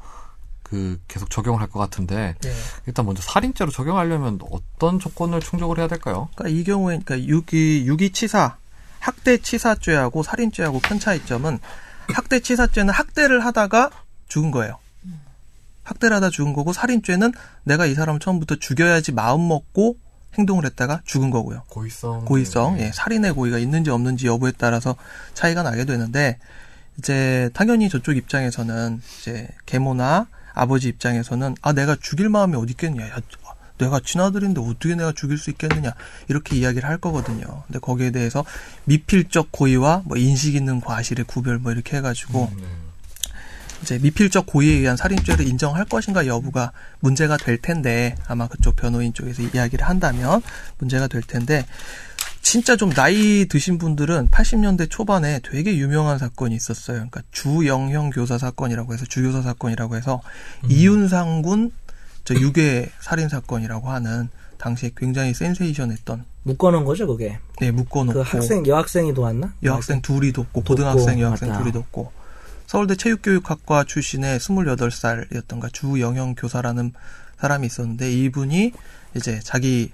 그 0.64 1.00
계속 1.06 1.30
적용을 1.30 1.60
할 1.60 1.68
것 1.68 1.78
같은데 1.78 2.34
예. 2.44 2.52
일단 2.88 3.06
먼저 3.06 3.22
살인죄로 3.22 3.70
적용하려면 3.70 4.40
어떤 4.50 4.98
조건을 4.98 5.38
충족을 5.38 5.78
해야 5.78 5.86
될까요? 5.86 6.30
그러니까 6.34 6.58
이 6.58 6.64
경우에 6.64 6.98
그러니까 6.98 7.28
유기 7.28 7.86
유기치사 7.86 8.56
학대치사죄하고 8.98 10.24
살인죄하고 10.24 10.80
큰 10.80 10.98
차이점은 10.98 11.60
학대치사죄는 12.08 12.92
학대를 12.92 13.44
하다가 13.44 13.90
죽은 14.26 14.50
거예요. 14.50 14.80
학대를 15.84 16.16
하다 16.16 16.30
죽은 16.30 16.54
거고 16.54 16.72
살인죄는 16.72 17.32
내가 17.62 17.86
이 17.86 17.94
사람을 17.94 18.18
처음부터 18.18 18.56
죽여야지 18.56 19.12
마음 19.12 19.46
먹고 19.46 19.96
행동을 20.38 20.64
했다가 20.66 21.02
죽은 21.04 21.30
거고요. 21.30 21.62
고의성. 21.68 22.24
고의성, 22.24 22.76
네. 22.76 22.86
예, 22.86 22.92
살인의 22.92 23.32
고의가 23.32 23.58
있는지 23.58 23.90
없는지 23.90 24.26
여부에 24.26 24.52
따라서 24.56 24.96
차이가 25.34 25.62
나게 25.62 25.84
되는데 25.84 26.38
이제 26.98 27.50
당연히 27.54 27.88
저쪽 27.88 28.16
입장에서는 28.16 29.00
이제 29.20 29.48
계모나 29.66 30.28
아버지 30.52 30.88
입장에서는 30.88 31.56
아 31.62 31.72
내가 31.72 31.96
죽일 32.00 32.28
마음이 32.28 32.56
어디 32.56 32.72
있겠냐, 32.72 33.08
야, 33.08 33.16
내가 33.78 33.98
친아들인데 33.98 34.60
어떻게 34.60 34.94
내가 34.94 35.12
죽일 35.12 35.36
수 35.36 35.50
있겠느냐 35.50 35.92
이렇게 36.28 36.56
이야기를 36.56 36.88
할 36.88 36.98
거거든요. 36.98 37.64
근데 37.66 37.78
거기에 37.80 38.12
대해서 38.12 38.44
미필적 38.84 39.48
고의와 39.50 40.02
뭐 40.04 40.16
인식 40.16 40.54
있는 40.54 40.80
과실의 40.80 41.24
구별 41.24 41.58
뭐 41.58 41.72
이렇게 41.72 41.96
해가지고 41.96 42.52
네. 42.56 42.62
이제 43.84 43.98
미필적 43.98 44.46
고의에 44.46 44.78
의한 44.78 44.96
살인죄를 44.96 45.46
인정할 45.46 45.84
것인가 45.84 46.26
여부가 46.26 46.72
문제가 47.00 47.36
될 47.36 47.58
텐데 47.58 48.16
아마 48.26 48.48
그쪽 48.48 48.76
변호인 48.76 49.12
쪽에서 49.12 49.42
이야기를 49.42 49.86
한다면 49.86 50.42
문제가 50.78 51.06
될 51.06 51.22
텐데 51.22 51.64
진짜 52.42 52.76
좀 52.76 52.90
나이 52.90 53.46
드신 53.46 53.78
분들은 53.78 54.28
80년대 54.28 54.90
초반에 54.90 55.40
되게 55.42 55.76
유명한 55.76 56.18
사건이 56.18 56.54
있었어요. 56.54 56.96
그러니까 56.96 57.22
주영형 57.30 58.10
교사 58.10 58.38
사건이라고 58.38 58.92
해서 58.92 59.04
주교사 59.06 59.42
사건이라고 59.42 59.96
해서 59.96 60.20
이윤상 60.68 61.42
군 61.42 61.70
저 62.24 62.34
유괴 62.34 62.90
살인 63.00 63.28
사건이라고 63.28 63.90
하는 63.90 64.30
당시에 64.56 64.92
굉장히 64.96 65.34
센세이션했던 65.34 66.24
묶어놓은 66.44 66.84
거죠, 66.84 67.06
그게. 67.06 67.38
네 67.60 67.70
묶어놓고 67.70 68.22
그 68.22 68.26
학생, 68.26 68.66
여학생이 68.66 69.12
도왔나? 69.14 69.52
여학생 69.62 70.00
둘이 70.00 70.32
돕고 70.32 70.60
돕고, 70.60 70.62
고등학생 70.62 71.20
여학생 71.20 71.50
맞다. 71.50 71.60
둘이 71.60 71.72
돕고 71.72 72.12
서울대 72.66 72.96
체육교육학과 72.96 73.84
출신의 73.84 74.38
28살이었던가 74.38 75.72
주영형 75.72 76.34
교사라는 76.36 76.92
사람이 77.38 77.66
있었는데 77.66 78.12
이분이 78.12 78.72
이제 79.16 79.40
자기 79.42 79.92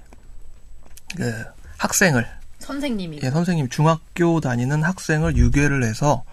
그 1.17 1.45
학생을 1.79 2.27
선생님이. 2.61 3.21
예, 3.23 3.31
선생님 3.31 3.69
중학교 3.69 4.41
다니는 4.41 4.83
학생을 4.83 5.37
유괴를 5.37 5.83
해서 5.83 6.25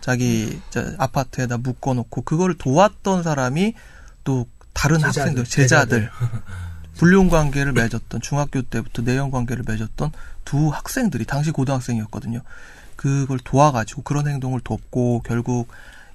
자기 0.00 0.60
저 0.70 0.94
아파트에다 0.98 1.58
묶어 1.58 1.94
놓고 1.94 2.22
그걸 2.22 2.54
도왔던 2.54 3.22
사람이 3.22 3.74
또 4.24 4.46
다른 4.72 4.98
제자들, 4.98 5.20
학생들 5.22 5.44
제자들 5.44 6.10
불륜 6.96 7.28
관계를 7.28 7.72
맺었던 7.72 8.20
중학교 8.20 8.62
때부터 8.62 9.02
내연 9.02 9.30
관계를 9.30 9.64
맺었던 9.66 10.12
두 10.44 10.68
학생들이 10.68 11.24
당시 11.24 11.50
고등학생이었거든요. 11.50 12.40
그걸 12.96 13.38
도와가지고 13.38 14.02
그런 14.02 14.26
행동을 14.26 14.60
돕고 14.60 15.22
결국 15.24 15.68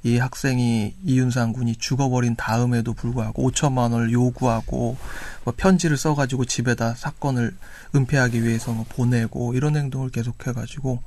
이 0.03 0.17
학생이 0.17 0.95
이윤상 1.03 1.53
군이 1.53 1.75
죽어버린 1.75 2.35
다음에도 2.35 2.93
불구하고 2.93 3.49
5천만 3.51 3.91
원을 3.91 4.11
요구하고 4.11 4.97
뭐 5.43 5.53
편지를 5.55 5.95
써가지고 5.95 6.45
집에다 6.45 6.95
사건을 6.95 7.55
은폐하기 7.95 8.43
위해서 8.43 8.71
뭐 8.71 8.85
보내고 8.89 9.53
이런 9.53 9.75
행동을 9.75 10.09
계속해가지고 10.09 11.03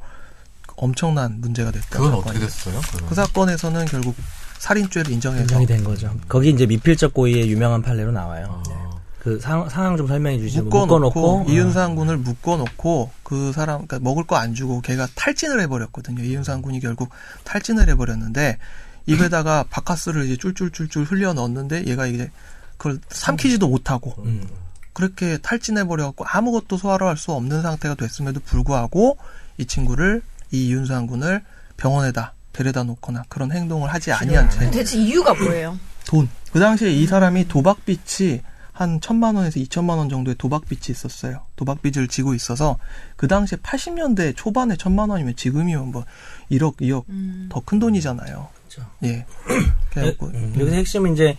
엄청난 0.76 1.40
문제가 1.40 1.70
됐다. 1.72 1.88
그건 1.88 2.14
어떻게 2.14 2.38
됐어요? 2.38 2.80
그건? 2.80 3.08
그 3.08 3.14
사건에서는 3.14 3.84
결국 3.86 4.14
살인죄를 4.58 5.12
인정해서 5.12 5.42
인정이 5.42 5.66
된 5.66 5.82
거죠. 5.84 6.14
거기 6.28 6.50
이제 6.50 6.64
미필적 6.66 7.14
고의의 7.14 7.50
유명한 7.50 7.82
판례로 7.82 8.12
나와요. 8.12 8.62
아. 8.68 8.93
그 9.24 9.40
상, 9.40 9.66
상황 9.70 9.96
좀 9.96 10.06
설명해 10.06 10.38
주시죠. 10.38 10.64
묶어놓고, 10.64 10.98
묶어놓고 10.98 11.50
이윤상 11.50 11.94
군을 11.96 12.18
묶어놓고 12.18 13.10
그 13.22 13.52
사람 13.52 13.86
그러니까 13.86 13.98
먹을 14.00 14.24
거 14.26 14.36
안 14.36 14.54
주고 14.54 14.82
걔가 14.82 15.08
탈진을 15.14 15.60
해버렸거든요. 15.62 16.22
이윤상 16.22 16.60
군이 16.60 16.80
결국 16.80 17.08
탈진을 17.44 17.88
해버렸는데 17.88 18.58
입에다가 19.06 19.64
바카스를 19.70 20.26
이제 20.26 20.36
쫄쫄쫄쫄 20.36 21.04
흘려 21.04 21.32
넣었는데 21.32 21.86
얘가 21.86 22.06
이제 22.06 22.30
그걸 22.76 22.98
삼키지도 23.08 23.66
못하고 23.68 24.14
음. 24.24 24.46
그렇게 24.92 25.38
탈진해버려갖고 25.38 26.24
아무것도 26.28 26.76
소화를 26.76 27.06
할 27.06 27.16
수 27.16 27.32
없는 27.32 27.62
상태가 27.62 27.94
됐음에도 27.94 28.40
불구하고 28.44 29.16
이 29.56 29.64
친구를 29.64 30.20
이 30.50 30.66
이윤상 30.66 31.06
군을 31.06 31.42
병원에다 31.78 32.34
데려다 32.52 32.82
놓거나 32.84 33.24
그런 33.30 33.50
행동을 33.52 33.92
하지 33.92 34.12
아니한 34.12 34.50
채 34.50 34.70
대체 34.70 34.98
이유가 34.98 35.32
뭐예요? 35.34 35.78
돈. 36.06 36.28
그 36.52 36.60
당시에 36.60 36.92
이 36.92 37.06
사람이 37.06 37.48
도박빚이 37.48 38.42
한 38.74 39.00
천만 39.00 39.36
원에서 39.36 39.60
이천만 39.60 39.98
원 39.98 40.08
정도의 40.08 40.34
도박빚이 40.36 40.90
있었어요. 40.90 41.42
도박빚을 41.54 42.08
지고 42.08 42.34
있어서 42.34 42.76
그 43.16 43.28
당시에 43.28 43.56
80년대 43.58 44.34
초반에 44.36 44.76
천만 44.76 45.10
원이면 45.10 45.36
지금이면 45.36 45.92
뭐 45.92 46.04
1억, 46.50 46.78
2억 46.78 47.04
음. 47.08 47.48
더큰 47.50 47.78
돈이잖아요. 47.78 48.48
그렇죠. 48.68 48.90
예. 49.04 49.24
그래갖고 49.94 50.26
음, 50.26 50.54
여기서 50.58 50.74
핵심은 50.76 51.12
이제 51.14 51.38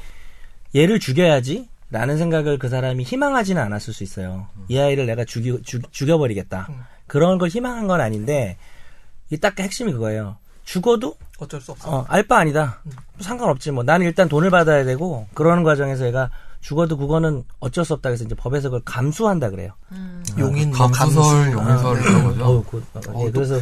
얘를 0.73 0.99
죽여야지 0.99 1.67
라는 1.91 2.17
생각을 2.17 2.57
그 2.57 2.69
사람이 2.69 3.03
희망하지는 3.03 3.61
않았을 3.61 3.93
수 3.93 4.03
있어요. 4.03 4.47
이 4.69 4.79
아이를 4.79 5.05
내가 5.05 5.25
죽이, 5.25 5.61
죽, 5.63 5.91
죽여버리겠다. 5.91 6.67
음. 6.69 6.79
그런 7.05 7.37
걸 7.37 7.49
희망한 7.49 7.85
건 7.87 7.99
아닌데 8.01 8.57
이 9.29 9.37
딱 9.37 9.59
핵심이 9.59 9.91
그거예요. 9.91 10.37
죽어도 10.63 11.17
어쩔 11.37 11.59
수 11.61 11.71
없어. 11.73 11.89
어, 11.91 12.05
알바 12.07 12.37
아니다. 12.37 12.81
상관없지 13.19 13.71
뭐. 13.71 13.83
나는 13.83 14.05
일단 14.05 14.29
돈을 14.29 14.49
받아야 14.49 14.83
되고 14.85 15.27
그러는 15.33 15.63
과정에서 15.63 16.07
얘가 16.07 16.29
죽어도 16.65 16.97
그거는 16.97 17.43
어쩔 17.59 17.85
수 17.85 17.93
없다 17.93 18.09
그래서 18.09 18.23
이제 18.23 18.33
법에서 18.33 18.69
그걸 18.69 18.81
감수한다 18.83 19.51
그래요. 19.51 19.73
용인 20.39 20.71
뭐 20.71 20.87
감수설, 20.89 21.51
감수. 21.51 21.59
용인설 21.59 22.01
이런 22.01 22.23
거죠. 22.23 22.43
어우, 22.43 22.63
그, 22.63 22.77
어, 22.95 23.01
예, 23.21 23.27
어, 23.27 23.31
그래서 23.31 23.57
야 23.57 23.61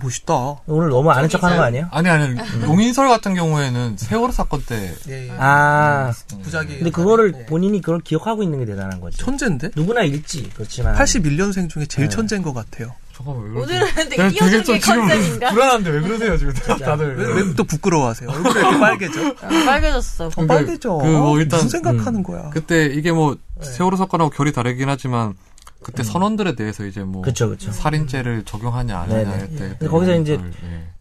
멋있다. 0.00 0.34
오늘 0.68 0.88
너무 0.90 1.10
아는 1.10 1.28
척하는 1.28 1.56
거 1.56 1.64
아니에요? 1.64 1.88
아니 1.90 2.08
아니 2.08 2.36
용인설 2.62 3.08
같은 3.08 3.34
경우에는 3.34 3.96
세월호 3.96 4.30
사건 4.30 4.62
때 4.62 4.94
예, 5.08 5.30
예. 5.30 5.36
아, 5.36 6.12
부작위. 6.44 6.76
근데 6.78 6.90
그거를 6.90 7.34
예. 7.36 7.46
본인이 7.46 7.80
그걸 7.80 7.98
기억하고 7.98 8.44
있는 8.44 8.60
게 8.60 8.66
대단한 8.66 9.00
거지. 9.00 9.18
천재인데? 9.18 9.70
누구나 9.74 10.02
읽지 10.04 10.50
그렇지만 10.54 10.94
81년생 10.94 11.68
중에 11.68 11.86
제일 11.86 12.08
네. 12.08 12.14
천재인 12.14 12.42
것 12.42 12.54
같아요. 12.54 12.94
잠깐만 13.16 13.52
왜? 13.52 13.60
오늘은 13.62 14.08
되게 14.08 14.28
지금 14.30 14.80
컨셉인가? 14.80 15.50
불안한데 15.50 15.90
왜 15.90 16.00
그러세요 16.00 16.36
지금 16.36 16.52
다들 16.54 17.16
왜또 17.36 17.64
부끄러워하세요? 17.64 18.28
얼굴이 18.28 18.54
이렇게 18.58 18.78
빨개져? 18.80 19.26
아, 19.40 19.48
빨개졌어. 19.66 20.28
근데 20.30 20.46
빨개져. 20.48 20.94
그 20.98 21.06
뭐 21.06 21.38
일단 21.38 21.58
무슨 21.58 21.68
생각하는 21.70 22.22
거야? 22.22 22.50
그때 22.50 22.86
이게 22.86 23.12
뭐 23.12 23.36
네. 23.60 23.64
세월호 23.64 23.96
사건하고 23.96 24.30
결이 24.30 24.52
다르긴 24.52 24.88
하지만 24.88 25.34
그때 25.82 26.02
선원들에 26.02 26.54
대해서 26.56 26.84
이제 26.86 27.02
뭐 27.02 27.22
그쵸 27.22 27.50
그쵸. 27.50 27.70
살인죄를 27.70 28.44
적용하냐 28.44 28.98
안 28.98 29.08
네네. 29.08 29.24
하냐 29.24 29.36
할 29.38 29.48
때 29.50 29.56
근데 29.78 29.88
거기서 29.88 30.14
이제 30.16 30.40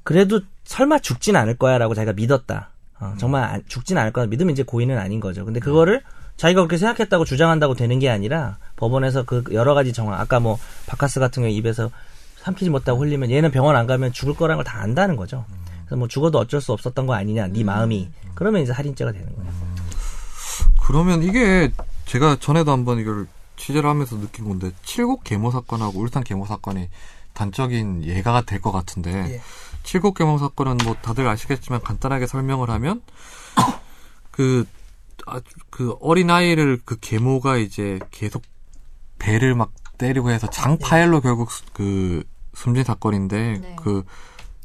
그래도 0.04 0.42
설마 0.66 1.00
죽진 1.00 1.36
않을 1.36 1.58
거야라고 1.58 1.96
자기가 1.96 2.14
믿었다. 2.14 2.70
어, 3.00 3.16
정말 3.18 3.44
안- 3.44 3.64
죽진 3.68 3.98
않을 3.98 4.12
거야 4.14 4.28
믿으면 4.28 4.52
이제 4.52 4.62
고의는 4.64 4.98
아닌 4.98 5.20
거죠. 5.20 5.46
근데 5.46 5.60
그거를 5.60 6.02
자기가 6.38 6.62
그렇게 6.62 6.78
생각했다고 6.78 7.26
주장한다고 7.26 7.76
되는 7.76 8.00
게 8.00 8.10
아니라 8.10 8.58
법원에서 8.76 9.24
그 9.24 9.44
여러 9.52 9.74
가지 9.74 9.94
정황 9.94 10.20
아까 10.20 10.40
뭐 10.40 10.58
바카스 10.88 11.20
같은 11.20 11.44
경우 11.44 11.54
입에서 11.54 11.90
삼키지 12.42 12.70
못하고 12.70 13.00
흘리면 13.02 13.32
얘는 13.32 13.52
병원 13.52 13.76
안 13.76 13.88
가면 13.88 14.12
죽을 14.12 14.34
거라는 14.36 14.64
걸 14.64 14.66
다 14.66 14.80
안다는 14.82 15.16
거죠. 15.16 15.46
그래서 15.86 15.96
뭐 15.98 16.08
죽어도 16.08 16.40
어쩔 16.40 16.60
수 16.60 16.74
없었던 16.74 17.06
거 17.06 17.14
아니냐 17.14 17.48
네 17.48 17.64
마음이 17.64 18.10
그러면 18.36 18.62
이제 18.64 18.74
살인죄가 18.74 19.12
되는 19.12 19.34
거예요. 19.36 19.52
그러면 20.86 21.24
이게 21.24 21.72
제가 22.06 22.38
전에도 22.40 22.72
한번 22.72 23.00
이걸 23.00 23.28
취재를 23.56 23.90
하면서 23.90 24.20
느낀 24.20 24.48
건데 24.48 24.72
칠곡 24.84 25.24
계모 25.24 25.52
사건하고 25.52 26.00
울산 26.00 26.24
계모 26.24 26.46
사건이 26.46 26.90
단적인 27.34 28.04
예가가 28.04 28.42
될것 28.42 28.74
같은데 28.74 29.12
예. 29.36 29.42
칠곡 29.84 30.16
계모 30.16 30.38
사건은 30.38 30.78
뭐 30.84 30.96
다들 31.02 31.28
아시겠지만 31.28 31.82
간단하게 31.82 32.28
설명을 32.28 32.70
하면 32.70 33.02
그, 34.32 34.66
아, 35.26 35.40
그 35.70 35.96
어린 36.02 36.30
아이를 36.30 36.80
그 36.86 36.98
계모가 37.00 37.58
이제 37.58 38.00
계속 38.12 38.44
배를 39.20 39.56
막 39.56 39.72
때리고 39.98 40.32
해서 40.32 40.50
장파열로 40.50 41.22
결국 41.22 41.52
수- 41.52 41.64
그 41.74 42.24
숨진 42.54 42.84
사건인데 42.84 43.60
네. 43.62 43.76
그 43.80 44.04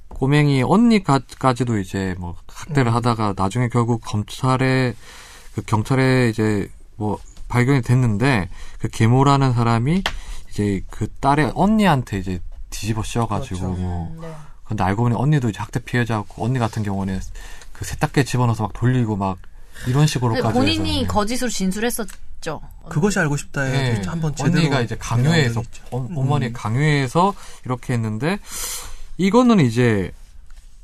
꼬맹이 0.09 0.63
언니까지도 0.63 1.79
이제 1.79 2.15
뭐 2.19 2.35
학대를 2.49 2.93
하다가 2.95 3.35
나중에 3.37 3.69
결국 3.69 4.01
검찰에 4.05 4.95
그 5.55 5.63
경찰에 5.63 6.29
이제 6.29 6.69
뭐 6.97 7.19
발견이 7.49 7.83
됐는데 7.83 8.49
그 8.81 8.89
계모라는 8.89 9.53
사람이 9.53 10.03
이제 10.51 10.83
그 10.91 11.07
딸의 11.21 11.53
언니한테 11.55 12.19
이제 12.19 12.41
뒤집어 12.71 13.03
씌워가지고 13.03 13.61
그렇죠. 13.61 13.81
뭐 13.81 14.09
음, 14.13 14.21
네. 14.21 14.35
근데 14.65 14.83
알고 14.83 15.05
보니 15.05 15.15
언니도 15.15 15.51
이제 15.51 15.59
학대 15.61 15.79
피해자고 15.81 16.45
언니 16.45 16.59
같은 16.59 16.83
경우는 16.83 17.21
그 17.73 17.85
세탁기에 17.85 18.25
집어넣어서 18.25 18.65
막 18.65 18.73
돌리고 18.75 19.17
막 19.17 19.39
이런 19.87 20.07
식으로까지 20.07 20.53
본인이 20.55 21.01
해서. 21.01 21.13
거짓으로 21.13 21.51
진술했었. 21.51 22.09
있죠. 22.39 22.61
그것이 22.89 23.19
알고 23.19 23.37
싶다에 23.37 24.01
네. 24.01 24.03
한번 24.07 24.35
제대로 24.35 24.59
언니가 24.59 24.81
이제 24.81 24.97
강요해서. 24.97 25.63
어, 25.91 25.99
음. 25.99 26.17
어머니 26.17 26.53
강요해서 26.53 27.35
이렇게 27.65 27.93
했는데 27.93 28.39
이거는 29.19 29.61
이제 29.61 30.13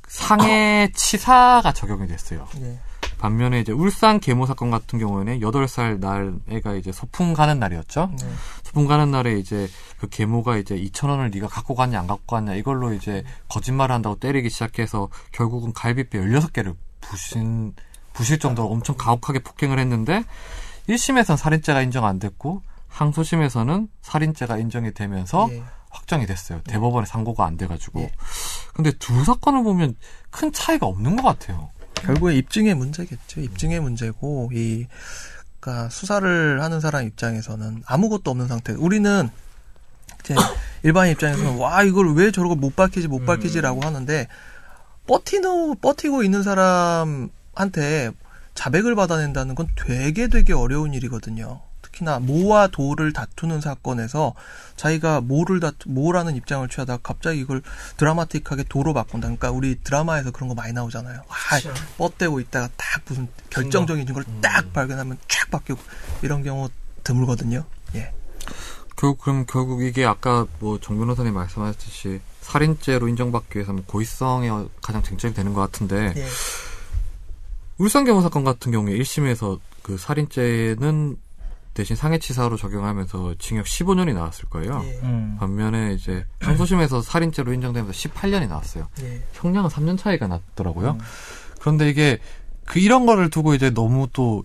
상해 0.09 0.90
치사가 0.95 1.72
적용이 1.72 2.07
됐어요. 2.07 2.47
예. 2.61 2.78
반면에 3.18 3.61
이제 3.61 3.72
울산 3.72 4.20
계모 4.20 4.45
사건 4.45 4.70
같은 4.70 4.99
경우에는 4.99 5.40
8살 5.40 5.99
날 5.99 6.34
애가 6.51 6.74
이제 6.74 6.92
소풍 6.92 7.32
가는 7.32 7.59
날이었죠. 7.59 8.11
네. 8.20 8.28
소풍 8.64 8.86
가는 8.86 9.11
날에 9.11 9.38
이제 9.38 9.68
그 9.99 10.09
계모가 10.09 10.59
이제 10.59 10.76
2천 10.76 11.09
원을 11.09 11.30
네가 11.30 11.47
갖고 11.47 11.74
갔냐 11.74 11.99
안 12.01 12.07
갖고 12.07 12.36
갔냐 12.36 12.55
이걸로 12.55 12.92
이제 12.92 13.24
거짓말을 13.49 13.95
한다고 13.95 14.16
때리기 14.16 14.51
시작해서 14.51 15.09
결국은 15.32 15.72
갈비뼈 15.72 16.18
16개를 16.20 16.74
부신 17.01 17.72
부실 18.15 18.39
정도로 18.39 18.71
엄청 18.71 18.97
가혹하게 18.97 19.41
폭행을 19.41 19.79
했는데 19.79 20.25
1심에선 20.89 21.37
살인죄가 21.37 21.83
인정 21.83 22.07
안 22.07 22.19
됐고 22.19 22.62
항소심에서는 22.89 23.89
살인죄가 24.01 24.57
인정이 24.57 24.95
되면서 24.95 25.49
예. 25.51 25.62
확정이 25.91 26.27
됐어요. 26.27 26.61
대법원에 26.65 27.07
상고가 27.07 27.45
안 27.45 27.57
돼가지고. 27.57 28.01
예. 28.01 28.12
근데 28.73 28.93
두 28.93 29.25
사건을 29.25 29.62
보면 29.62 29.97
큰 30.31 30.53
차이가 30.53 30.87
없는 30.87 31.17
것 31.17 31.23
같아요. 31.23 31.71
결국에 31.95 32.35
입증의 32.37 32.75
문제겠죠. 32.75 33.41
입증의 33.41 33.81
문제고 33.81 34.51
이 34.53 34.87
그러니까 35.59 35.89
수사를 35.89 36.62
하는 36.62 36.81
사람 36.81 37.07
입장에서는 37.07 37.83
아무것도 37.87 38.31
없는 38.31 38.49
상태. 38.49 38.73
우리는 38.75 39.29
이제 40.21 40.35
일반 40.83 41.09
입장에서는 41.09 41.57
와 41.57 41.83
이걸 41.83 42.15
왜 42.15 42.31
저러고 42.31 42.55
못 42.55 42.77
밝히지 42.77 43.09
못 43.09 43.25
밝히지라고 43.25 43.81
하는데 43.81 44.29
버티노 45.07 45.77
버티고 45.77 46.23
있는 46.23 46.43
사람 46.43 47.31
한테 47.57 48.11
자백을 48.55 48.94
받아낸다는 48.94 49.55
건 49.55 49.68
되게 49.74 50.28
되게 50.28 50.52
어려운 50.52 50.94
일이거든요. 50.94 51.61
특히나 51.82 52.18
모와 52.18 52.68
도를 52.68 53.12
다투는 53.12 53.61
사건에서 53.61 54.34
자기가 54.76 55.20
모를 55.20 55.61
다투 55.61 55.88
모라는 55.90 56.34
입장을 56.36 56.66
취하다가 56.68 57.00
갑자기 57.02 57.40
이걸 57.40 57.62
드라마틱하게 57.96 58.64
도로 58.68 58.94
바꾼다. 58.94 59.26
그러니까 59.28 59.50
우리 59.50 59.76
드라마에서 59.82 60.30
그런 60.30 60.48
거 60.48 60.55
많이 60.55 60.72
나오잖아요. 60.72 61.22
아, 61.28 61.61
뻗대고 61.98 62.40
있다가 62.40 62.68
딱 62.76 63.02
무슨 63.07 63.28
결정적인 63.50 64.07
증거를 64.07 64.26
딱 64.40 64.72
발견하면 64.72 65.18
쫙 65.28 65.50
바뀌고 65.50 65.78
이런 66.22 66.42
경우 66.42 66.68
드물거든요. 67.05 67.64
예. 67.96 68.12
결국 68.96 69.20
그럼 69.20 69.44
결국 69.46 69.82
이게 69.82 70.05
아까 70.05 70.46
뭐 70.61 70.78
정 70.80 70.98
변호사님 70.98 71.34
말씀하셨듯이 71.34 72.20
살인죄로 72.40 73.09
인정받기 73.09 73.59
위해서는 73.59 73.84
고의성이 73.84 74.48
가장 74.82 75.02
쟁점이 75.02 75.34
되는 75.34 75.52
것 75.52 75.61
같은데 75.61 76.12
예. 76.16 76.26
울산 77.79 78.05
계모 78.05 78.20
사건 78.20 78.45
같은 78.45 78.72
경우에 78.72 78.97
1심에서 78.99 79.59
그 79.83 79.97
살인죄는 79.97 81.16
대신 81.75 81.97
상해치사로 81.97 82.57
적용하면서 82.57 83.35
징역 83.41 83.66
15년이 83.66 84.14
나왔을 84.14 84.49
거예요. 84.49 84.81
예. 84.85 85.01
음. 85.03 85.37
반면에 85.41 85.93
이제 85.95 86.25
항소심에서 86.41 87.03
살인죄로 87.03 87.53
인정되면서 87.53 87.93
18년이 87.93 88.49
나왔어요. 88.49 88.89
예. 89.03 89.22
형량은 89.33 89.68
3년 89.70 89.99
차이가 89.99 90.29
났더라고요. 90.29 90.99
그런데 91.61 91.89
이게 91.91 92.20
그 92.64 92.79
이런 92.79 93.07
거를 93.07 93.29
두고 93.29 93.55
이제 93.55 93.70
너무 93.70 94.09
또 94.12 94.45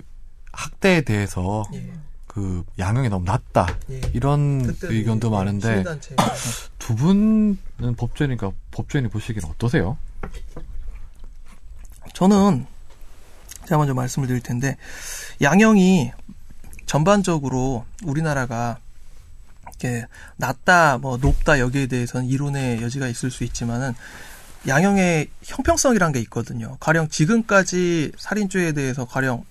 학대에 0.52 1.02
대해서 1.02 1.64
예. 1.76 1.94
그 2.26 2.64
양형이 2.80 3.10
너무 3.10 3.26
낮다 3.26 3.78
예. 3.92 4.02
이런 4.14 4.64
그때는 4.64 4.96
의견도 4.96 5.28
예, 5.28 5.32
많은데 5.32 5.84
두 6.80 6.96
분은 6.96 7.58
법조인이니까 7.96 8.52
법조인이 8.72 9.10
보시기엔 9.10 9.44
어떠세요? 9.52 9.98
저는 12.14 12.66
제가 13.70 13.78
먼저 13.78 13.94
말씀을 13.94 14.28
드릴 14.28 14.42
텐데 14.42 14.78
양형이 15.44 16.12
전반적으로 16.88 17.86
우리나라가 18.04 18.80
이렇게 19.64 20.08
낮다 20.38 20.98
뭐 20.98 21.18
높다 21.18 21.60
여기에 21.60 21.86
대해서는 21.86 22.28
이론의 22.28 22.82
여지가 22.82 23.08
있을 23.08 23.30
수 23.30 23.44
있지만은 23.44 23.94
양형의 24.68 25.30
형평성이란 25.44 26.14
게 26.14 26.20
있거든요. 26.22 26.78
가령 26.80 27.10
지금까지 27.10 28.12
살인죄에 28.18 28.72
대해서 28.72 29.06
가령 29.06 29.46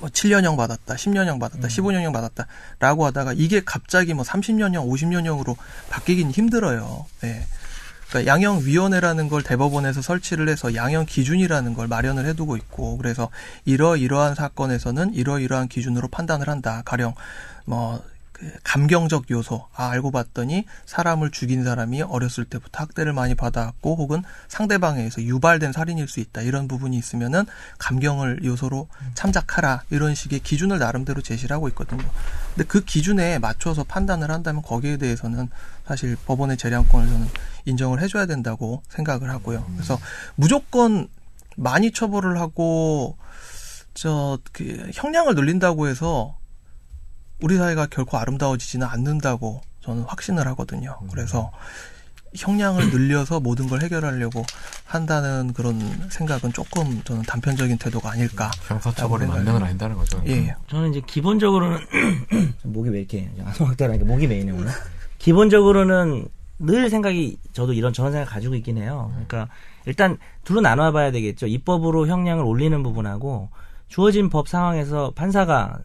뭐 0.00 0.08
7년형 0.10 0.56
받았다, 0.56 0.96
10년형 0.96 1.38
받았다, 1.38 1.68
15년형 1.68 2.12
받았다라고 2.12 3.06
하다가 3.06 3.32
이게 3.34 3.62
갑자기 3.64 4.12
뭐 4.12 4.24
30년형, 4.24 4.90
50년형으로 4.90 5.56
바뀌긴 5.88 6.32
힘들어요. 6.32 7.06
예. 7.24 7.46
그러니까 8.08 8.32
양형위원회라는 8.32 9.28
걸 9.28 9.42
대법원에서 9.42 10.02
설치를 10.02 10.48
해서 10.48 10.74
양형 10.74 11.06
기준이라는 11.06 11.74
걸 11.74 11.88
마련을 11.88 12.26
해두고 12.26 12.56
있고 12.56 12.96
그래서 12.96 13.28
이러이러한 13.64 14.34
사건에서는 14.34 15.14
이러이러한 15.14 15.68
기준으로 15.68 16.08
판단을 16.08 16.48
한다. 16.48 16.82
가령 16.84 17.14
뭐 17.66 18.02
그 18.38 18.52
감경적 18.62 19.30
요소 19.30 19.66
아 19.74 19.88
알고 19.90 20.12
봤더니 20.12 20.64
사람을 20.86 21.30
죽인 21.30 21.64
사람이 21.64 22.02
어렸을 22.02 22.44
때부터 22.44 22.84
학대를 22.84 23.12
많이 23.12 23.34
받아왔고 23.34 23.96
혹은 23.96 24.22
상대방에 24.46 24.98
의해서 24.98 25.22
유발된 25.22 25.72
살인일 25.72 26.06
수 26.06 26.20
있다 26.20 26.42
이런 26.42 26.68
부분이 26.68 26.96
있으면은 26.96 27.46
감경을 27.78 28.44
요소로 28.44 28.88
참작하라 29.14 29.82
이런 29.90 30.14
식의 30.14 30.40
기준을 30.40 30.78
나름대로 30.78 31.20
제시를 31.20 31.54
하고 31.54 31.68
있거든요. 31.68 32.08
근데 32.54 32.66
그 32.68 32.84
기준에 32.84 33.38
맞춰서 33.40 33.82
판단을 33.82 34.30
한다면 34.30 34.62
거기에 34.62 34.98
대해서는 34.98 35.48
사실 35.86 36.16
법원의 36.26 36.58
재량권을 36.58 37.08
저는 37.08 37.26
인정을 37.64 38.00
해줘야 38.00 38.26
된다고 38.26 38.82
생각을 38.88 39.30
하고요. 39.30 39.64
그래서 39.74 39.98
무조건 40.36 41.08
많이 41.56 41.90
처벌을 41.90 42.38
하고 42.38 43.16
저 43.94 44.38
그 44.52 44.90
형량을 44.94 45.34
늘린다고 45.34 45.88
해서 45.88 46.37
우리 47.40 47.56
사회가 47.56 47.86
결코 47.86 48.18
아름다워지지는 48.18 48.86
않는다고 48.86 49.60
저는 49.80 50.02
확신을 50.04 50.46
하거든요. 50.48 50.98
그래서 51.10 51.50
형량을 52.36 52.90
늘려서 52.92 53.40
모든 53.40 53.68
걸 53.68 53.82
해결하려고 53.82 54.44
한다는 54.84 55.52
그런 55.52 55.80
생각은 56.10 56.52
조금 56.52 57.02
저는 57.04 57.22
단편적인 57.22 57.78
태도가 57.78 58.12
아닐까. 58.12 58.50
형사처벌이 58.66 59.26
만면은 59.26 59.62
아닌다는 59.62 59.96
거죠. 59.96 60.22
예. 60.26 60.54
저는 60.68 60.90
이제 60.90 61.02
기본적으로는 61.06 61.78
목이 62.64 62.90
왜 62.90 62.98
이렇게 63.00 63.30
아성학대라니까 63.44 64.04
목이 64.04 64.26
메이네 64.26 64.52
오늘. 64.52 64.68
기본적으로는 65.18 66.28
늘 66.60 66.90
생각이 66.90 67.38
저도 67.52 67.72
이런 67.72 67.92
저런 67.92 68.12
생각 68.12 68.30
가지고 68.30 68.56
있긴 68.56 68.78
해요. 68.78 69.12
그러니까 69.26 69.48
일단 69.86 70.18
둘로 70.44 70.60
나눠 70.60 70.90
봐야 70.90 71.12
되겠죠. 71.12 71.46
입법으로 71.46 72.08
형량을 72.08 72.44
올리는 72.44 72.82
부분하고 72.82 73.48
주어진 73.88 74.28
법 74.28 74.48
상황에서 74.48 75.12
판사가 75.14 75.78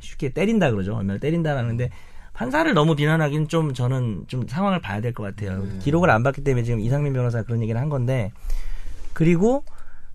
쉽게 0.00 0.30
때린다 0.30 0.70
그러죠. 0.70 0.94
얼마나 0.96 1.18
때린다라는데 1.18 1.90
판사를 2.32 2.72
너무 2.74 2.94
비난하기는 2.96 3.48
좀 3.48 3.74
저는 3.74 4.24
좀 4.26 4.46
상황을 4.46 4.80
봐야 4.80 5.00
될 5.00 5.12
것 5.12 5.22
같아요. 5.22 5.66
기록을 5.80 6.10
안 6.10 6.22
봤기 6.22 6.42
때문에 6.44 6.64
지금 6.64 6.80
이상민 6.80 7.12
변호사 7.12 7.42
그런 7.42 7.60
얘기를 7.62 7.80
한 7.80 7.88
건데 7.88 8.32
그리고 9.12 9.64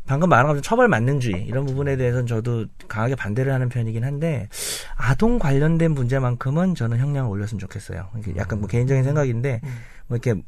방금 0.07 0.29
말한 0.29 0.45
것처럼 0.47 0.61
처벌 0.61 0.87
만능주의 0.87 1.45
이런 1.45 1.65
부분에 1.65 1.97
대해서는 1.97 2.27
저도 2.27 2.65
강하게 2.87 3.15
반대를 3.15 3.51
하는 3.51 3.69
편이긴 3.69 4.03
한데 4.03 4.47
아동 4.95 5.39
관련된 5.39 5.91
문제만큼은 5.93 6.75
저는 6.75 6.99
형량을 6.99 7.29
올렸으면 7.29 7.59
좋겠어요. 7.59 8.09
약간 8.37 8.59
뭐 8.59 8.67
개인적인 8.67 9.03
생각인데 9.03 9.61
뭐 10.07 10.17
이렇게 10.17 10.41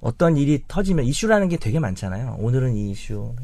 어떤 0.00 0.36
일이 0.36 0.62
터지면 0.68 1.04
이슈라는 1.04 1.48
게 1.48 1.56
되게 1.58 1.78
많잖아요. 1.78 2.36
오늘은 2.38 2.74
이 2.76 2.90
이슈, 2.90 3.34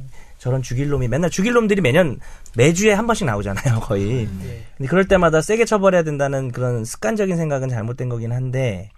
저런 0.40 0.62
죽일 0.62 0.88
놈이 0.88 1.06
맨날 1.06 1.30
죽일 1.30 1.52
놈들이 1.52 1.80
매년 1.80 2.18
매주에 2.56 2.92
한 2.94 3.06
번씩 3.06 3.26
나오잖아요, 3.26 3.80
거의. 3.86 4.22
예. 4.44 4.64
근데 4.76 4.88
그럴 4.88 5.06
때마다 5.06 5.40
세게 5.40 5.64
처벌해야 5.66 6.02
된다는 6.02 6.50
그런 6.50 6.84
습관적인 6.84 7.36
생각은 7.36 7.68
잘못된 7.68 8.08
거긴 8.08 8.32
한데 8.32 8.90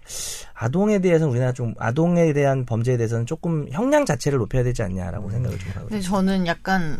아동에 0.53 0.99
대해서는 0.99 1.29
우리나라 1.31 1.51
좀 1.51 1.75
아동에 1.77 2.33
대한 2.33 2.65
범죄에 2.65 2.97
대해서는 2.97 3.25
조금 3.25 3.67
형량 3.71 4.05
자체를 4.05 4.39
높여야 4.39 4.63
되지 4.63 4.81
않냐라고 4.83 5.29
생각을 5.29 5.59
좀 5.59 5.69
하거든요. 5.69 5.89
근데 5.89 6.01
저는 6.01 6.47
약간 6.47 6.99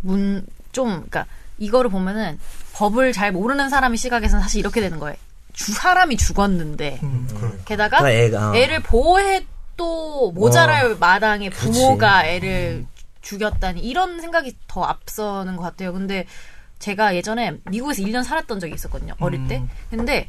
문 0.00 0.44
좀 0.76 0.88
그러니까 0.90 1.24
이거를 1.56 1.90
보면은 1.90 2.38
법을 2.74 3.14
잘 3.14 3.32
모르는 3.32 3.70
사람의 3.70 3.96
시각에서는 3.96 4.42
사실 4.42 4.60
이렇게 4.60 4.82
되는 4.82 4.98
거예요. 4.98 5.16
주 5.54 5.72
사람이 5.72 6.18
죽었는데 6.18 7.00
음, 7.02 7.26
게다가 7.64 8.02
그 8.02 8.10
애가 8.10 8.50
어. 8.50 8.54
애를 8.54 8.80
보호해도 8.82 10.32
모자랄 10.32 10.96
마당에 11.00 11.48
부모가 11.48 12.26
애를 12.26 12.84
죽였다니 13.26 13.80
이런 13.80 14.20
생각이 14.20 14.56
더 14.68 14.84
앞서는 14.84 15.56
것 15.56 15.62
같아요. 15.64 15.92
근데 15.92 16.26
제가 16.78 17.16
예전에 17.16 17.58
미국에서 17.70 18.02
1년 18.02 18.22
살았던 18.22 18.60
적이 18.60 18.74
있었거든요. 18.74 19.14
어릴 19.18 19.48
때. 19.48 19.62
근데 19.90 20.28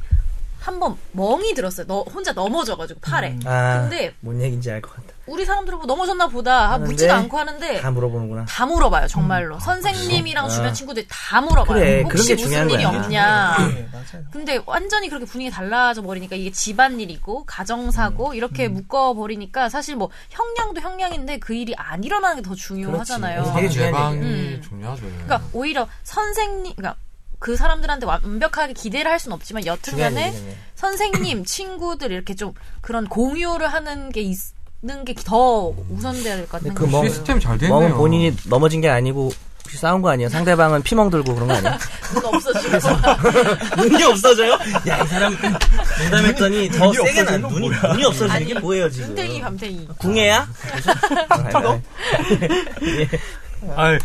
한번 0.58 0.96
멍이 1.12 1.54
들었어요. 1.54 1.86
너 1.86 2.02
혼자 2.02 2.32
넘어져가지고 2.32 3.00
팔에. 3.00 3.38
아, 3.44 3.82
근데 3.82 4.12
뭔 4.20 4.40
얘기인지 4.42 4.70
알 4.70 4.80
것 4.82 4.94
같다. 4.96 5.14
우리 5.28 5.44
사람들은 5.44 5.78
뭐 5.78 5.86
넘어졌나 5.86 6.26
보다 6.28 6.70
하는데 6.72 6.90
묻지도 6.90 7.12
않고 7.12 7.38
하는데 7.38 7.80
다 7.80 7.90
물어보는구나. 7.90 8.44
다 8.46 8.66
물어봐요 8.66 9.06
정말로 9.08 9.58
선생님이랑 9.60 10.46
아. 10.46 10.48
주변 10.48 10.74
친구들이 10.74 11.06
다 11.08 11.40
물어봐요 11.40 11.66
그래, 11.78 12.02
혹시 12.02 12.08
그런 12.08 12.26
게 12.26 12.34
무슨 12.34 12.48
중요한 12.48 12.70
일이 12.70 12.82
거야. 12.84 12.98
없냐 12.98 13.56
예, 13.76 13.88
맞아요. 13.92 14.24
근데 14.32 14.60
완전히 14.66 15.08
그렇게 15.08 15.24
분위기 15.26 15.50
달라져 15.50 16.02
버리니까 16.02 16.36
이게 16.36 16.50
집안일이고 16.50 17.44
가정사고 17.46 18.34
이렇게 18.34 18.68
묶어 18.68 19.14
버리니까 19.14 19.68
사실 19.68 19.96
뭐 19.96 20.10
형량도 20.30 20.80
형량인데 20.80 21.38
그 21.38 21.54
일이 21.54 21.74
안 21.76 22.02
일어나는 22.04 22.42
게 22.42 22.48
더 22.48 22.54
중요하잖아요. 22.54 23.52
되게 23.54 23.68
중요한. 23.68 24.14
음. 24.14 24.62
중요하죠. 24.66 25.02
그러니까 25.02 25.42
오히려 25.52 25.86
선생님 26.04 26.74
그러니까 26.76 26.96
그 27.40 27.56
사람들한테 27.56 28.06
완벽하게 28.06 28.72
기대를 28.72 29.10
할 29.10 29.18
수는 29.20 29.34
없지만 29.34 29.64
여튼간에. 29.66 30.32
선생님, 30.74 31.44
친구들 31.44 32.12
이렇게 32.12 32.34
좀 32.36 32.52
그런 32.80 33.06
공유를 33.08 33.66
하는 33.68 34.10
게 34.10 34.22
있 34.22 34.38
는 34.80 35.04
게 35.04 35.12
더 35.14 35.74
우선돼야 35.90 36.36
될 36.36 36.46
것 36.46 36.52
같은 36.62 36.72
그 36.74 36.84
뭐- 36.84 37.00
거예요. 37.00 37.12
시스템이 37.12 37.40
잘돼 37.40 37.68
멍은. 37.68 37.94
본인이 37.94 38.36
넘어진 38.46 38.80
게 38.80 38.88
아니고 38.88 39.32
혹시 39.64 39.76
싸운 39.76 40.00
거 40.02 40.08
아니에요? 40.10 40.28
상대방은 40.28 40.82
피멍 40.82 41.10
들고 41.10 41.34
그런 41.34 41.48
거 41.48 41.54
아니에요? 41.54 41.76
그거 42.00 42.28
없어지고 42.28 42.78
눈이 43.82 44.04
없어져요? 44.04 44.52
야, 44.86 45.02
이 45.02 45.06
사람 45.08 45.36
농담했더니 46.00 46.68
더 46.70 46.92
세게 46.92 47.22
나. 47.24 47.36
눈이, 47.38 47.68
눈이 47.70 48.04
없어지는 48.04 48.46
게 48.46 48.54
뭐예요, 48.60 48.88
지금? 48.88 49.08
눈탱이 49.08 49.40
밤탱이. 49.40 49.88
궁예야? 49.98 50.48
아, 51.28 51.88
아, 53.76 53.98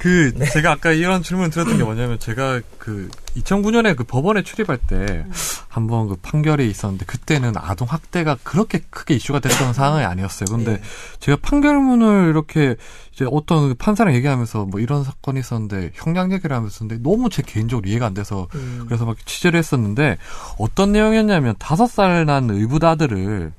그 0.00 0.32
제가 0.46 0.72
아까 0.72 0.92
이런 0.92 1.22
질문 1.22 1.50
드렸던 1.50 1.76
게 1.76 1.84
뭐냐면 1.84 2.18
제가 2.18 2.62
그 2.78 3.10
2009년에 3.36 3.94
그 3.94 4.04
법원에 4.04 4.42
출입할 4.42 4.78
때 4.78 5.26
한번 5.68 6.08
그 6.08 6.16
판결이 6.16 6.70
있었는데 6.70 7.04
그때는 7.04 7.52
아동 7.56 7.86
학대가 7.86 8.38
그렇게 8.42 8.80
크게 8.88 9.14
이슈가 9.14 9.40
됐던 9.40 9.74
상황이 9.74 10.04
아니었어요. 10.06 10.46
근데 10.56 10.72
예. 10.72 10.80
제가 11.20 11.36
판결문을 11.42 12.30
이렇게 12.30 12.76
이제 13.12 13.26
어떤 13.30 13.68
그 13.68 13.74
판사랑 13.74 14.14
얘기하면서 14.14 14.64
뭐 14.64 14.80
이런 14.80 15.04
사건이 15.04 15.38
있었는데 15.38 15.90
형량 15.92 16.32
얘기를 16.32 16.56
하면서 16.56 16.78
근데 16.78 16.96
너무 17.02 17.28
제 17.28 17.42
개인적으로 17.42 17.86
이해가 17.86 18.06
안 18.06 18.14
돼서 18.14 18.48
음. 18.54 18.84
그래서 18.86 19.04
막 19.04 19.18
취재를 19.26 19.58
했었는데 19.58 20.16
어떤 20.58 20.92
내용이었냐면 20.92 21.54
다섯 21.58 21.86
살 21.86 22.24
난 22.24 22.48
의붓 22.48 22.84
아들을 22.84 23.52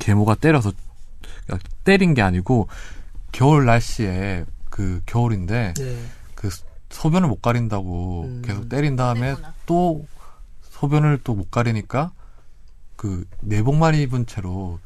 계모가 0.00 0.34
때려서 0.34 0.72
그러니까 1.46 1.68
때린 1.84 2.14
게 2.14 2.22
아니고 2.22 2.66
겨울 3.30 3.64
날씨에 3.64 4.44
그 4.74 5.00
겨울인데 5.06 5.74
예. 5.78 5.96
그 6.34 6.50
소변을 6.90 7.28
못 7.28 7.40
가린다고 7.40 8.22
음. 8.24 8.42
계속 8.44 8.68
때린 8.68 8.96
다음에 8.96 9.20
때리구나. 9.28 9.54
또 9.66 10.04
소변을 10.62 11.20
또 11.22 11.34
못 11.34 11.48
가리니까 11.52 12.10
그 12.96 13.24
내복만 13.40 13.94
입은 13.94 14.26
채로 14.26 14.80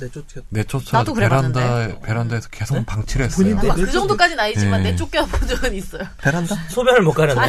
내쫓겼. 0.00 0.44
내쫓아 0.48 0.98
나도 0.98 1.12
베란다 1.12 1.60
그래봤는데. 1.60 2.00
베란다에서 2.06 2.48
계속 2.48 2.76
네? 2.76 2.84
방치를 2.86 3.26
했어요. 3.26 3.60
네, 3.60 3.68
그 3.74 3.90
정도까지는 3.90 4.42
아니지만 4.42 4.82
네. 4.82 4.92
내쫓겨 4.92 5.26
본 5.26 5.46
적은 5.46 5.74
있어요. 5.74 6.04
베란다? 6.22 6.54
소변을 6.70 7.02
못 7.02 7.12
가렸네. 7.12 7.40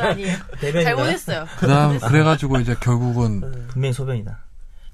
아니에요. 0.00 0.36
대변인가요? 0.60 0.96
잘못했어요. 0.96 1.46
그다음 1.58 1.98
그래가지고 1.98 2.58
이제 2.60 2.74
결국은 2.80 3.40
분명히 3.68 3.94
소변이다. 3.94 4.38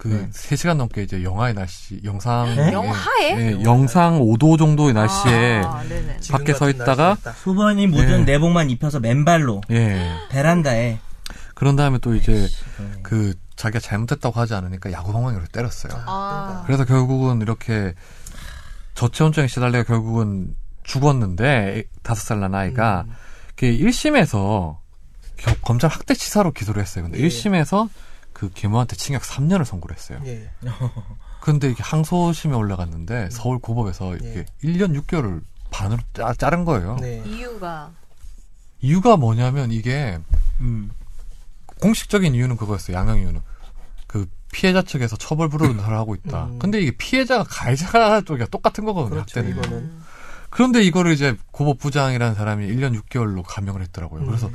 그 0.03 0.09
네. 0.09 0.29
3시간 0.31 0.79
넘게 0.79 1.05
이제 1.05 1.23
영하의 1.23 1.55
날씨 1.55 2.01
영상 2.03 2.53
네? 2.57 2.73
영하에? 2.73 3.37
예, 3.39 3.63
영상 3.63 4.19
5도 4.19 4.59
정도의 4.59 4.95
날씨에 4.95 5.63
아. 5.65 5.81
지금 6.21 6.39
밖에 6.39 6.55
서 6.55 6.69
있다가. 6.69 7.17
소변이 7.37 7.87
묻은 7.87 8.23
예. 8.23 8.25
내복만 8.25 8.69
입혀서 8.69 8.99
맨발로 8.99 9.61
예 9.71 10.05
베란다에 10.29 10.99
그런 11.55 11.77
다음에 11.77 11.99
또 11.99 12.17
이제 12.17 12.33
네. 12.33 12.87
그 13.05 13.35
자기가 13.55 13.79
잘못했다고 13.79 14.41
하지 14.41 14.55
않으니까 14.55 14.91
야구 14.91 15.13
방망이로 15.13 15.45
때렸어요. 15.53 15.93
아. 16.05 16.65
그래서 16.67 16.85
결국은 16.85 17.41
이렇게 17.41 17.95
저체온증에 18.95 19.47
시달려 19.47 19.85
결국은 19.85 20.53
죽었는데 20.83 21.85
다섯 22.03 22.23
살 22.23 22.41
난 22.41 22.57
아이가 22.57 23.05
음. 23.07 23.15
그 23.55 23.67
1심에서 23.67 24.79
검찰 25.63 25.91
학대 25.91 26.15
치사로 26.15 26.51
기소를 26.51 26.83
했어요. 26.83 27.05
근데 27.05 27.21
예. 27.21 27.29
1심에서 27.29 27.89
그 28.43 28.51
계모한테 28.53 28.97
징역 28.97 29.23
3년을 29.23 29.65
선고를 29.65 29.95
했어요. 29.95 30.21
예. 30.25 30.51
근데 31.41 31.71
이게 31.71 31.81
항소심에 31.81 32.57
올라갔는데 32.57 33.29
서울 33.31 33.61
고법에서 33.61 34.17
이게 34.17 34.39
예. 34.39 34.69
1년 34.69 35.01
6개월을 35.01 35.43
반으로 35.71 36.03
짜, 36.13 36.35
자른 36.37 36.65
거예요. 36.65 36.97
네. 37.01 37.23
이유가 37.25 37.93
이유가 38.81 39.17
뭐냐면 39.17 39.71
이게 39.71 40.19
음. 40.59 40.91
공식적인 41.81 42.35
이유는 42.35 42.57
그거였어요. 42.57 42.97
양형 42.97 43.19
이유는 43.21 43.41
그 44.09 44.29
피해자 44.51 44.83
측에서 44.83 45.15
처벌 45.15 45.49
불허를 45.49 45.79
하고 45.97 46.17
있다. 46.17 46.47
음. 46.47 46.59
근데 46.59 46.81
이게 46.81 46.91
피해자가 46.97 47.45
가해자 47.45 48.23
쪽이랑 48.27 48.49
똑같은 48.51 48.85
거거든요. 48.85 49.23
그렇죠. 49.23 49.39
학대는. 49.39 49.57
이거는 49.57 49.79
음. 49.79 50.05
그런데 50.51 50.83
이거를 50.83 51.13
이제 51.13 51.37
고법 51.53 51.79
부장이라는 51.79 52.35
사람이 52.35 52.67
1년 52.67 53.01
6개월로 53.03 53.45
감형을 53.47 53.83
했더라고요. 53.83 54.27
그래서 54.27 54.49
음. 54.49 54.53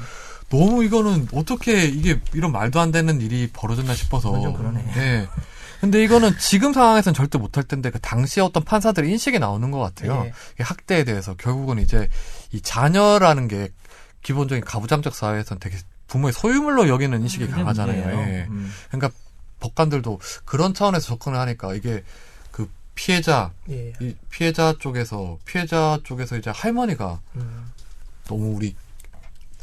너무 0.49 0.83
이거는 0.83 1.27
어떻게 1.33 1.85
이게 1.85 2.19
이런 2.33 2.51
말도 2.51 2.79
안 2.79 2.91
되는 2.91 3.19
일이 3.21 3.49
벌어졌나 3.51 3.93
싶어서. 3.93 4.31
좀 4.41 4.53
그러네. 4.53 4.93
예. 4.97 5.27
근데 5.81 6.03
이거는 6.03 6.37
지금 6.39 6.73
상황에서는 6.73 7.13
절대 7.13 7.37
못할 7.37 7.63
텐데 7.63 7.91
그 7.91 7.99
당시에 7.99 8.41
어떤 8.41 8.63
판사들의 8.63 9.11
인식이 9.11 9.39
나오는 9.39 9.69
것 9.71 9.79
같아요. 9.79 10.23
예. 10.25 10.33
이 10.59 10.63
학대에 10.63 11.03
대해서 11.03 11.35
결국은 11.35 11.79
이제 11.79 12.09
이 12.51 12.61
자녀라는 12.61 13.47
게 13.47 13.69
기본적인 14.23 14.63
가부장적 14.63 15.13
사회에서는 15.13 15.59
되게 15.59 15.77
부모의 16.07 16.33
소유물로 16.33 16.87
여기는 16.87 17.21
인식이 17.21 17.45
그게 17.45 17.57
강하잖아요. 17.57 18.19
예. 18.19 18.47
음. 18.49 18.71
그러니까 18.89 19.11
법관들도 19.59 20.19
그런 20.45 20.73
차원에서 20.73 21.05
접근을 21.05 21.37
하니까 21.39 21.73
이게 21.73 22.03
그 22.51 22.69
피해자 22.95 23.51
예. 23.69 23.93
이 23.99 24.15
피해자 24.29 24.73
쪽에서 24.79 25.37
피해자 25.45 25.99
쪽에서 26.03 26.37
이제 26.37 26.49
할머니가 26.49 27.19
음. 27.35 27.71
너무 28.25 28.55
우리 28.55 28.75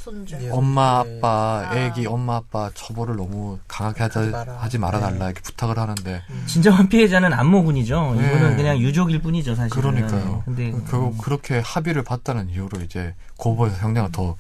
손주. 0.05 0.37
예. 0.39 0.51
엄마 0.51 1.03
네. 1.03 1.17
아빠 1.19 1.67
아. 1.71 1.77
애기 1.77 2.07
엄마 2.07 2.37
아빠 2.37 2.71
처벌을 2.75 3.17
너무 3.17 3.59
강하게 3.67 4.03
하자, 4.03 4.21
하지 4.21 4.31
마라. 4.31 4.57
하지 4.59 4.79
말아달라 4.79 5.19
네. 5.19 5.25
이렇게 5.27 5.41
부탁을 5.41 5.79
하는데 5.79 6.23
진정한 6.47 6.89
피해자는 6.91 7.33
안모군이죠. 7.33 8.15
네. 8.19 8.27
이거는 8.29 8.57
그냥 8.57 8.79
유족일 8.79 9.23
뿐이죠, 9.23 9.55
사실은. 9.55 9.81
그러니까요. 9.81 10.43
근데 10.45 10.73
결국 10.91 11.17
그렇게 11.19 11.59
합의를 11.65 12.03
봤다는 12.05 12.51
이유로 12.51 12.83
이제 12.83 13.15
고법에서 13.39 13.79
형량을 13.79 14.13
더 14.13 14.37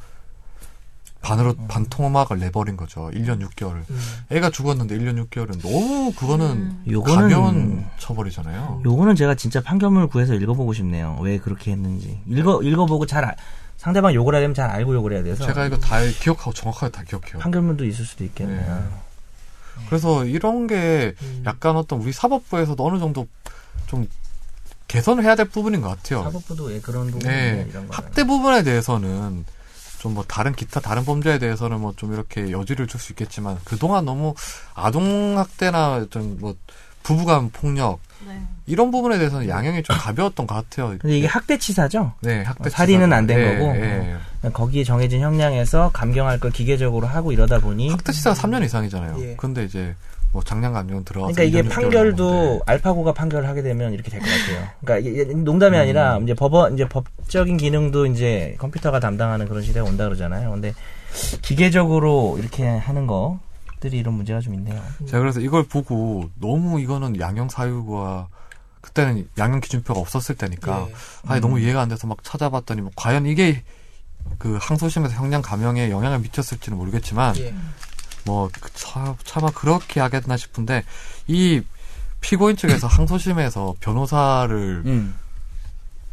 반으로 1.23 1.55
반토막을 1.69 2.39
내버린 2.39 2.77
거죠. 2.77 3.11
1년 3.15 3.41
6개월. 3.49 3.77
음. 3.89 4.01
애가 4.31 4.51
죽었는데 4.51 4.99
1년 4.99 5.27
6개월은 5.31 5.63
너무 5.63 6.13
그거는 6.13 6.47
음. 6.51 6.85
요거는 6.87 7.23
가벼운 7.23 7.87
처벌이잖아요. 7.99 8.83
요거는 8.85 9.17
제가 9.17 9.35
진짜 9.35 9.63
판결문을 9.63 10.09
구해서 10.09 10.35
읽어보고 10.35 10.75
싶네요. 10.75 11.17
왜 11.23 11.39
그렇게 11.39 11.73
했는지. 11.73 12.21
읽어, 12.29 12.61
읽어보고 12.63 13.07
잘, 13.07 13.25
알- 13.25 13.37
상대방 13.85 14.15
욕을 14.15 14.35
하려면 14.35 14.55
잘 14.55 14.71
알고 14.71 14.95
욕을 14.95 15.13
해야 15.13 15.23
돼서. 15.23 15.45
제가 15.47 15.67
이거 15.67 15.77
다 15.79 15.99
기억하고 16.21 16.55
정확하게 16.55 16.91
다 16.91 17.03
기억해요. 17.07 17.39
판결문도 17.39 17.85
있을 17.85 18.05
수도 18.07 18.25
있겠네요. 18.25 18.59
네. 18.61 19.85
그래서 19.89 20.25
이런 20.25 20.67
게 20.67 21.15
음. 21.21 21.43
약간 21.45 21.77
어떤 21.77 22.01
우리 22.01 22.13
사법부에서도 22.13 22.83
어느 22.87 22.99
정도 22.99 23.27
좀 23.87 24.09
개선을 24.89 25.23
해야 25.25 25.35
될 25.35 25.47
부분인 25.49 25.83
것 25.83 25.89
같아요. 25.91 26.23
사법부도 26.25 26.65
왜 26.65 26.81
그런 26.81 27.07
부분이 27.11 27.25
네. 27.25 27.67
이런 27.69 27.87
거. 27.89 27.95
학대 27.95 28.25
부분에 28.25 28.63
대해서는 28.63 29.45
좀 29.99 30.15
뭐 30.15 30.23
다른 30.29 30.53
기타 30.55 30.81
다른 30.81 31.05
범죄에 31.07 31.39
대해서는 31.39 31.81
뭐 31.81 31.93
좀 31.97 32.13
이렇게 32.13 32.51
여지를 32.51 32.87
줄 32.87 33.01
수 33.01 33.13
있겠지만 33.13 33.59
그동안 33.65 34.05
너무 34.05 34.35
아동 34.75 35.39
학대나 35.39 36.07
좀 36.11 36.37
뭐 36.41 36.55
부부간 37.03 37.51
폭력 37.51 37.99
네. 38.27 38.41
이런 38.67 38.91
부분에 38.91 39.19
대해서는 39.19 39.49
양형이 39.49 39.83
좀 39.83 39.97
가벼웠던 39.99 40.47
것 40.47 40.55
같아요. 40.55 40.97
근데 40.99 41.19
이게 41.19 41.27
학대치사죠? 41.27 42.13
네, 42.23 42.43
학대 42.43 42.69
어, 42.69 42.71
살인은. 42.71 43.13
안된 43.13 43.39
예, 43.39 43.59
거고. 43.59 43.75
예. 43.77 44.17
거기에 44.53 44.85
정해진 44.85 45.21
형량에서 45.21 45.91
감경할 45.93 46.39
걸 46.41 46.51
기계적으로 46.51 47.07
하고 47.07 47.33
이러다 47.33 47.59
보니. 47.59 47.91
학대 47.91 48.13
치사가 48.13 48.35
3년 48.37 48.65
이상이잖아요. 48.65 49.17
예. 49.21 49.35
근데 49.37 49.65
이제 49.65 49.95
뭐 50.33 50.43
장량 50.43 50.73
감경 50.73 51.05
들어가서 51.05 51.33
그러니까 51.35 51.43
이게 51.45 51.63
2년 51.69 51.71
6개월 51.71 51.75
판결도 51.75 52.63
알파고가 52.67 53.13
판결을 53.13 53.49
하게 53.49 53.63
되면 53.63 53.93
이렇게 53.93 54.11
될 54.11 54.21
것 54.21 54.27
같아요. 54.29 54.67
그러니까 54.81 55.09
이게 55.11 55.25
농담이 55.33 55.77
음. 55.77 55.81
아니라 55.83 56.19
이제 56.23 56.35
법원 56.35 56.75
이제 56.75 56.89
법적인 56.89 57.57
기능도 57.57 58.07
이제 58.07 58.57
컴퓨터가 58.59 58.99
담당하는 59.01 59.47
그런 59.47 59.63
시대가 59.63 59.87
온다 59.87 60.05
그러잖아요. 60.05 60.51
근데 60.51 60.75
기계적으로 61.43 62.37
이렇게 62.41 62.67
하는 62.67 63.07
것들이 63.85 63.99
이런 63.99 64.15
문제가 64.15 64.41
좀 64.41 64.55
있네요. 64.55 64.83
제가 65.07 65.21
그래서 65.21 65.41
이걸 65.41 65.65
보고 65.65 66.31
너무 66.41 66.81
이거는 66.81 67.21
양형 67.21 67.51
사유가 67.51 68.29
그때는 68.81 69.29
양형 69.39 69.61
기준표가 69.61 70.01
없었을 70.01 70.35
때니까 70.35 70.87
예. 70.89 70.95
아니 71.27 71.41
너무 71.41 71.61
이해가 71.61 71.83
안 71.83 71.89
돼서 71.89 72.07
막 72.07 72.23
찾아봤더니 72.23 72.81
뭐 72.81 72.91
과연 72.97 73.27
이게 73.27 73.63
그 74.39 74.59
항소심에서 74.61 75.15
형량 75.15 75.43
감형에 75.43 75.91
영향을 75.91 76.19
미쳤을지는 76.21 76.79
모르겠지만 76.79 77.37
예. 77.39 77.55
뭐그 78.25 78.71
차, 78.73 79.15
차마 79.25 79.51
그렇게 79.51 80.01
하겠나 80.01 80.37
싶은데 80.37 80.85
이 81.27 81.63
피고인 82.21 82.57
측에서 82.57 82.87
항소심에서 82.89 83.77
변호사를 83.81 84.83
음. 84.87 85.15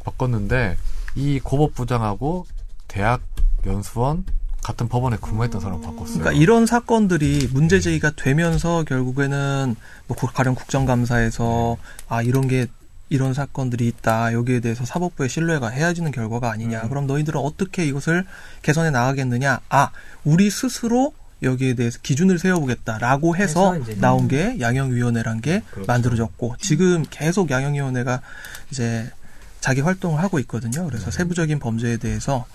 바꿨는데 0.04 0.78
이 1.16 1.40
고법 1.40 1.76
부장하고 1.76 2.46
대학 2.88 3.22
연수원 3.66 4.26
같은 4.62 4.88
법원에 4.88 5.18
근무했던 5.20 5.60
사람을 5.60 5.82
바꿨어요. 5.84 6.20
그러니까 6.20 6.32
이런 6.34 6.66
사건들이 6.66 7.50
문제 7.52 7.80
제기가 7.80 8.12
되면서 8.16 8.84
결국에는 8.84 9.76
뭐 10.08 10.18
국- 10.18 10.34
가령 10.34 10.54
국정감사에서 10.56 11.78
아 12.08 12.22
이런 12.22 12.48
게 12.48 12.68
이런 13.10 13.34
사건들이 13.34 13.88
있다 13.88 14.32
여기에 14.34 14.62
대해서 14.62 14.86
사법부의 14.86 15.30
신뢰가 15.30 15.68
해야지는 15.70 16.12
결과가 16.12 16.50
아니냐 16.52 16.84
음. 16.84 16.90
그럼 16.90 17.08
너희들은 17.08 17.42
어떻게 17.42 17.86
이것을 17.86 18.26
개선해 18.62 18.90
나가겠느냐 18.92 19.60
아 19.70 19.90
우리 20.24 20.50
스스로 20.50 21.14
여기에 21.44 21.74
대해서 21.74 21.98
기준을 22.04 22.38
세워보겠다라고 22.40 23.36
해서 23.36 23.74
해서 23.74 23.94
나온 24.00 24.28
게 24.28 24.58
양형위원회란 24.60 25.42
게 25.42 25.64
그렇죠. 25.72 25.88
만들어졌고 25.88 26.56
지금 26.62 27.04
계속 27.10 27.50
양형위원회가 27.50 28.22
이제 28.70 29.12
자기 29.60 29.82
활동을 29.82 30.22
하고 30.22 30.38
있거든요. 30.40 30.86
그래서 30.86 31.06
네. 31.06 31.12
세부적인 31.18 31.58
범죄에 31.60 31.98
대해서 31.98 32.46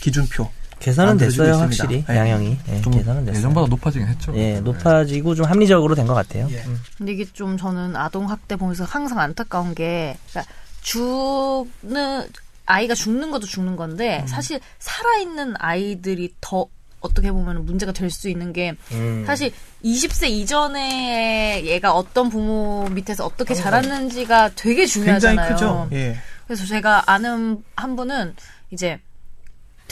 기준표 0.00 0.50
개선은 0.80 1.10
만들어지고 1.12 1.44
됐어요. 1.44 1.60
확실히. 1.62 2.04
네. 2.06 2.16
양형이. 2.16 2.58
예, 2.68 2.80
좀 2.82 2.92
개선은 2.92 3.24
됐어요. 3.24 3.38
예전보다 3.38 3.68
높아지긴 3.68 4.06
했죠. 4.08 4.32
예, 4.36 4.54
네. 4.54 4.60
높아지고 4.60 5.34
좀 5.34 5.46
합리적으로 5.46 5.94
된 5.94 6.06
것 6.06 6.14
같아요. 6.14 6.46
예. 6.50 6.62
음. 6.66 6.80
근데 6.98 7.12
이게 7.12 7.24
좀 7.32 7.56
저는 7.56 7.96
아동 7.96 8.28
학대 8.30 8.56
보면서 8.56 8.84
항상 8.84 9.18
안타까운 9.20 9.74
게 9.74 10.16
그러니까 10.30 10.52
죽는 10.82 12.28
아이가 12.66 12.94
죽는 12.94 13.30
것도 13.30 13.46
죽는 13.46 13.76
건데 13.76 14.20
음. 14.22 14.26
사실 14.26 14.60
살아 14.78 15.16
있는 15.18 15.54
아이들이 15.58 16.34
더 16.40 16.66
어떻게 17.00 17.30
보면 17.30 17.66
문제가 17.66 17.92
될 17.92 18.10
수 18.10 18.28
있는 18.30 18.52
게 18.54 18.74
음. 18.92 19.24
사실 19.26 19.52
20세 19.84 20.28
이전에 20.30 21.62
얘가 21.66 21.92
어떤 21.92 22.30
부모 22.30 22.88
밑에서 22.90 23.26
어떻게 23.26 23.54
자랐는지가 23.54 24.52
되게 24.54 24.86
중요하잖아요. 24.86 25.36
굉장히 25.36 25.54
크죠. 25.54 25.88
예. 25.96 26.16
그래서 26.46 26.64
제가 26.64 27.02
아는 27.10 27.62
한 27.76 27.96
분은 27.96 28.34
이제 28.70 28.98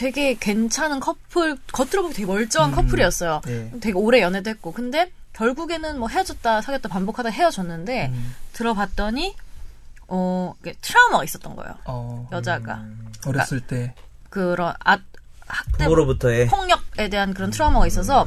되게 0.02 0.34
괜찮은 0.34 0.98
커플 0.98 1.56
겉으로 1.70 2.02
보면 2.02 2.12
되게 2.12 2.26
멀쩡한 2.26 2.70
음. 2.70 2.74
커플이었어요. 2.74 3.40
예. 3.46 3.70
되게 3.78 3.92
오래 3.92 4.20
연애도 4.20 4.50
했고 4.50 4.72
근데 4.72 5.12
결국에는 5.32 5.96
뭐 5.96 6.08
헤어졌다 6.08 6.60
사귀었다 6.60 6.88
반복하다 6.88 7.28
헤어졌는데 7.28 8.08
음. 8.08 8.34
들어봤더니 8.52 9.36
어 10.08 10.54
트라우마가 10.80 11.22
있었던 11.22 11.54
거예요. 11.54 11.76
어, 11.84 12.26
여자가 12.32 12.84
어렸을 13.26 13.60
때 13.60 13.94
그런 14.28 14.74
아, 14.84 14.98
학대 15.46 15.84
부모로부터의 15.84 16.48
폭력에 16.48 17.08
대한 17.08 17.32
그런 17.32 17.50
트라우마가 17.52 17.86
있어서 17.86 18.26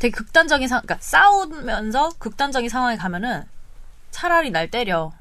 되게 0.00 0.10
극단적인 0.10 0.66
상, 0.66 0.80
그러니까 0.82 0.98
싸우면서 1.00 2.14
극단적인 2.18 2.68
상황에 2.68 2.96
가면은 2.96 3.44
차라리 4.10 4.50
날 4.50 4.72
때려 4.72 5.12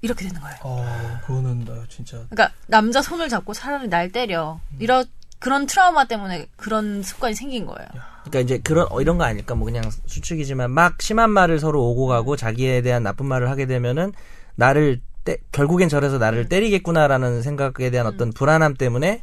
이렇게 0.00 0.26
되는 0.26 0.40
거예요. 0.40 0.56
어, 0.62 1.20
그거는 1.26 1.66
나 1.66 1.84
진짜 1.90 2.24
그러니까 2.30 2.50
남자 2.66 3.02
손을 3.02 3.28
잡고 3.28 3.52
차라리 3.52 3.88
날 3.88 4.10
때려 4.10 4.58
이런 4.78 5.04
그런 5.40 5.66
트라우마 5.66 6.04
때문에 6.04 6.46
그런 6.56 7.02
습관이 7.02 7.34
생긴 7.34 7.66
거예요. 7.66 7.88
그러니까 8.24 8.40
이제 8.40 8.58
그런 8.58 8.86
어, 8.90 9.00
이런 9.00 9.18
거 9.18 9.24
아닐까 9.24 9.54
뭐 9.54 9.64
그냥 9.64 9.82
수축이지만 10.06 10.70
막 10.70 11.00
심한 11.00 11.30
말을 11.30 11.58
서로 11.58 11.82
오고 11.88 12.06
가고 12.06 12.36
자기에 12.36 12.82
대한 12.82 13.02
나쁜 13.02 13.26
말을 13.26 13.50
하게 13.50 13.66
되면은 13.66 14.12
나를 14.54 15.00
때, 15.24 15.38
결국엔 15.52 15.88
저래서 15.88 16.18
나를 16.18 16.48
때리겠구나라는 16.48 17.42
생각에 17.42 17.90
대한 17.90 18.06
어떤 18.06 18.32
불안함 18.32 18.74
때문에 18.74 19.20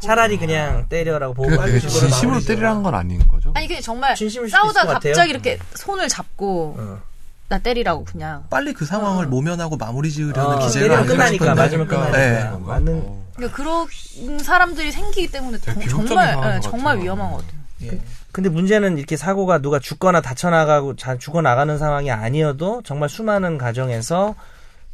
차라리 0.00 0.38
그냥 0.38 0.86
때려라고 0.88 1.34
보고 1.34 1.50
그게 1.50 1.80
진심으로. 1.80 2.40
때리라는 2.40 2.82
건 2.82 2.94
아닌 2.94 3.26
거죠? 3.28 3.52
아니 3.54 3.66
그냥 3.66 3.82
정말 3.82 4.16
싸우다 4.16 4.86
것 4.86 4.92
같아요. 4.94 5.12
갑자기 5.12 5.30
이렇게 5.30 5.58
손을 5.74 6.08
잡고 6.08 6.76
어. 6.78 7.02
나 7.48 7.58
때리라고 7.58 8.04
그냥 8.04 8.44
빨리 8.50 8.72
그 8.72 8.84
상황을 8.84 9.26
모면하고 9.26 9.76
마무리 9.76 10.10
지으려는 10.10 10.56
어, 10.56 10.60
아닐까 10.60 11.02
끝나니까. 11.04 11.54
맞으면 11.54 11.86
끝나니까 11.86 12.16
네. 12.16 12.50
맞는 12.64 13.02
어. 13.04 13.25
그러니까 13.36 13.56
그런 13.56 14.38
사람들이 14.38 14.90
생기기 14.92 15.30
때문에 15.30 15.58
정- 15.58 15.80
정말 15.86 16.34
것 16.34 16.60
정말. 16.62 16.98
위험한 16.98 17.30
것 17.32 17.38
같아요. 17.38 17.60
예. 17.82 18.00
근데 18.32 18.48
문제는 18.48 18.98
이렇게 18.98 19.16
사고가 19.16 19.58
누가 19.58 19.78
죽거나 19.78 20.20
다쳐나가고 20.20 20.96
자, 20.96 21.16
죽어나가는 21.18 21.76
상황이 21.78 22.10
아니어도 22.10 22.82
정말 22.84 23.08
수많은 23.08 23.58
가정에서 23.58 24.34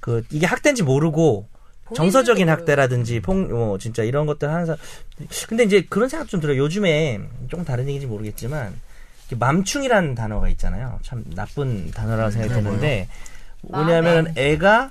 그 0.00 0.24
이게 0.30 0.46
학대인지 0.46 0.82
모르고 0.82 1.48
정서적인. 1.94 2.48
학대라든지 2.48 3.20
폭, 3.20 3.36
뭐, 3.36 3.76
진짜 3.78 4.02
이런 4.02 4.24
것들 4.26 4.48
하는 4.48 4.64
사람. 4.64 4.78
근데 5.46 5.64
이제 5.64 5.84
그런 5.90 6.08
생각 6.08 6.26
좀 6.28 6.40
들어요. 6.40 6.56
요즘에 6.56 7.20
조금 7.48 7.66
다른 7.66 7.84
얘기인지 7.84 8.06
모르겠지만, 8.06 8.72
이렇게 9.28 9.36
맘충이라는 9.44 10.14
단어가 10.14 10.48
있잖아요. 10.48 10.98
참 11.02 11.22
나쁜 11.34 11.90
단어라고 11.90 12.30
생각이 12.30 12.54
드는데, 12.54 13.08
뭐냐면 13.60 14.32
애가 14.36 14.90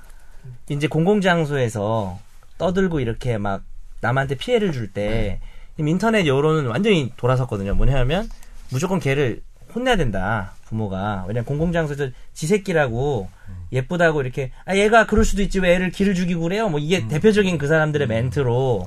이제 0.68 0.86
공공장소에서 0.86 2.20
떠들고 2.62 3.00
이렇게 3.00 3.38
막 3.38 3.64
남한테 4.00 4.36
피해를 4.36 4.70
줄 4.70 4.92
때, 4.92 5.40
인터넷 5.78 6.28
여론은 6.28 6.66
완전히 6.66 7.12
돌아섰거든요. 7.16 7.74
뭐냐면, 7.74 8.28
무조건 8.70 9.00
걔를 9.00 9.42
혼내야 9.74 9.96
된다. 9.96 10.52
부모가. 10.66 11.24
왜냐면 11.26 11.44
공공장소에서 11.44 12.10
지 12.32 12.46
새끼라고 12.46 13.28
예쁘다고 13.72 14.22
이렇게, 14.22 14.52
아, 14.64 14.76
얘가 14.76 15.06
그럴 15.06 15.24
수도 15.24 15.42
있지. 15.42 15.58
왜 15.58 15.74
애를 15.74 15.90
기를 15.90 16.14
죽이고 16.14 16.40
그래요? 16.42 16.68
뭐 16.68 16.78
이게 16.78 17.08
대표적인 17.08 17.58
그 17.58 17.66
사람들의 17.66 18.06
멘트로, 18.06 18.86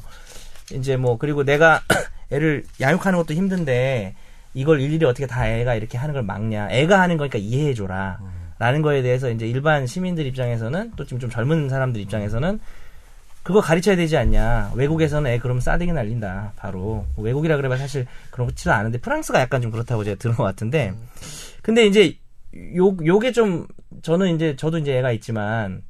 이제 0.73 0.95
뭐, 0.95 1.17
그리고 1.17 1.43
내가 1.43 1.81
애를 2.31 2.63
양육하는 2.79 3.19
것도 3.19 3.33
힘든데, 3.33 4.15
이걸 4.53 4.79
일일이 4.79 5.03
어떻게 5.05 5.27
다 5.27 5.49
애가 5.49 5.75
이렇게 5.75 5.97
하는 5.97 6.13
걸 6.13 6.23
막냐. 6.23 6.69
애가 6.71 7.01
하는 7.01 7.17
거니까 7.17 7.37
이해해 7.37 7.73
줘라. 7.73 8.19
라는 8.57 8.81
거에 8.81 9.01
대해서 9.01 9.29
이제 9.29 9.45
일반 9.45 9.85
시민들 9.85 10.25
입장에서는 10.27 10.93
또 10.95 11.03
지금 11.03 11.19
좀 11.19 11.29
젊은 11.29 11.67
사람들 11.67 11.99
입장에서는 11.99 12.61
그거 13.45 13.61
가르쳐야 13.61 13.95
되지 13.95 14.17
않냐. 14.17 14.71
외국에서는 14.73 15.29
애 15.29 15.37
그러면 15.37 15.61
싸대기 15.61 15.93
날린다. 15.93 16.53
바로. 16.55 17.05
외국이라 17.15 17.57
그래봐 17.57 17.77
사실 17.77 18.07
그렇지도 18.31 18.73
않은데 18.73 18.97
프랑스가 18.97 19.39
약간 19.39 19.61
좀 19.61 19.69
그렇다고 19.69 20.03
제가 20.03 20.17
들은 20.17 20.35
것 20.35 20.41
같은데. 20.41 20.93
근데 21.61 21.85
이제 21.85 22.17
요, 22.75 22.97
요게 23.05 23.33
좀 23.33 23.67
저는 24.01 24.33
이제 24.33 24.55
저도 24.55 24.79
이제 24.79 24.97
애가 24.97 25.11
있지만 25.11 25.83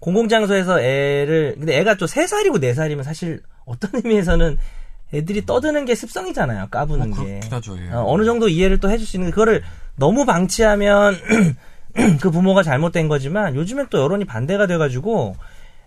공공장소에서 0.00 0.82
애를 0.82 1.54
근데 1.56 1.78
애가 1.78 1.94
또 1.94 2.04
3살이고 2.04 2.60
4살이면 2.62 3.04
사실 3.04 3.40
어떤 3.64 3.92
의미에서는 3.94 4.58
애들이 5.14 5.46
떠드는 5.46 5.86
게 5.86 5.94
습성이잖아요. 5.94 6.66
까부는 6.70 7.14
어, 7.14 7.24
게. 7.24 7.40
하죠, 7.50 7.78
예. 7.78 7.88
어, 7.90 8.04
어느 8.06 8.26
정도 8.26 8.50
이해를 8.50 8.80
또 8.80 8.90
해줄 8.90 9.06
수 9.06 9.16
있는 9.16 9.30
게 9.30 9.30
그거를 9.30 9.62
너무 9.96 10.26
방치하면 10.26 11.16
그 12.20 12.30
부모가 12.30 12.62
잘못된 12.62 13.08
거지만 13.08 13.56
요즘엔 13.56 13.86
또 13.88 13.98
여론이 14.02 14.26
반대가 14.26 14.66
돼가지고 14.66 15.36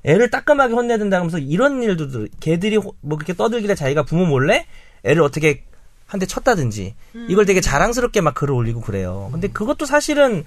애를 0.03 0.29
따끔하게 0.29 0.73
혼내야 0.73 0.97
된다 0.97 1.17
하면서 1.17 1.37
이런 1.39 1.81
일도 1.81 2.27
걔들이 2.39 2.77
호- 2.77 2.95
뭐 3.01 3.17
그렇게 3.17 3.33
떠들길래 3.33 3.75
자기가 3.75 4.03
부모 4.03 4.25
몰래 4.25 4.65
애를 5.03 5.21
어떻게 5.21 5.63
한 6.05 6.19
대 6.19 6.25
쳤다든지 6.27 6.93
이걸 7.29 7.45
되게 7.45 7.59
자랑스럽게 7.59 8.21
막 8.21 8.35
글을 8.35 8.53
올리고 8.53 8.81
그래요. 8.81 9.29
근데 9.31 9.47
그것도 9.47 9.85
사실은 9.87 10.43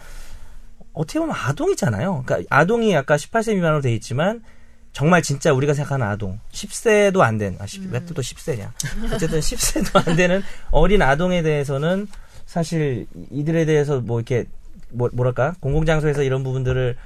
어떻게 0.93 1.19
보면 1.19 1.35
아동이잖아요. 1.37 2.23
그러니까 2.25 2.47
아동이 2.57 2.95
아까 2.97 3.17
18세 3.17 3.55
미만으로 3.55 3.81
돼 3.81 3.93
있지만 3.95 4.43
정말 4.93 5.23
진짜 5.23 5.53
우리가 5.53 5.75
생각하는 5.75 6.07
아동 6.07 6.39
10세도 6.53 7.21
안 7.21 7.37
된, 7.37 7.57
아, 7.61 7.67
10, 7.67 7.93
왜또 7.93 8.15
10세냐. 8.15 8.71
어쨌든 9.13 9.41
10세도 9.41 10.09
안 10.09 10.17
되는 10.17 10.43
어린 10.71 11.03
아동에 11.03 11.43
대해서는 11.43 12.07
사실 12.47 13.07
이들에 13.31 13.65
대해서 13.67 14.01
뭐 14.01 14.21
이렇게 14.21 14.45
뭐, 14.91 15.11
뭐랄까 15.13 15.55
공공장소에서 15.61 16.23
이런 16.23 16.45
부분들을 16.45 16.97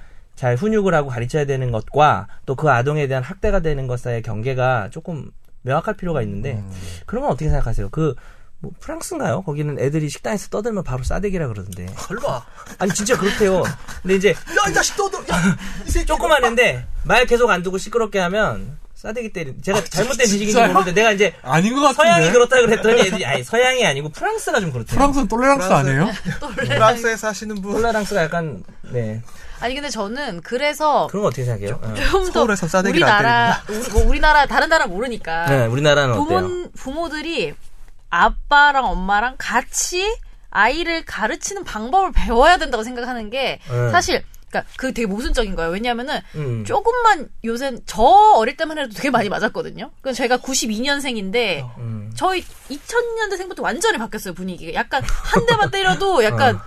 잘 0.41 0.57
훈육을 0.57 0.95
하고 0.95 1.11
가르쳐야 1.11 1.45
되는 1.45 1.71
것과 1.71 2.27
또 2.47 2.55
그 2.57 2.71
아동에 2.71 3.07
대한 3.09 3.23
학대가 3.23 3.61
되는 3.61 3.87
것 3.87 4.01
사이의 4.01 4.23
경계가 4.23 4.89
조금 4.91 5.31
명확할 5.63 5.99
필요가 5.99 6.23
있는데 6.23 6.65
그런 7.05 7.23
건 7.25 7.33
어떻게 7.33 7.51
생각하세요? 7.51 7.91
그 7.91 8.15
뭐 8.63 8.71
프랑스인가요? 8.79 9.41
거기는 9.41 9.79
애들이 9.79 10.11
식당에서 10.11 10.49
떠들면 10.49 10.85
바로 10.85 11.03
싸대기라 11.03 11.49
그러던데. 11.49 11.87
설마. 11.97 12.45
아니 12.79 12.93
진짜 12.93 13.17
그렇대요. 13.17 13.63
근데 14.03 14.17
이제 14.17 14.31
야, 14.33 14.71
이 14.71 14.75
자식 14.75 14.99
너도 14.99 15.17
야, 15.33 15.57
이 15.87 15.91
새끼. 15.91 16.05
조그만 16.05 16.45
애인데 16.45 16.87
말 17.05 17.25
계속 17.25 17.49
안 17.49 17.63
두고 17.63 17.79
시끄럽게 17.79 18.19
하면 18.19 18.77
싸대기 18.97 19.33
때리. 19.33 19.55
제가 19.63 19.83
잘못된 19.85 20.27
지식인지? 20.27 20.55
모르는데 20.61 20.93
내가 20.93 21.11
이제 21.13 21.35
아닌 21.41 21.75
것 21.75 21.81
같은데. 21.81 22.03
서양이 22.03 22.31
그렇다 22.33 22.61
그랬더니 22.61 23.01
애들이 23.01 23.25
아니 23.25 23.43
서양이 23.43 23.87
아니고 23.87 24.11
프랑스가 24.11 24.61
좀 24.61 24.73
그렇대요. 24.73 24.95
프랑스는 24.95 25.29
똘레랑스 25.29 25.67
프랑스. 25.67 25.89
아니에요? 25.89 26.11
프랑스에 26.77 27.17
사시는 27.17 27.63
분 27.63 27.73
폴라랑스가 27.73 28.25
약간 28.25 28.63
네 28.93 29.23
아니 29.61 29.75
근데 29.75 29.89
저는 29.91 30.41
그래서 30.43 31.07
그런 31.09 31.23
거 31.23 31.29
어떻게 31.29 31.45
생각해요? 31.45 31.79
어. 31.83 31.95
좀더 31.95 32.33
서울에서 32.33 32.69
싸대기를 32.69 33.07
안 33.07 33.21
우리나라 33.21 33.63
우리, 33.69 33.91
뭐 33.91 34.07
우리나라 34.07 34.47
다른 34.47 34.69
나라 34.69 34.87
모르니까 34.87 35.47
네, 35.47 35.67
우리나라는 35.67 36.15
어때요? 36.19 36.41
부모 36.41 36.71
부모들이 36.73 37.55
아빠랑 38.11 38.87
엄마랑 38.87 39.37
같이 39.39 40.17
아이를 40.51 41.05
가르치는 41.05 41.65
방법을 41.65 42.13
배워야 42.13 42.57
된다고 42.57 42.83
생각하는 42.83 43.31
게 43.31 43.61
네. 43.71 43.91
사실 43.91 44.25
그러니까 44.51 44.73
그 44.77 44.93
되게 44.93 45.07
모순적인 45.07 45.55
거예요. 45.55 45.71
왜냐하면은 45.71 46.21
음. 46.35 46.65
조금만 46.65 47.29
요새 47.45 47.77
저 47.87 48.03
어릴 48.03 48.57
때만 48.57 48.79
해도 48.79 48.93
되게 48.93 49.11
많이 49.11 49.29
맞았거든요. 49.29 49.93
그 50.01 50.13
제가 50.13 50.39
92년생인데 50.39 51.79
음. 51.79 52.11
저희 52.17 52.43
2000년대생부터 52.69 53.63
완전히 53.63 53.99
바뀌었어요 53.99 54.35
분위기가. 54.35 54.75
약간 54.75 55.03
한 55.05 55.47
대만 55.47 55.71
때려도 55.71 56.25
약간 56.25 56.57
어. 56.57 56.61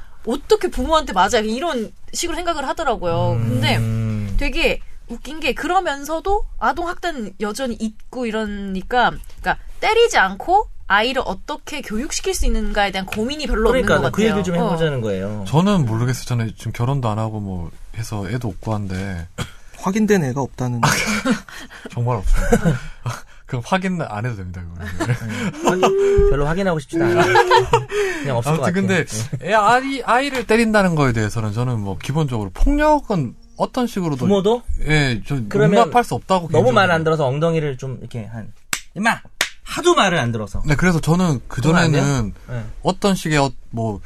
떻게 0.47 0.69
부모한테 0.69 1.13
맞아 1.13 1.39
이런 1.39 1.91
식으로 2.13 2.35
생각을 2.35 2.67
하더라고요. 2.67 3.37
근데 3.39 3.77
음. 3.77 4.35
되게 4.37 4.79
웃긴 5.07 5.39
게 5.39 5.53
그러면서도 5.53 6.45
아동 6.59 6.87
학대는 6.87 7.33
여전히 7.41 7.75
있고 7.75 8.25
이러니까 8.25 9.11
그러니까 9.41 9.57
때리지 9.79 10.17
않고 10.17 10.67
아이를 10.87 11.21
어떻게 11.25 11.81
교육시킬 11.81 12.33
수 12.33 12.45
있는가에 12.45 12.91
대한 12.91 13.05
고민이 13.05 13.47
별로 13.47 13.69
그러니까 13.69 13.95
없는 13.95 14.11
것그 14.11 14.21
같아요. 14.21 14.25
얘기를 14.37 14.43
좀 14.43 14.57
어. 14.57 14.67
해보자는 14.67 15.01
거예요. 15.01 15.43
저는 15.47 15.85
모르겠어요. 15.85 16.25
저는 16.25 16.53
지금 16.57 16.71
결혼도 16.71 17.09
안 17.09 17.19
하고 17.19 17.39
뭐 17.39 17.71
해서 17.97 18.29
애도 18.29 18.47
없고 18.47 18.73
한데 18.73 19.27
확인된 19.77 20.23
애가 20.23 20.41
없다는. 20.41 20.81
정말 21.91 22.17
없어요. 22.17 22.75
그럼 23.53 23.61
확인 23.65 24.01
안 24.01 24.25
해도 24.25 24.35
됩니다. 24.35 24.63
그거는. 25.57 26.29
별로 26.31 26.47
확인하고 26.47 26.79
싶지도 26.79 27.05
않아요. 27.05 27.23
그냥 28.21 28.37
없을 28.37 28.57
것 28.57 28.63
아무튼 28.65 28.87
같아요. 28.87 29.05
근데 29.05 29.05
애 29.47 29.53
아이 29.53 30.01
아이를 30.03 30.47
때린다는 30.47 30.95
거에 30.95 31.13
대해서는 31.13 31.53
저는 31.53 31.79
뭐 31.79 31.97
기본적으로 32.01 32.49
폭력은 32.53 33.35
어떤 33.57 33.85
식으로도 33.85 34.17
부모도 34.25 34.63
예, 34.87 35.21
저 35.27 35.35
용납할 35.53 36.03
수 36.03 36.15
없다고 36.15 36.49
너무. 36.49 36.71
말 36.71 36.89
안 36.89 37.03
들어서 37.03 37.27
엉덩이를 37.27 37.77
좀 37.77 37.97
이렇게 37.99 38.25
한 38.25 38.51
임마 38.95 39.21
하도 39.63 39.93
말을 39.93 40.17
안 40.17 40.31
들어서. 40.31 40.63
네, 40.65 40.75
그래서 40.75 40.99
저는 40.99 41.41
그 41.47 41.61
전에는 41.61 42.33
네. 42.49 42.63
어떤 42.81 43.13
식의 43.13 43.37
어, 43.37 43.51
뭐 43.69 44.01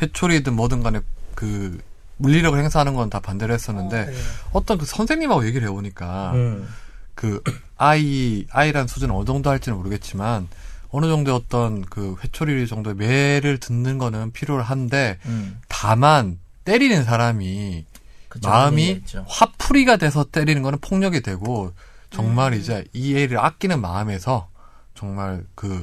회초리든 0.00 0.54
뭐든 0.54 0.82
간에 0.84 1.00
그 1.34 1.78
물리력을 2.18 2.56
행사하는 2.56 2.94
건 2.94 3.10
다 3.10 3.18
반대를 3.18 3.52
했었는데 3.54 4.12
어, 4.52 4.64
떤그 4.64 4.86
선생님하고 4.86 5.44
얘기를 5.46 5.66
해보니까 5.68 6.32
음. 6.34 6.68
그 7.14 7.42
아이 7.76 8.46
아이란 8.50 8.86
수준은 8.86 9.14
어느 9.14 9.24
정도 9.24 9.50
할지는 9.50 9.78
모르겠지만 9.78 10.48
어느 10.90 11.06
정도의 11.06 11.36
어떤 11.36 11.82
그 11.82 12.16
회초리 12.22 12.66
정도의 12.66 12.96
매를 12.96 13.58
듣는 13.58 13.98
거는 13.98 14.32
필요한데 14.32 15.18
음. 15.26 15.60
다만 15.68 16.38
때리는 16.64 17.04
사람이 17.04 17.84
그쵸, 18.28 18.48
마음이. 18.48 19.02
화풀이가 19.26 19.96
돼서 19.96 20.24
때리는 20.24 20.62
거는 20.62 20.78
폭력이 20.80 21.20
되고 21.20 21.72
정말 22.10 22.52
음. 22.52 22.58
이제 22.58 22.84
이 22.92 23.16
애를 23.16 23.38
아끼는 23.38 23.80
마음에서 23.80 24.48
정말 24.94 25.44
그 25.54 25.82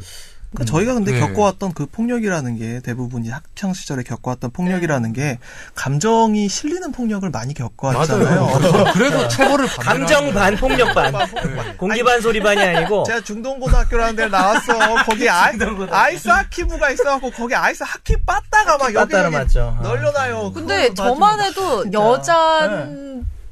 그러니까 0.52 0.72
저희가 0.72 0.94
근데 0.96 1.12
네. 1.12 1.20
겪어왔던 1.20 1.74
그 1.74 1.86
폭력이라는 1.86 2.58
게 2.58 2.80
대부분 2.84 3.24
이 3.24 3.30
학창 3.30 3.74
시절에 3.74 4.02
겪어왔던 4.02 4.50
폭력이라는 4.52 5.14
게 5.14 5.38
감정이 5.76 6.50
실리는 6.50 6.92
폭력을 6.92 7.30
많이 7.30 7.54
겪어왔잖아요. 7.54 8.60
그래서 8.94 8.94
그래도 8.94 9.28
받는 9.28 9.68
감정 9.78 10.34
반 10.34 10.56
폭력 10.56 10.96
반. 10.96 11.14
공기 11.78 12.04
반 12.04 12.20
소리 12.22 12.40
반이 12.40 12.60
아니고 12.62 13.04
제가 13.08 13.22
중동고등학교라는 13.22 14.16
데를 14.16 14.32
나왔어. 14.32 15.04
거기 15.06 15.30
아이. 15.30 15.56
아이스 15.92 16.28
하키부가 16.28 16.90
있어갖고 16.92 17.30
거기 17.32 17.54
아이스 17.54 17.84
하키 17.84 18.18
빠따가 18.26 18.78
막 18.78 18.94
여기 18.94 19.14
맞죠. 19.14 19.78
아. 19.80 19.84
널려나요. 19.84 20.52
근데 20.52 20.94
저만 20.96 21.42
해도 21.42 21.84
진짜. 21.84 22.00
여자 22.00 22.86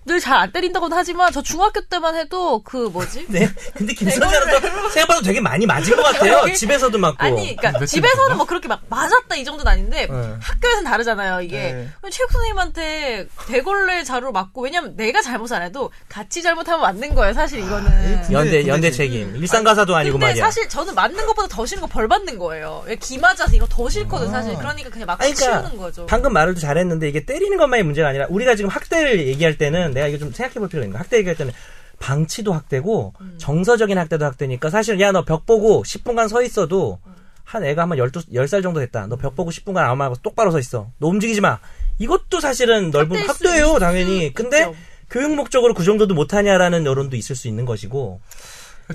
들잘안 0.08 0.52
때린다고는 0.52 0.98
하지만 0.98 1.32
저 1.32 1.42
중학교 1.42 1.82
때만 1.82 2.16
해도 2.16 2.62
그 2.64 2.90
뭐지? 2.92 3.26
네. 3.30 3.48
근데 3.76 3.94
김선재는 3.94 4.48
또 4.62 4.90
생각보다 4.90 5.22
되게 5.22 5.40
많이 5.40 5.66
맞은 5.66 5.96
것 5.96 6.02
같아요. 6.04 6.34
여기- 6.44 6.56
집에서도 6.56 6.98
맞고. 6.98 7.18
아니, 7.20 7.56
그러니까 7.56 7.80
몇 7.80 7.86
집에서는? 7.86 8.38
뭐 8.38 8.46
그렇게 8.46 8.68
막 8.68 8.82
맞았다 8.90 9.36
이 9.36 9.44
정도는 9.44 9.72
아닌데 9.72 10.08
응. 10.10 10.38
학교에서는 10.42 10.84
다르잖아요. 10.90 11.42
이게 11.42 11.58
네. 11.58 11.90
체육 12.10 12.32
선생님한테 12.32 13.28
대걸레 13.48 14.04
자루 14.04 14.32
맞고 14.32 14.62
왜냐면 14.62 14.96
내가 14.96 15.22
잘못 15.22 15.52
안 15.52 15.62
해도 15.62 15.92
같이 16.10 16.42
잘못하면 16.42 16.82
맞는 16.82 17.14
거예요. 17.16 17.34
사실 17.34 17.60
이거는. 17.60 17.88
연대 18.32 18.52
근데 18.64 18.68
연대 18.68 18.92
지- 18.92 18.98
책임. 18.98 19.36
일상 19.36 19.64
가사도 19.64 19.96
아니고 19.96 20.14
근데 20.14 20.28
말이야. 20.28 20.44
사실 20.46 20.68
저는 20.70 20.96
맞는 20.96 21.26
것보다 21.26 21.48
더 21.48 21.66
싫은 21.66 21.82
거 21.82 21.88
벌 21.88 22.08
받는 22.08 22.38
거예요. 22.38 22.84
왜기 22.86 23.18
맞아서 23.18 23.48
이거 23.54 23.66
더 23.70 23.88
싫거든 23.90 24.30
사실. 24.30 24.54
그러니까 24.56 24.90
그냥 24.90 25.06
막 25.08 25.22
아니, 25.22 25.34
그러니까 25.34 25.62
치우는 25.62 25.78
거죠. 25.82 26.06
방금 26.06 26.34
말을 26.34 26.56
잘했는데 26.56 27.08
이게 27.10 27.26
때리는 27.26 27.58
것만이 27.58 27.84
문제가 27.84 28.10
아니라 28.10 28.28
우리가 28.30 28.56
지금 28.56 28.70
학대를 28.70 29.26
얘기할 29.28 29.58
때는 29.58 29.97
내가 29.98 30.08
이거 30.08 30.18
좀 30.18 30.32
생각해 30.32 30.60
볼 30.60 30.70
필요가 30.70 30.86
있는 30.86 30.94
거. 30.98 31.00
학대 31.00 31.18
얘기할 31.18 31.36
때는 31.36 31.52
방치도 32.00 32.54
학대고 32.54 33.14
음. 33.22 33.36
정서적인 33.40 33.98
학대도 33.98 34.24
학대니까 34.26 34.70
사실 34.70 35.00
야 35.02 35.12
너 35.12 35.24
벽 35.26 35.46
보고 35.46 35.84
10분간 35.84 36.30
서 36.30 36.42
있어도 36.44 37.00
한 37.44 37.64
애가 37.66 37.82
한번 37.84 37.98
12, 37.98 38.12
10살 38.34 38.62
정도 38.62 38.80
됐다. 38.82 39.08
너 39.08 39.16
벽 39.18 39.36
보고 39.36 39.50
10분간 39.52 39.78
아무 39.78 39.96
말 39.96 40.10
없이 40.10 40.22
똑바로 40.22 40.52
서 40.52 40.60
있어. 40.60 40.92
너 41.00 41.08
움직이지 41.08 41.42
마. 41.42 41.60
이것도 41.98 42.40
사실은 42.42 42.92
넓은 42.92 43.18
학대예요, 43.28 43.76
있- 43.78 43.80
당연히. 43.80 44.34
근데 44.34 44.60
있죠. 44.60 44.76
교육 45.10 45.34
목적으로 45.34 45.74
그 45.74 45.84
정도도 45.84 46.14
못하냐라는 46.14 46.86
여론도 46.86 47.16
있을 47.16 47.36
수 47.36 47.48
있는 47.48 47.66
것이고. 47.66 48.20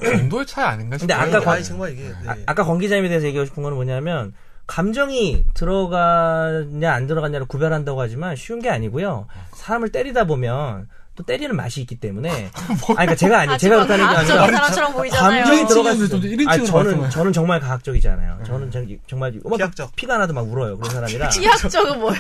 정도의 0.01 0.47
차이 0.47 0.65
아닌가 0.65 0.97
근데 0.97 1.13
싶어요. 1.15 1.27
아까 1.29 1.37
아니, 1.37 1.45
관- 1.45 1.55
아니, 1.57 1.65
정말 1.65 1.93
이게 1.93 2.03
네. 2.03 2.15
아, 2.29 2.37
아까 2.47 2.65
권 2.65 2.79
기자님에 2.79 3.09
대해서 3.09 3.27
얘기하고 3.27 3.47
싶은 3.47 3.63
거는 3.63 3.75
뭐냐면 3.77 4.33
감정이 4.67 5.45
들어가냐 5.55 6.93
안 6.93 7.07
들어가냐를 7.07 7.47
구별한다고 7.47 8.01
하지만 8.01 8.37
쉬운 8.37 8.61
게 8.61 8.71
아니고요. 8.71 9.27
사람을 9.55 9.91
때리다 9.91 10.25
보면 10.25 10.89
또 11.15 11.23
때리는 11.25 11.55
맛이 11.55 11.83
있기 11.83 11.97
때문에 11.97 12.31
아니 12.57 12.87
그러니까 12.87 13.15
제가 13.17 13.41
아니 13.41 13.59
제가 13.59 13.77
그렇다는 13.85 14.09
게 14.09 14.17
아니라 14.17 14.47
사람처럼 14.47 14.93
보이잖아요. 14.95 15.45
감정이 15.45 15.63
있어요. 15.65 16.19
일인칭으로 16.23 16.49
아니, 16.49 16.67
저는. 16.67 17.11
저는 17.11 17.33
정말 17.35 17.61
과학적이잖아요. 17.61 18.39
저는 18.47 18.71
정- 18.71 18.87
정말 19.07 19.33
막 19.45 19.57
피학적. 19.59 19.95
피가 19.95 20.17
나도 20.17 20.33
막 20.33 20.51
울어요. 20.51 20.79
그런 20.79 20.91
사람이라 20.95 21.29
지학적은 21.29 22.01
뭐야? 22.01 22.17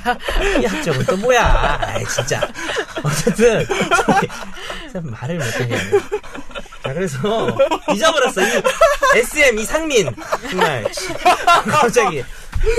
피학적은 0.60 1.06
또 1.06 1.16
뭐야? 1.16 1.78
아이, 1.80 2.04
진짜. 2.04 2.40
어쨌든 3.02 3.64
말을 5.10 5.36
못하게 5.36 5.74
하네. 5.74 5.90
자 6.92 6.94
그래서 6.94 7.18
잊어버렸어. 7.94 8.42
이 8.42 8.62
SM 9.18 9.58
이 9.58 9.64
상민 9.64 10.14
정말 10.50 10.84
갑자기 11.66 12.22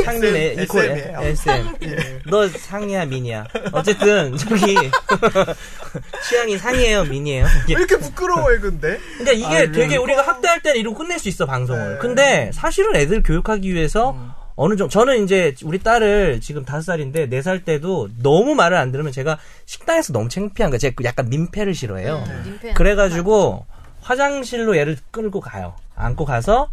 상민의 0.06 0.52
SM, 0.60 0.64
이코 0.64 0.82
SM. 0.84 1.16
SM. 1.24 2.22
너 2.28 2.48
상이야 2.48 3.06
민이야. 3.06 3.46
어쨌든 3.72 4.38
저기 4.38 4.76
취향이 6.30 6.58
상이에요 6.58 7.04
민이에요. 7.06 7.46
왜 7.68 7.74
이렇게 7.74 7.98
부끄러워해 7.98 8.60
근데? 8.60 9.00
그러니까 9.18 9.32
이게 9.34 9.72
되게 9.72 9.98
우리가 9.98 10.22
학대할 10.22 10.62
때는 10.62 10.80
이러고 10.80 10.98
끝낼 11.00 11.20
수 11.20 11.28
있어 11.28 11.46
방송을. 11.46 11.94
네. 11.94 11.98
근데 12.00 12.52
사실은 12.54 12.96
애들 12.96 13.24
교육하기 13.24 13.74
위해서 13.74 14.16
어느 14.56 14.76
정도 14.76 14.90
저는 14.92 15.24
이제 15.24 15.56
우리 15.64 15.80
딸을 15.80 16.40
지금 16.40 16.64
다섯 16.64 16.84
살인데 16.84 17.28
네 17.28 17.42
살 17.42 17.64
때도 17.66 18.10
너무 18.22 18.54
말을 18.56 18.78
안 18.78 18.92
들으면 18.92 19.12
제가 19.12 19.38
식당에서 19.66 20.14
너무 20.14 20.30
창피한 20.30 20.70
거야. 20.70 20.78
제가 20.78 20.96
약간 21.04 21.28
민폐를 21.28 21.74
싫어해요. 21.74 22.24
음, 22.28 22.60
그래가지고 22.76 23.66
화장실로 24.04 24.78
얘를 24.78 24.98
끌고 25.12 25.40
가요. 25.40 25.76
안고 25.96 26.26
가서 26.26 26.70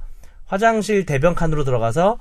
화장실 0.47 1.07
대변 1.07 1.35
칸으로 1.35 1.65
들어가서 1.65 2.19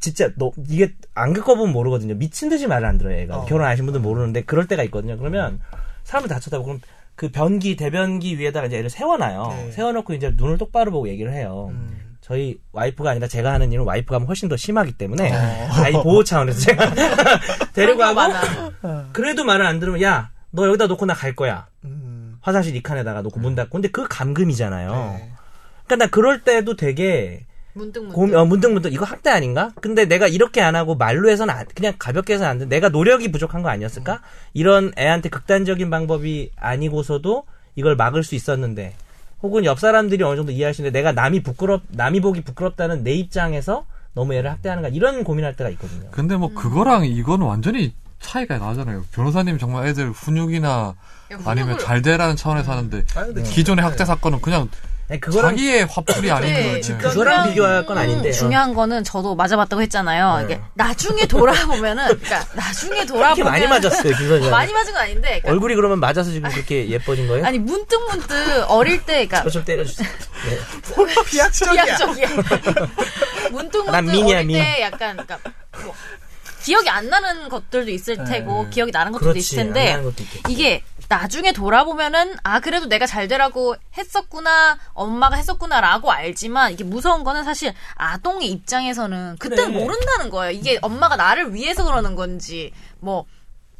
진짜 0.00 0.30
너 0.36 0.50
이게 0.68 0.94
안 1.14 1.32
겪어보면 1.32 1.72
모르거든요. 1.72 2.14
미친 2.14 2.48
듯이 2.48 2.66
말을 2.66 2.86
안 2.86 2.98
들어요. 2.98 3.18
얘가 3.18 3.38
어. 3.38 3.44
결혼 3.44 3.64
안 3.66 3.72
하신 3.72 3.84
분들 3.86 4.00
모르는데 4.00 4.42
그럴 4.42 4.66
때가 4.66 4.82
있거든요. 4.84 5.16
그러면 5.18 5.60
사람을 6.04 6.28
다쳤다고 6.28 6.64
그럼 6.64 6.80
그 7.14 7.30
변기 7.30 7.76
대변기 7.76 8.38
위에다가 8.38 8.66
이제 8.66 8.76
얘를 8.76 8.90
세워놔요. 8.90 9.46
네. 9.48 9.70
세워놓고 9.72 10.12
이제 10.14 10.32
눈을 10.36 10.58
똑바로 10.58 10.90
보고 10.90 11.08
얘기를 11.08 11.32
해요. 11.32 11.68
음. 11.72 12.16
저희 12.20 12.58
와이프가 12.72 13.10
아니라 13.10 13.28
제가 13.28 13.52
하는 13.52 13.70
일은 13.72 13.84
와이프가 13.84 14.16
하면 14.16 14.26
훨씬 14.26 14.48
더 14.48 14.56
심하기 14.56 14.92
때문에 14.92 15.32
어. 15.32 15.68
아이 15.82 15.92
보호 15.92 16.24
차원에서 16.24 16.58
제가 16.60 16.92
데리고 17.72 17.98
가고 17.98 18.14
많아. 18.14 19.10
그래도 19.12 19.44
말을 19.44 19.64
안 19.66 19.78
들으면 19.80 20.02
야 20.02 20.30
너 20.52 20.66
여기다 20.68 20.86
놓고 20.86 21.04
나 21.06 21.12
갈 21.14 21.34
거야. 21.36 21.66
음. 21.84 22.05
화장실 22.46 22.76
이 22.76 22.80
칸에다가 22.80 23.22
놓고 23.22 23.40
문 23.40 23.56
닫고. 23.56 23.70
근데 23.72 23.88
그 23.88 24.06
감금이잖아요. 24.08 24.90
네. 25.18 25.32
그러니까 25.84 25.96
나 26.04 26.10
그럴 26.10 26.42
때도 26.44 26.76
되게 26.76 27.44
문득 27.72 28.00
문득. 28.02 28.14
고민, 28.14 28.36
어, 28.36 28.44
문득 28.44 28.72
문득 28.72 28.92
이거 28.92 29.04
학대 29.04 29.30
아닌가? 29.30 29.72
근데 29.80 30.04
내가 30.06 30.28
이렇게 30.28 30.60
안 30.60 30.76
하고 30.76 30.94
말로 30.94 31.28
해서는 31.28 31.52
안- 31.52 31.66
그냥 31.74 31.94
가볍게 31.98 32.34
해서는 32.34 32.48
안 32.50 32.58
돼. 32.58 32.66
내가 32.66 32.88
노력이 32.88 33.32
부족한 33.32 33.62
거 33.62 33.68
아니었을까? 33.68 34.20
이런 34.54 34.92
애한테 34.96 35.28
극단적인 35.28 35.90
방법이 35.90 36.52
아니고서도 36.54 37.44
이걸 37.74 37.96
막을 37.96 38.22
수 38.22 38.36
있었는데 38.36 38.94
혹은 39.42 39.64
옆 39.64 39.80
사람들이 39.80 40.22
어느 40.22 40.36
정도 40.36 40.52
이해하시는데 40.52 40.96
내가 40.96 41.10
남이 41.10 41.42
부끄럽 41.42 41.82
남이 41.88 42.20
보기 42.20 42.42
부끄럽다는 42.42 43.02
내 43.02 43.12
입장에서 43.14 43.86
너무 44.14 44.34
애를 44.34 44.50
학대하는가 44.52 44.88
이런 44.90 45.24
고민할 45.24 45.56
때가 45.56 45.68
있거든요. 45.70 46.08
근데 46.12 46.36
뭐 46.36 46.54
그거랑 46.54 47.04
이거는 47.06 47.44
완전히 47.44 47.92
차이가 48.20 48.58
나잖아요. 48.58 49.04
변호사님 49.12 49.58
정말 49.58 49.86
애들 49.88 50.10
훈육이나 50.10 50.94
야, 51.32 51.38
아니면 51.44 51.78
잘 51.78 52.02
되라는 52.02 52.36
차원에서 52.36 52.72
하는데 52.72 53.04
아니, 53.14 53.34
근데 53.34 53.42
기존의 53.50 53.84
학대 53.84 54.04
사건은 54.04 54.40
그냥 54.40 54.68
아니, 55.08 55.20
그거랑 55.20 55.50
자기의 55.52 55.86
화풀이 55.86 56.30
아닌 56.32 56.52
네, 56.52 56.80
거. 56.80 56.98
그거랑 56.98 57.48
비교할 57.50 57.86
건 57.86 57.96
음, 57.96 58.02
아닌데. 58.02 58.28
어. 58.30 58.32
중요한 58.32 58.74
거는 58.74 59.04
저도 59.04 59.36
맞아봤다고 59.36 59.80
했잖아요. 59.82 60.44
이게 60.44 60.60
나중에 60.74 61.26
돌아보면은, 61.26 62.06
그러니까 62.18 62.44
나중에 62.54 63.06
돌아보면 63.06 63.52
많이 63.52 63.68
맞았어요, 63.68 64.02
김선재. 64.16 64.50
많이 64.50 64.72
맞은 64.72 64.92
건 64.92 65.02
아닌데, 65.02 65.22
그러니까 65.28 65.52
얼굴이 65.52 65.76
그러면 65.76 66.00
맞아서 66.00 66.24
지금 66.32 66.50
그렇게 66.50 66.88
예뻐진 66.88 67.28
거예요? 67.28 67.46
아니 67.46 67.60
문득 67.60 68.00
문득 68.10 68.34
어릴 68.68 68.98
때, 69.04 69.26
그러니까 69.26 69.42
저 69.44 69.50
좀 69.50 69.64
때려주세요. 69.64 70.08
네. 70.08 70.58
비약적이야. 71.30 71.84
비약적이야. 71.84 72.28
문득 73.52 73.88
문득 73.88 74.24
어릴 74.26 74.44
민. 74.44 74.58
때 74.60 74.80
약간, 74.82 75.16
그러니까 75.16 75.38
뭐 75.84 75.94
기억이 76.66 76.88
안 76.88 77.08
나는 77.08 77.48
것들도 77.48 77.90
있을 77.92 78.24
테고 78.24 78.68
기억이 78.70 78.90
나는 78.90 79.12
것들도 79.12 79.32
그렇지. 79.32 79.38
있을 79.54 79.60
안 79.60 79.72
텐데 79.72 80.02
것도. 80.02 80.24
이게 80.50 80.82
나중에 81.08 81.52
돌아보면은 81.52 82.34
아 82.42 82.58
그래도 82.58 82.86
내가 82.88 83.06
잘 83.06 83.28
되라고 83.28 83.76
했었구나 83.96 84.76
엄마가 84.92 85.36
했었구나라고 85.36 86.10
알지만 86.10 86.72
이게 86.72 86.82
무서운 86.82 87.22
거는 87.22 87.44
사실 87.44 87.72
아동의 87.94 88.50
입장에서는 88.50 89.36
그때는 89.38 89.72
그래. 89.72 89.78
모른다는 89.84 90.30
거예요 90.30 90.50
이게 90.58 90.78
엄마가 90.82 91.14
나를 91.14 91.54
위해서 91.54 91.84
그러는 91.84 92.16
건지 92.16 92.72
뭐 92.98 93.24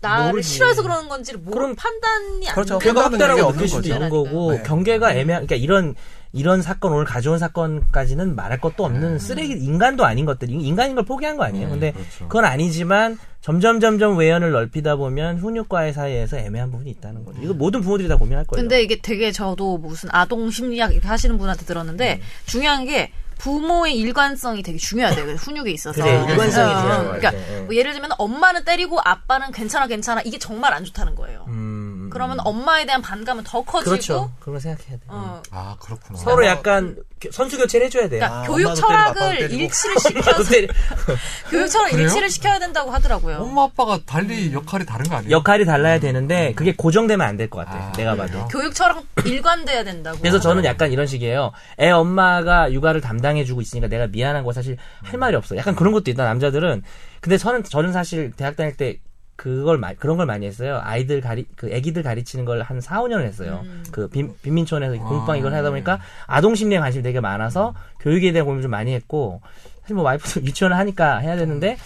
나를 0.00 0.30
모르지. 0.30 0.48
싫어해서 0.48 0.82
그러는 0.82 1.08
건지를 1.08 1.40
모르 1.40 1.56
그럼- 1.58 1.74
판단이 1.74 2.48
안 2.48 2.54
그렇죠. 2.54 2.78
걔가 2.78 3.08
판단하는 3.08 3.18
게 3.18 3.24
학대라고 3.42 3.48
없는 3.48 3.58
느낄 3.58 3.68
수도 3.68 3.82
거죠. 3.82 3.94
있는 3.94 4.08
거고 4.10 4.52
네. 4.52 4.62
경계가 4.62 5.10
애매한 5.12 5.46
그러니까 5.46 5.56
이런 5.56 5.94
이런 6.36 6.60
사건 6.60 6.92
오늘 6.92 7.04
가져온 7.06 7.38
사건까지는 7.38 8.36
말할 8.36 8.60
것도 8.60 8.84
없는 8.84 9.18
쓰레기 9.18 9.54
인간도 9.54 10.04
아닌 10.04 10.26
것들 10.26 10.50
인간인 10.50 10.94
걸 10.94 11.04
포기한 11.04 11.36
거 11.36 11.44
아니에요. 11.44 11.70
근데 11.70 11.92
그렇죠. 11.92 12.28
그건 12.28 12.44
아니지만 12.44 13.18
점점 13.40 13.80
점점 13.80 14.18
외연을 14.18 14.50
넓히다 14.50 14.96
보면 14.96 15.38
훈육과의 15.38 15.94
사이에서 15.94 16.36
애매한 16.36 16.70
부분이 16.70 16.90
있다는 16.90 17.24
거죠. 17.24 17.40
이거 17.42 17.54
모든 17.54 17.80
부모들이 17.80 18.08
다 18.08 18.16
고민할 18.16 18.44
거예요. 18.44 18.62
근데 18.62 18.82
이게 18.82 19.00
되게 19.00 19.32
저도 19.32 19.78
무슨 19.78 20.10
아동 20.12 20.50
심리학 20.50 20.92
이렇게 20.92 21.08
하시는 21.08 21.38
분한테 21.38 21.64
들었는데 21.64 22.20
중요한 22.44 22.84
게 22.84 23.12
부모의 23.38 23.96
일관성이 23.96 24.62
되게 24.62 24.78
중요하대요. 24.78 25.26
그 25.26 25.34
훈육에 25.34 25.70
있어서. 25.70 26.02
그래, 26.02 26.24
일관성이 26.28 26.72
어, 26.72 26.80
중요한 26.80 27.04
거 27.04 27.12
그러니까. 27.18 27.34
예. 27.34 27.60
뭐 27.60 27.74
예를 27.74 27.92
들면 27.92 28.10
엄마는 28.18 28.64
때리고 28.64 28.98
아빠는 29.02 29.52
괜찮아 29.52 29.86
괜찮아 29.86 30.22
이게 30.24 30.38
정말 30.38 30.72
안 30.72 30.84
좋다는 30.84 31.14
거예요. 31.14 31.44
음, 31.48 31.95
그러면 32.10 32.38
엄마에 32.44 32.86
대한 32.86 33.02
반감은 33.02 33.44
더 33.44 33.62
커지고 33.62 33.90
그렇죠. 33.90 34.32
그런 34.40 34.54
거 34.56 34.60
생각해야 34.60 34.96
돼. 34.96 35.02
어, 35.08 35.42
아 35.50 35.76
그렇구나. 35.80 36.18
서로 36.18 36.44
약간 36.46 36.96
선수 37.32 37.56
교체를 37.58 37.86
해줘야 37.86 38.08
돼요. 38.08 38.20
그러니까 38.20 38.40
아, 38.40 38.46
교육 38.46 38.74
철학을. 38.74 39.50
일치를 39.50 39.96
시켜서 39.98 40.42
교육 41.50 41.68
철학 41.68 41.90
그래요? 41.90 42.02
일치를 42.04 42.30
시켜야 42.30 42.58
된다고 42.58 42.90
하더라고요. 42.90 43.38
엄마 43.38 43.64
아빠가 43.64 43.98
달리 44.04 44.52
역할이 44.52 44.84
다른 44.84 45.08
거 45.08 45.16
아니에요? 45.16 45.30
역할이 45.36 45.64
달라야 45.64 45.98
되는데 46.00 46.52
그게 46.54 46.74
고정되면 46.76 47.26
안 47.26 47.36
될 47.36 47.48
것 47.48 47.64
같아 47.64 47.76
요. 47.78 47.82
아, 47.88 47.92
내가 47.92 48.14
그래요? 48.16 48.26
봐도. 48.40 48.48
교육 48.48 48.74
철학 48.74 49.02
일관돼야 49.24 49.84
된다고. 49.84 50.18
그래서 50.18 50.40
저는 50.40 50.64
약간 50.64 50.92
이런 50.92 51.06
식이에요. 51.06 51.52
애 51.80 51.90
엄마가 51.90 52.72
육아를 52.72 53.00
담당해주고 53.00 53.60
있으니까 53.60 53.88
내가 53.88 54.06
미안한 54.06 54.44
거 54.44 54.52
사실 54.52 54.76
할 55.02 55.18
말이 55.18 55.36
없어. 55.36 55.56
약간 55.56 55.74
그런 55.74 55.92
것도 55.92 56.10
있다 56.10 56.24
남자들은. 56.24 56.82
근데 57.20 57.38
저는 57.38 57.64
저는 57.64 57.92
사실 57.92 58.32
대학 58.36 58.56
다닐 58.56 58.76
때 58.76 58.98
그걸 59.36 59.76
마- 59.78 59.92
그런 59.94 60.16
걸 60.16 60.24
많이 60.26 60.46
했어요. 60.46 60.80
아이들 60.82 61.20
가리 61.20 61.46
그 61.56 61.70
아기들 61.74 62.02
가르치는 62.02 62.44
걸 62.46 62.62
한 62.62 62.80
4, 62.80 63.02
5년을 63.02 63.22
했어요. 63.24 63.60
음. 63.64 63.84
그 63.92 64.08
빈, 64.08 64.32
빈민촌에서 64.42 64.96
공방 65.04 65.34
아, 65.34 65.36
이걸 65.36 65.54
하다 65.54 65.70
보니까 65.70 66.00
아동 66.26 66.54
심리에 66.54 66.78
관심이 66.78 67.02
되게 67.02 67.20
많아서 67.20 67.74
교육에 68.00 68.32
대한 68.32 68.46
고민을 68.46 68.62
좀 68.62 68.70
많이 68.70 68.94
했고 68.94 69.40
사실 69.82 69.94
뭐 69.94 70.04
와이프도 70.04 70.40
유치원을 70.46 70.76
하니까 70.78 71.18
해야 71.18 71.36
되는데 71.36 71.76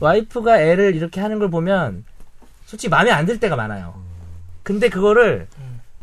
와이프가 0.00 0.60
애를 0.60 0.94
이렇게 0.96 1.20
하는 1.20 1.38
걸 1.38 1.50
보면 1.50 2.04
솔직히 2.66 2.88
마음에 2.88 3.10
안 3.10 3.26
들 3.26 3.38
때가 3.38 3.54
많아요. 3.54 3.94
근데 4.62 4.88
그거를 4.88 5.46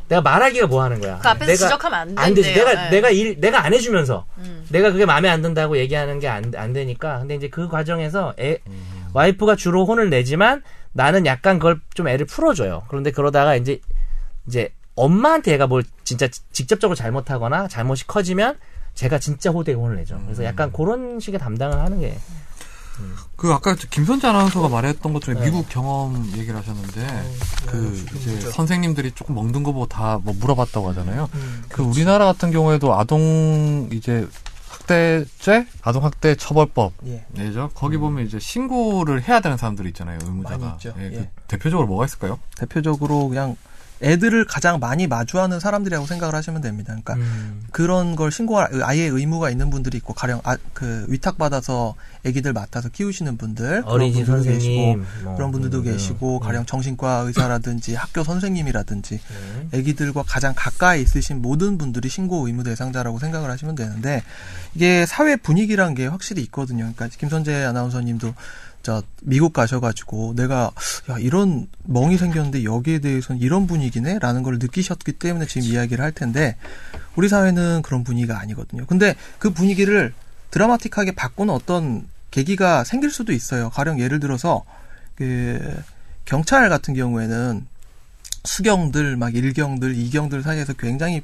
내가 0.07 0.21
말하기가 0.21 0.67
뭐 0.67 0.83
하는 0.83 0.99
거야. 1.01 1.17
그 1.19 1.27
앞에서 1.29 1.53
지적하면 1.65 1.99
안 1.99 2.17
안 2.17 2.33
되지. 2.35 2.53
내가 2.53 2.73
네. 2.75 2.89
내가 2.91 3.09
일 3.09 3.39
내가 3.39 3.63
안 3.65 3.73
해주면서 3.73 4.25
음. 4.37 4.65
내가 4.69 4.91
그게 4.91 5.05
마음에 5.05 5.29
안 5.29 5.41
든다고 5.41 5.77
얘기하는 5.77 6.19
게 6.19 6.27
안 6.27 6.51
안 6.55 6.73
되니까. 6.73 7.19
근데 7.19 7.35
이제 7.35 7.47
그 7.49 7.67
과정에서 7.69 8.33
애 8.39 8.59
와이프가 9.13 9.55
주로 9.55 9.85
혼을 9.85 10.09
내지만 10.09 10.61
나는 10.93 11.25
약간 11.25 11.59
그걸 11.59 11.79
좀 11.93 12.07
애를 12.07 12.25
풀어줘요. 12.25 12.83
그런데 12.87 13.11
그러다가 13.11 13.55
이제 13.55 13.79
이제 14.47 14.73
엄마한테 14.95 15.53
애가 15.53 15.67
뭘 15.67 15.83
진짜 16.03 16.27
지- 16.27 16.41
직접적으로 16.51 16.95
잘못하거나 16.95 17.67
잘못이 17.67 18.07
커지면 18.07 18.57
제가 18.95 19.19
진짜 19.19 19.49
호되게 19.51 19.77
혼을 19.77 19.95
내죠. 19.97 20.19
그래서 20.25 20.43
약간 20.43 20.71
그런 20.73 21.19
식의 21.19 21.39
담당을 21.39 21.79
하는 21.79 22.01
게그 22.01 23.51
아까 23.53 23.73
김선재 23.75 24.27
아나운서가 24.27 24.67
말했던 24.67 25.13
것 25.13 25.21
중에 25.23 25.35
네. 25.35 25.45
미국 25.45 25.69
경험 25.69 26.25
얘기를 26.35 26.55
하셨는데 26.57 27.07
그 27.67 27.77
네, 27.77 28.17
이제 28.19 28.31
진짜. 28.31 28.51
선생님들이 28.51 29.11
조금 29.13 29.35
먹는 29.35 29.63
거 29.63 29.71
보고 29.71 29.85
다뭐 29.87 30.21
물어봤다고 30.39 30.89
하잖아요. 30.89 31.29
음, 31.33 31.63
그 31.69 31.81
우리나라 31.83 32.25
같은 32.25 32.51
경우에도 32.51 32.93
아동 32.93 33.87
이제 33.93 34.27
학대죄, 34.91 35.65
아동 35.81 36.03
학대 36.03 36.35
처벌법 36.35 36.93
예. 37.07 37.25
예죠. 37.37 37.71
거기 37.73 37.97
보면 37.97 38.25
이제 38.25 38.39
신고를 38.39 39.23
해야 39.23 39.39
되는 39.39 39.57
사람들이 39.57 39.89
있잖아요. 39.89 40.19
의무자가. 40.23 40.57
많이 40.57 40.71
있죠. 40.73 40.93
예, 40.99 41.09
그 41.09 41.15
예. 41.15 41.29
대표적으로 41.47 41.87
뭐가 41.87 42.05
있을까요? 42.05 42.39
대표적으로 42.57 43.29
그냥 43.29 43.55
애들을 44.01 44.45
가장 44.45 44.79
많이 44.79 45.07
마주하는 45.07 45.59
사람들이라고 45.59 46.05
생각을 46.05 46.35
하시면 46.35 46.61
됩니다. 46.61 46.89
그러니까 46.93 47.15
음. 47.15 47.63
그런 47.71 48.15
걸 48.15 48.31
신고할 48.31 48.83
아예 48.83 49.03
의무가 49.03 49.49
있는 49.49 49.69
분들이 49.69 49.97
있고 49.97 50.13
가령 50.13 50.41
아, 50.43 50.57
그 50.73 51.05
위탁 51.07 51.37
받아서 51.37 51.95
아기들 52.25 52.53
맡아서 52.53 52.89
키우시는 52.89 53.37
분들 53.37 53.83
분들도 53.83 54.25
선생님 54.25 54.59
계시고 54.59 55.23
뭐 55.23 55.35
그런 55.35 55.51
분들도 55.51 55.79
음, 55.79 55.83
계시고 55.83 56.37
음. 56.37 56.39
가령 56.39 56.65
정신과 56.65 57.23
의사라든지 57.27 57.95
학교 57.95 58.23
선생님이라든지 58.23 59.19
음. 59.29 59.69
아기들과 59.73 60.23
가장 60.23 60.53
가까이 60.55 61.01
있으신 61.01 61.41
모든 61.41 61.77
분들이 61.77 62.09
신고 62.09 62.47
의무 62.47 62.63
대상자라고 62.63 63.19
생각을 63.19 63.49
하시면 63.49 63.75
되는데 63.75 64.23
이게 64.75 65.05
사회 65.05 65.35
분위기란 65.35 65.93
게 65.95 66.07
확실히 66.07 66.41
있거든요. 66.43 66.91
그러니까 66.95 67.07
김선재 67.07 67.63
아나운서님도 67.63 68.33
저 68.83 69.03
미국 69.21 69.53
가셔가지고 69.53 70.33
내가 70.35 70.71
야 71.09 71.17
이런 71.19 71.67
멍이 71.83 72.17
생겼는데 72.17 72.63
여기에 72.63 72.99
대해서는 72.99 73.41
이런 73.41 73.67
분위기네라는 73.67 74.43
걸 74.43 74.57
느끼셨기 74.59 75.13
때문에 75.13 75.45
지금 75.45 75.67
이야기를 75.67 76.03
할 76.03 76.11
텐데 76.11 76.55
우리 77.15 77.29
사회는 77.29 77.81
그런 77.83 78.03
분위기가 78.03 78.39
아니거든요. 78.39 78.85
근데 78.85 79.15
그 79.39 79.51
분위기를 79.51 80.13
드라마틱하게 80.49 81.13
바꾸는 81.13 81.53
어떤 81.53 82.07
계기가 82.31 82.83
생길 82.83 83.11
수도 83.11 83.33
있어요. 83.33 83.69
가령 83.69 83.99
예를 83.99 84.19
들어서 84.19 84.63
그 85.15 85.59
경찰 86.25 86.69
같은 86.69 86.93
경우에는 86.93 87.67
수경들 88.43 89.17
막 89.17 89.35
일경들 89.35 89.95
이경들 89.95 90.41
사이에서 90.41 90.73
굉장히 90.73 91.21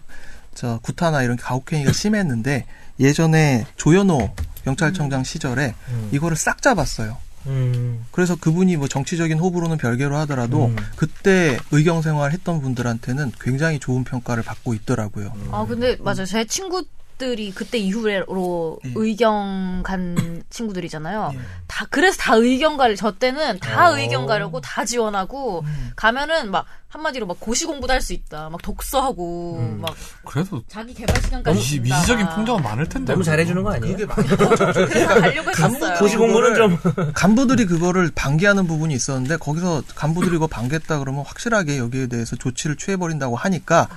저 0.53 0.79
구타나 0.81 1.23
이런 1.23 1.37
가혹행위가 1.37 1.91
심했는데 1.91 2.65
예전에 2.99 3.65
조현호 3.75 4.33
경찰청장 4.65 5.23
시절에 5.23 5.75
음. 5.89 6.09
이거를 6.11 6.35
싹 6.35 6.61
잡았어요. 6.61 7.17
음. 7.47 8.05
그래서 8.11 8.35
그분이 8.35 8.77
뭐 8.77 8.87
정치적인 8.87 9.39
호불호는 9.39 9.77
별개로 9.77 10.15
하더라도 10.17 10.65
음. 10.67 10.75
그때 10.95 11.57
의경 11.71 12.01
생활 12.01 12.31
했던 12.31 12.61
분들한테는 12.61 13.31
굉장히 13.39 13.79
좋은 13.79 14.03
평가를 14.03 14.43
받고 14.43 14.73
있더라고요. 14.73 15.31
아 15.51 15.65
근데 15.67 15.97
맞아요. 15.99 16.25
제 16.25 16.45
친구 16.45 16.83
들이 17.17 17.51
그때 17.51 17.79
이후로 17.79 18.79
예. 18.85 18.91
의경 18.95 19.81
간 19.83 20.43
친구들이잖아요. 20.51 21.31
예. 21.33 21.39
다 21.67 21.87
그래서 21.89 22.17
다 22.17 22.35
의경 22.35 22.77
가려. 22.77 22.95
저 22.95 23.11
때는 23.11 23.59
다 23.59 23.89
어. 23.89 23.97
의경 23.97 24.27
가려고 24.27 24.61
다 24.61 24.85
지원하고 24.85 25.61
음. 25.61 25.91
가면은 25.95 26.51
막 26.51 26.65
한마디로 26.89 27.25
막 27.27 27.37
고시 27.39 27.65
공부도 27.65 27.91
할 27.93 28.01
수 28.01 28.13
있다. 28.13 28.49
막 28.49 28.61
독서하고 28.61 29.57
음. 29.59 29.81
막 29.81 29.93
그래도 30.23 30.61
자기 30.67 30.93
개발 30.93 31.21
시간까지 31.21 31.57
미시, 31.59 31.75
준다. 31.81 31.95
미시적인 31.95 32.29
풍조가 32.29 32.61
많을 32.61 32.87
텐데. 32.87 33.11
너무 33.13 33.23
잘해주는 33.23 33.61
거 33.63 33.71
아니에요? 33.73 33.97
그게 33.97 34.05
많이 34.05 34.27
그래서 34.27 35.07
가려고 35.19 35.49
했었어요. 35.49 35.99
고시 35.99 36.15
공부는 36.15 36.55
좀 36.55 36.77
간부들이 37.13 37.65
그거를 37.65 38.11
방기하는 38.15 38.67
부분이 38.67 38.93
있었는데 38.93 39.37
거기서 39.37 39.83
간부들이 39.95 40.35
이거 40.37 40.47
방기했다 40.47 40.99
그러면 40.99 41.25
확실하게 41.25 41.77
여기에 41.79 42.07
대해서 42.07 42.35
조치를 42.35 42.77
취해버린다고 42.77 43.35
하니까 43.35 43.89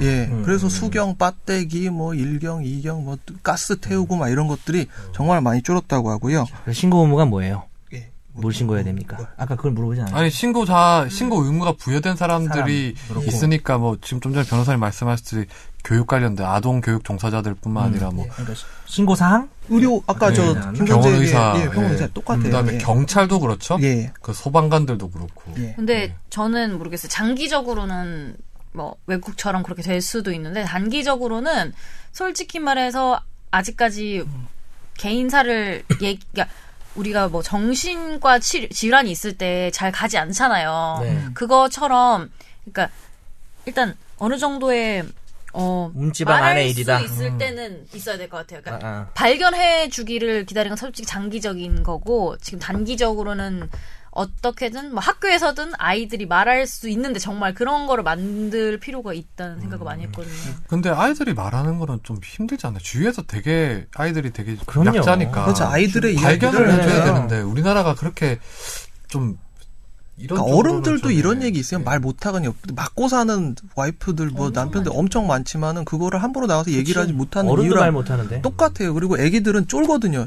예 0.00 0.26
음. 0.26 0.42
그래서 0.44 0.68
수경 0.68 1.16
빠떼기 1.16 1.90
뭐 1.90 2.14
일경 2.14 2.64
이경 2.64 3.04
뭐 3.04 3.16
가스 3.42 3.76
태우고 3.76 4.16
막 4.16 4.28
이런 4.28 4.46
것들이 4.46 4.86
정말 5.14 5.40
많이 5.40 5.62
줄었다고 5.62 6.10
하고요. 6.10 6.46
신고 6.72 7.00
의무가 7.02 7.24
뭐예요? 7.24 7.64
예. 8.36 8.40
뭘 8.40 8.52
신고해야 8.52 8.84
됩니까? 8.84 9.16
아까 9.36 9.56
그걸 9.56 9.72
물어보지 9.72 10.00
않았어요? 10.02 10.18
아니 10.20 10.30
신고자 10.30 11.06
신고 11.10 11.42
의무가 11.44 11.72
부여된 11.72 12.16
사람들이 12.16 12.94
사람. 13.08 13.22
있으니까 13.24 13.78
뭐 13.78 13.96
지금 14.02 14.20
좀 14.20 14.32
전에 14.34 14.44
변호사님 14.46 14.78
말씀하셨듯이 14.80 15.46
교육 15.84 16.06
관련된 16.08 16.44
아동 16.44 16.80
교육 16.80 17.04
종사자들뿐만 17.04 17.84
아니라 17.84 18.10
뭐 18.10 18.26
그러니까 18.28 18.54
신고 18.86 19.14
사항? 19.14 19.48
의료 19.68 20.02
아까 20.06 20.32
저 20.32 20.42
네, 20.54 20.60
김선재 20.60 20.84
병원 20.84 21.08
얘기- 21.12 21.20
의사, 21.22 21.54
예, 21.60 21.70
병원 21.70 21.92
의사 21.92 22.04
예. 22.04 22.08
똑같아요. 22.12 22.42
그다음에 22.42 22.74
예. 22.74 22.78
경찰도 22.78 23.40
그렇죠. 23.40 23.78
예. 23.82 24.12
그 24.20 24.32
소방관들도 24.32 25.10
그렇고. 25.10 25.42
예. 25.58 25.74
근데 25.76 26.16
저는 26.30 26.78
모르겠어요. 26.78 27.08
장기적으로는 27.08 28.36
뭐 28.72 28.96
외국처럼 29.06 29.62
그렇게 29.62 29.82
될 29.82 30.00
수도 30.02 30.32
있는데 30.32 30.64
단기적으로는 30.64 31.72
솔직히 32.12 32.58
말해서 32.58 33.20
아직까지 33.50 34.24
개인사를 34.98 35.82
얘기 36.02 36.20
그러니까 36.32 36.54
우리가 36.96 37.28
뭐 37.28 37.42
정신과 37.42 38.38
치- 38.40 38.68
질환이 38.68 39.10
있을 39.10 39.36
때 39.36 39.70
잘 39.72 39.92
가지 39.92 40.18
않잖아요. 40.18 40.98
네. 41.02 41.24
그거처럼 41.34 42.30
그러니까 42.64 42.94
일단 43.66 43.96
어느 44.18 44.38
정도의 44.38 45.04
어 45.52 45.90
말할 46.24 46.50
안의 46.52 46.70
일이다. 46.70 46.98
수 46.98 47.04
있을 47.04 47.26
음. 47.26 47.38
때는 47.38 47.86
있어야 47.94 48.16
될 48.18 48.28
것 48.28 48.38
같아요. 48.38 48.60
그러니까 48.62 48.86
아, 48.86 48.90
아. 48.90 49.08
발견해 49.14 49.88
주기를 49.88 50.44
기다리는 50.46 50.70
건 50.70 50.76
솔직히 50.76 51.06
장기적인 51.06 51.82
거고 51.82 52.36
지금 52.42 52.58
단기적으로는 52.58 53.68
어떻게든 54.16 54.92
뭐 54.92 55.00
학교에서든 55.00 55.72
아이들이 55.78 56.26
말할 56.26 56.66
수 56.66 56.88
있는데 56.88 57.18
정말 57.18 57.54
그런 57.54 57.86
거를 57.86 58.02
만들 58.02 58.80
필요가 58.80 59.12
있다는 59.12 59.60
생각을 59.60 59.84
많이 59.84 60.04
했거든요. 60.04 60.34
근데 60.66 60.88
아이들이 60.88 61.34
말하는 61.34 61.78
거는 61.78 62.00
좀 62.02 62.18
힘들지 62.24 62.66
않나요? 62.66 62.80
주위에서 62.80 63.22
되게 63.22 63.86
아이들이 63.94 64.32
되게 64.32 64.56
그럼요. 64.66 64.96
약자니까. 64.96 65.44
그렇죠. 65.44 65.64
아이들의 65.64 66.16
발견을 66.16 66.60
이야기를 66.60 66.82
해줘야 66.82 67.04
해요. 67.04 67.14
되는데 67.14 67.40
우리나라가 67.42 67.94
그렇게 67.94 68.38
좀 69.08 69.38
그러니까 70.18 70.50
어른들도 70.50 71.08
좀, 71.08 71.12
이런 71.12 71.42
예. 71.42 71.46
얘기 71.46 71.60
있으면 71.60 71.82
예. 71.82 71.84
말 71.84 72.00
못하거든요. 72.00 72.54
맞고 72.74 73.08
사는 73.08 73.54
와이프들 73.74 74.30
뭐 74.30 74.48
남편들 74.48 74.88
많죠. 74.90 74.98
엄청 74.98 75.26
많지만은 75.26 75.84
그거를 75.84 76.22
함부로 76.22 76.46
나가서 76.46 76.70
얘기를 76.72 77.02
하지 77.02 77.12
못하는 77.12 77.50
어른도 77.50 77.66
이유랑 77.66 77.82
말 77.82 77.92
못하는데. 77.92 78.40
똑같아요. 78.40 78.94
그리고 78.94 79.18
애기들은 79.18 79.68
쫄거든요. 79.68 80.26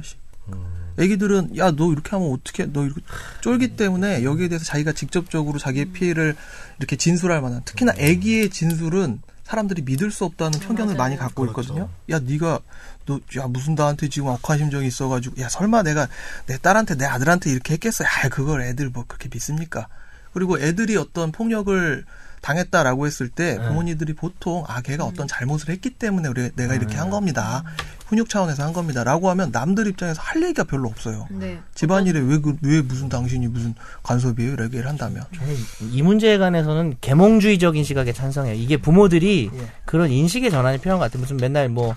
음. 1.00 1.04
애기들은 1.04 1.58
야 1.58 1.72
너 1.72 1.92
이렇게 1.92 2.10
하면 2.12 2.32
어떻게 2.34 2.66
너 2.66 2.84
이렇게 2.84 3.02
쫄기 3.42 3.76
때문에 3.76 4.24
여기에 4.24 4.50
대해서 4.50 4.66
자기가 4.66 4.92
직접적으로 4.94 5.58
자기의 5.60 5.86
피해를 5.86 6.36
이렇게 6.80 6.96
진술할 6.96 7.42
만한 7.42 7.62
특히나 7.64 7.94
애기의 7.98 8.50
진술은 8.50 9.22
사람들이 9.44 9.82
믿을 9.82 10.12
수 10.12 10.26
없다는 10.26 10.60
편견을 10.60 10.94
맞아요. 10.94 10.98
많이 10.98 11.18
갖고 11.18 11.44
그렇죠. 11.44 11.62
있거든요. 11.62 11.90
야 12.12 12.20
네가 12.20 12.60
너 13.06 13.20
야 13.38 13.48
무슨 13.48 13.74
나한테 13.76 14.08
지금 14.10 14.28
억한 14.30 14.58
심정이 14.60 14.86
있어가지고 14.88 15.42
야 15.42 15.50
설마 15.50 15.82
내가 15.84 16.08
내 16.46 16.58
딸한테 16.60 16.96
내 16.96 17.06
아들한테 17.06 17.50
이렇게 17.52 17.74
했겠어? 17.74 18.04
야 18.04 18.30
그걸 18.30 18.62
애들 18.62 18.90
뭐 18.90 19.06
그렇게 19.08 19.28
믿습니까? 19.32 19.88
그리고 20.34 20.60
애들이 20.60 20.96
어떤 20.98 21.32
폭력을 21.32 22.06
당했다라고 22.42 23.06
했을 23.08 23.28
때 23.30 23.58
네. 23.58 23.68
부모님들이 23.68 24.14
보통 24.14 24.64
아 24.68 24.82
걔가 24.82 25.04
어떤 25.04 25.28
잘못을 25.28 25.70
했기 25.70 25.90
때문에 25.90 26.30
우리 26.30 26.52
내가 26.56 26.76
이렇게 26.76 26.96
한 26.96 27.10
겁니다. 27.10 27.64
훈육 28.10 28.28
차원에서 28.28 28.64
한 28.64 28.74
겁니다라고 28.74 29.30
하면 29.30 29.52
남들 29.52 29.86
입장에서 29.86 30.20
할 30.22 30.42
얘기가 30.42 30.64
별로 30.64 30.90
없어요. 30.90 31.28
네. 31.30 31.60
집안일에 31.76 32.20
왜, 32.20 32.40
그, 32.40 32.58
왜 32.64 32.82
무슨 32.82 33.08
당신이 33.08 33.48
무슨 33.48 33.76
간섭이에요? 34.02 34.54
이렇게 34.54 34.64
얘기를 34.66 34.88
한다면. 34.90 35.24
저는 35.36 35.56
이 35.92 36.02
문제에 36.02 36.40
관해서는 36.40 36.96
계몽주의적인 37.02 37.84
시각에 37.84 38.12
찬성해요. 38.12 38.56
이게 38.56 38.78
부모들이 38.78 39.52
예. 39.54 39.72
그런 39.86 40.10
인식의 40.10 40.50
전환이 40.50 40.80
필요한 40.80 40.98
것 41.00 41.06
같아요. 41.06 41.22
무슨 41.22 41.38
맨날 41.38 41.70
뭐 41.70 41.94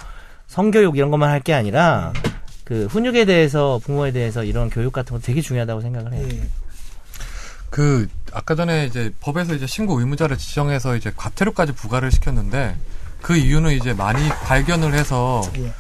성교육 0.49 0.99
이런 0.99 1.11
것만 1.11 1.31
할 1.31 1.41
게 1.41 1.55
아니라 1.55 2.13
그 2.65 2.87
훈육에 2.91 3.25
대해서 3.25 3.81
부모에 3.83 4.13
대해서 4.13 4.45
이런 4.45 4.69
교육 4.69 4.93
같은 4.93 5.17
거 5.17 5.23
되게 5.23 5.41
중요하다고 5.41 5.81
생각을 5.81 6.13
해요. 6.13 6.29
예. 6.31 6.43
그 7.71 8.07
아까 8.35 8.55
전에 8.55 8.85
이제 8.85 9.11
법에서 9.21 9.55
이제 9.55 9.67
신고 9.67 9.99
의무자를 9.99 10.37
지정해서 10.37 10.95
이제 10.95 11.11
과태료까지 11.17 11.73
부과를 11.73 12.13
시켰는데 12.13 12.77
그 13.23 13.35
이유는 13.35 13.73
이제 13.73 13.95
많이 13.95 14.29
발견을 14.29 14.93
해서 14.95 15.41
예. 15.57 15.73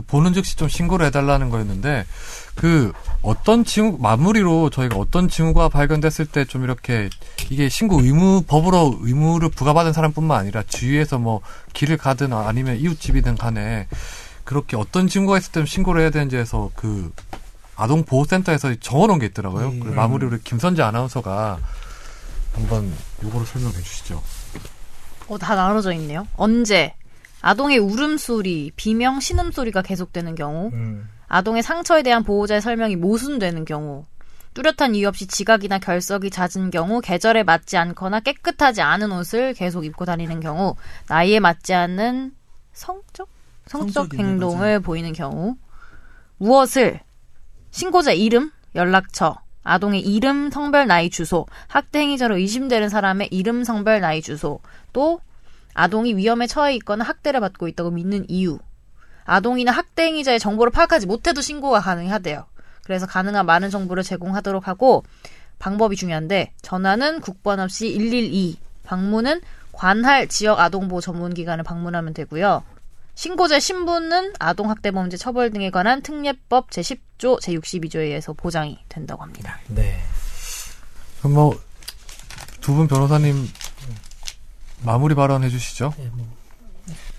그 0.00 0.06
보는 0.06 0.32
즉시 0.32 0.56
좀 0.56 0.68
신고를 0.68 1.06
해달라는 1.06 1.50
거였는데 1.50 2.06
그 2.54 2.92
어떤 3.22 3.64
징후 3.64 3.98
마무리로 4.00 4.70
저희가 4.70 4.96
어떤 4.96 5.28
징후가 5.28 5.68
발견됐을 5.68 6.26
때 6.26 6.44
좀 6.44 6.64
이렇게 6.64 7.10
이게 7.50 7.68
신고 7.68 8.00
의무 8.00 8.42
법으로 8.46 8.98
의무를 9.02 9.50
부과받은 9.50 9.92
사람뿐만 9.92 10.38
아니라 10.40 10.62
주위에서 10.66 11.18
뭐 11.18 11.40
길을 11.74 11.96
가든 11.98 12.32
아니면 12.32 12.76
이웃집이든 12.78 13.36
간에 13.36 13.86
그렇게 14.44 14.76
어떤 14.76 15.06
징후가 15.06 15.38
있을 15.38 15.52
때 15.52 15.64
신고를 15.64 16.02
해야 16.02 16.10
되는지 16.10 16.36
해서 16.36 16.70
그 16.74 17.12
아동 17.76 18.04
보호센터에서 18.04 18.74
적어놓은 18.80 19.18
게 19.20 19.26
있더라고요. 19.26 19.72
예. 19.74 19.78
그리고 19.78 19.94
마무리로 19.94 20.38
김선재 20.42 20.82
아나운서가 20.82 21.58
한번 22.54 22.92
요거를 23.22 23.46
설명해 23.46 23.76
주시죠. 23.76 24.22
어, 25.28 25.38
다 25.38 25.54
나눠져 25.54 25.92
있네요. 25.92 26.26
언제 26.36 26.94
아동의 27.42 27.78
울음소리, 27.78 28.72
비명, 28.76 29.20
신음소리가 29.20 29.82
계속되는 29.82 30.34
경우, 30.34 30.70
음. 30.72 31.08
아동의 31.28 31.62
상처에 31.62 32.02
대한 32.02 32.22
보호자의 32.22 32.60
설명이 32.60 32.96
모순되는 32.96 33.64
경우, 33.64 34.04
뚜렷한 34.54 34.94
이유 34.94 35.06
없이 35.08 35.26
지각이나 35.26 35.78
결석이 35.78 36.30
잦은 36.30 36.70
경우, 36.70 37.00
계절에 37.00 37.44
맞지 37.44 37.76
않거나 37.76 38.20
깨끗하지 38.20 38.82
않은 38.82 39.12
옷을 39.12 39.54
계속 39.54 39.84
입고 39.84 40.04
다니는 40.04 40.40
경우, 40.40 40.74
나이에 41.08 41.40
맞지 41.40 41.72
않는 41.72 42.32
성적? 42.72 43.28
성적 43.66 44.12
행동을 44.14 44.58
맞아요. 44.58 44.80
보이는 44.80 45.12
경우, 45.12 45.56
무엇을 46.38 47.00
신고자 47.70 48.12
이름, 48.12 48.50
연락처, 48.74 49.36
아동의 49.62 50.00
이름, 50.00 50.50
성별, 50.50 50.86
나이, 50.86 51.10
주소, 51.10 51.46
학대 51.68 52.00
행위자로 52.00 52.36
의심되는 52.38 52.88
사람의 52.88 53.28
이름, 53.30 53.62
성별, 53.62 54.00
나이, 54.00 54.22
주소, 54.22 54.60
또 54.92 55.20
아동이 55.74 56.14
위험에 56.16 56.46
처해 56.46 56.74
있거나 56.76 57.04
학대를 57.04 57.40
받고 57.40 57.68
있다고 57.68 57.90
믿는 57.90 58.26
이유, 58.28 58.58
아동이나 59.24 59.72
학대 59.72 60.04
행위자의 60.04 60.38
정보를 60.40 60.70
파악하지 60.72 61.06
못해도 61.06 61.40
신고가 61.40 61.80
가능하대요. 61.80 62.46
그래서 62.84 63.06
가능한 63.06 63.46
많은 63.46 63.70
정보를 63.70 64.02
제공하도록 64.02 64.66
하고 64.66 65.04
방법이 65.58 65.96
중요한데 65.96 66.52
전화는 66.62 67.20
국번 67.20 67.60
없이 67.60 67.94
112, 67.96 68.58
방문은 68.84 69.40
관할 69.72 70.26
지역 70.28 70.58
아동보호 70.58 71.00
전문기관을 71.00 71.64
방문하면 71.64 72.14
되고요. 72.14 72.64
신고자 73.14 73.60
신분은 73.60 74.34
아동학대범죄 74.38 75.16
처벌 75.18 75.50
등에 75.50 75.70
관한 75.70 76.02
특례법 76.02 76.70
제10조 76.70 77.40
제62조에 77.42 78.00
의해서 78.00 78.32
보장이 78.32 78.78
된다고 78.88 79.22
합니다. 79.22 79.58
네. 79.68 80.00
그럼 81.20 81.34
뭐 81.34 81.70
두 82.60 82.74
분 82.74 82.86
변호사님 82.88 83.48
마무리 84.82 85.14
발언 85.14 85.42
해 85.44 85.48
주시죠. 85.50 85.94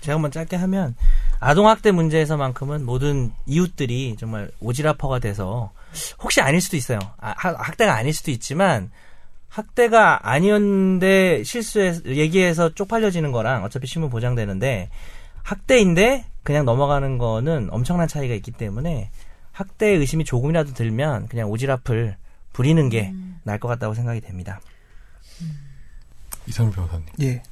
제가 0.00 0.16
한번 0.16 0.30
짧게 0.30 0.56
하면 0.56 0.94
아동학대 1.40 1.92
문제에서만큼은 1.92 2.84
모든 2.84 3.32
이웃들이 3.46 4.16
정말 4.18 4.50
오지라퍼가 4.60 5.18
돼서 5.20 5.72
혹시 6.20 6.40
아닐 6.40 6.60
수도 6.60 6.76
있어요. 6.76 6.98
아, 7.18 7.34
하- 7.36 7.54
학대가 7.56 7.94
아닐 7.94 8.12
수도 8.12 8.30
있지만 8.30 8.90
학대가 9.48 10.28
아니었는데 10.30 11.44
실수해 11.44 11.94
얘기해서 12.06 12.74
쪽팔려지는 12.74 13.32
거랑 13.32 13.64
어차피 13.64 13.86
신문 13.86 14.10
보장되는데 14.10 14.90
학대인데 15.42 16.24
그냥 16.42 16.64
넘어가는 16.64 17.18
거는 17.18 17.68
엄청난 17.70 18.08
차이가 18.08 18.34
있기 18.34 18.50
때문에 18.52 19.10
학대 19.52 19.88
의심이 19.88 20.24
조금이라도 20.24 20.72
들면 20.74 21.28
그냥 21.28 21.48
오지랖을 21.50 22.14
부리는 22.52 22.88
게 22.88 23.12
나을 23.44 23.58
것 23.58 23.68
같다고 23.68 23.94
생각이 23.94 24.20
됩니다. 24.20 24.60
이상민 26.46 26.72
변호사님. 26.74 27.06
예. 27.22 27.42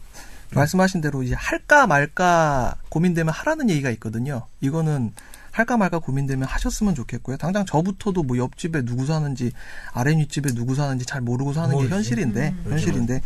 말씀하신 0.55 1.01
대로 1.01 1.22
이제 1.22 1.34
할까 1.34 1.86
말까 1.86 2.74
고민되면 2.88 3.32
하라는 3.32 3.70
얘기가 3.70 3.90
있거든요. 3.90 4.46
이거는 4.61 5.12
할까 5.53 5.76
말까 5.76 5.98
고민되면 5.98 6.46
하셨으면 6.46 6.94
좋겠고요. 6.94 7.36
당장 7.36 7.64
저부터도 7.66 8.22
뭐 8.22 8.38
옆집에 8.38 8.82
누구 8.84 9.07
사는지 9.07 9.53
아래 9.92 10.16
윗집에 10.16 10.53
누구 10.55 10.74
사는지 10.74 11.05
잘 11.05 11.20
모르고 11.20 11.53
사는 11.53 11.70
게 11.70 11.74
모르지. 11.74 11.92
현실인데 11.94 12.55
음. 12.66 12.72
현실인데 12.72 13.20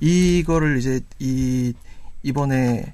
이거를 0.00 0.78
이제 0.78 1.00
이 1.18 1.72
이번에 2.22 2.92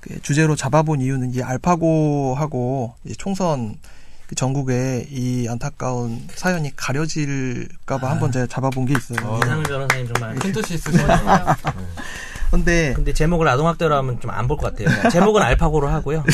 그 0.00 0.20
주제로 0.22 0.56
잡아본 0.56 1.00
이유는 1.00 1.30
이제 1.30 1.42
알파고하고 1.42 2.94
이제 3.04 3.14
총선 3.18 3.76
그 4.26 4.34
전국에 4.34 5.06
이 5.10 5.48
안타까운 5.48 6.20
사연이 6.34 6.74
가려질까봐 6.76 8.10
한번 8.10 8.30
제가 8.30 8.46
잡아본 8.46 8.84
게 8.86 8.94
있어요. 8.94 9.26
어. 9.26 9.40
이상민 9.42 9.62
변호사님 9.64 10.12
정말 10.12 10.34
큰 10.34 10.52
뜻이 10.52 10.74
있으시네요. 10.74 11.06
근데 12.50 12.94
근데 12.94 13.12
제목을 13.12 13.46
아동학대로 13.48 13.94
하면 13.96 14.20
좀 14.20 14.30
안 14.30 14.46
볼 14.48 14.56
것 14.56 14.74
같아요. 14.74 14.88
제목은 15.10 15.42
알파고로 15.42 15.88
하고요. 15.88 16.24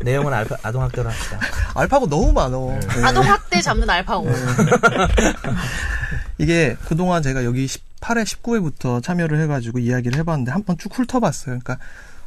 내용은 0.00 0.32
알파, 0.34 0.56
아동학대로 0.62 1.08
합시다. 1.08 1.38
알파고 1.74 2.08
너무 2.08 2.32
많어. 2.32 2.76
네. 2.78 2.80
네. 2.80 3.04
아동학대 3.04 3.62
잡는 3.62 3.88
알파고. 3.88 4.28
이게 6.38 6.76
그동안 6.86 7.22
제가 7.22 7.44
여기 7.44 7.66
18회, 7.66 8.24
19회부터 8.24 9.02
참여를 9.02 9.40
해가지고 9.42 9.78
이야기를 9.78 10.18
해봤는데 10.18 10.50
한번 10.52 10.76
쭉 10.78 10.90
훑어봤어요. 10.98 11.58
그러니까 11.60 11.78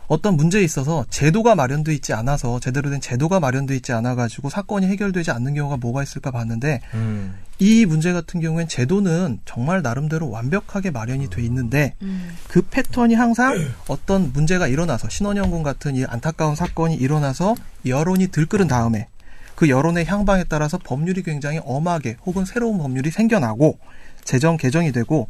어떤 0.08 0.38
문제에 0.38 0.64
있어서 0.64 1.05
제도가 1.10 1.55
마련돼 1.55 1.93
있지 1.93 2.14
않아서 2.14 2.60
제대로 2.60 2.89
된 2.89 3.01
제도가 3.01 3.39
마련돼 3.39 3.76
있지 3.76 3.91
않아 3.91 4.16
가지고 4.16 4.49
사건이 4.49 4.88
해결되지 4.88 5.32
않는 5.32 5.53
경우가 5.53 5.78
뭐가 5.78 6.03
있을까 6.03 6.32
봤는데 6.32 6.82
음. 6.93 7.36
이 7.60 7.86
문제 7.86 8.14
같은 8.14 8.39
경우엔 8.39 8.68
제도는 8.68 9.39
정말 9.45 9.82
나름대로 9.82 10.30
완벽하게 10.30 10.91
마련이 10.91 11.30
돼 11.30 11.41
있는데 11.43 11.95
음. 12.01 12.30
그 12.47 12.62
패턴이 12.62 13.16
항상 13.16 13.58
어떤 13.88 14.32
문제가 14.32 14.68
일어나서 14.68 15.10
신원영군 15.10 15.64
같은 15.64 15.95
이 15.95 16.05
안타까운 16.05 16.55
사건이 16.55 16.95
일어나서 16.95 17.55
여론이 17.86 18.28
들끓은 18.28 18.68
다음에 18.68 19.08
그 19.55 19.70
여론의 19.70 20.05
향방에 20.05 20.43
따라서 20.47 20.78
법률이 20.78 21.24
굉장히 21.24 21.60
엄하게 21.64 22.18
혹은 22.26 22.45
새로운 22.45 22.78
법률이 22.78 23.10
생겨나고 23.10 23.80
재정 24.24 24.55
개정이 24.55 24.91
되고 24.91 25.28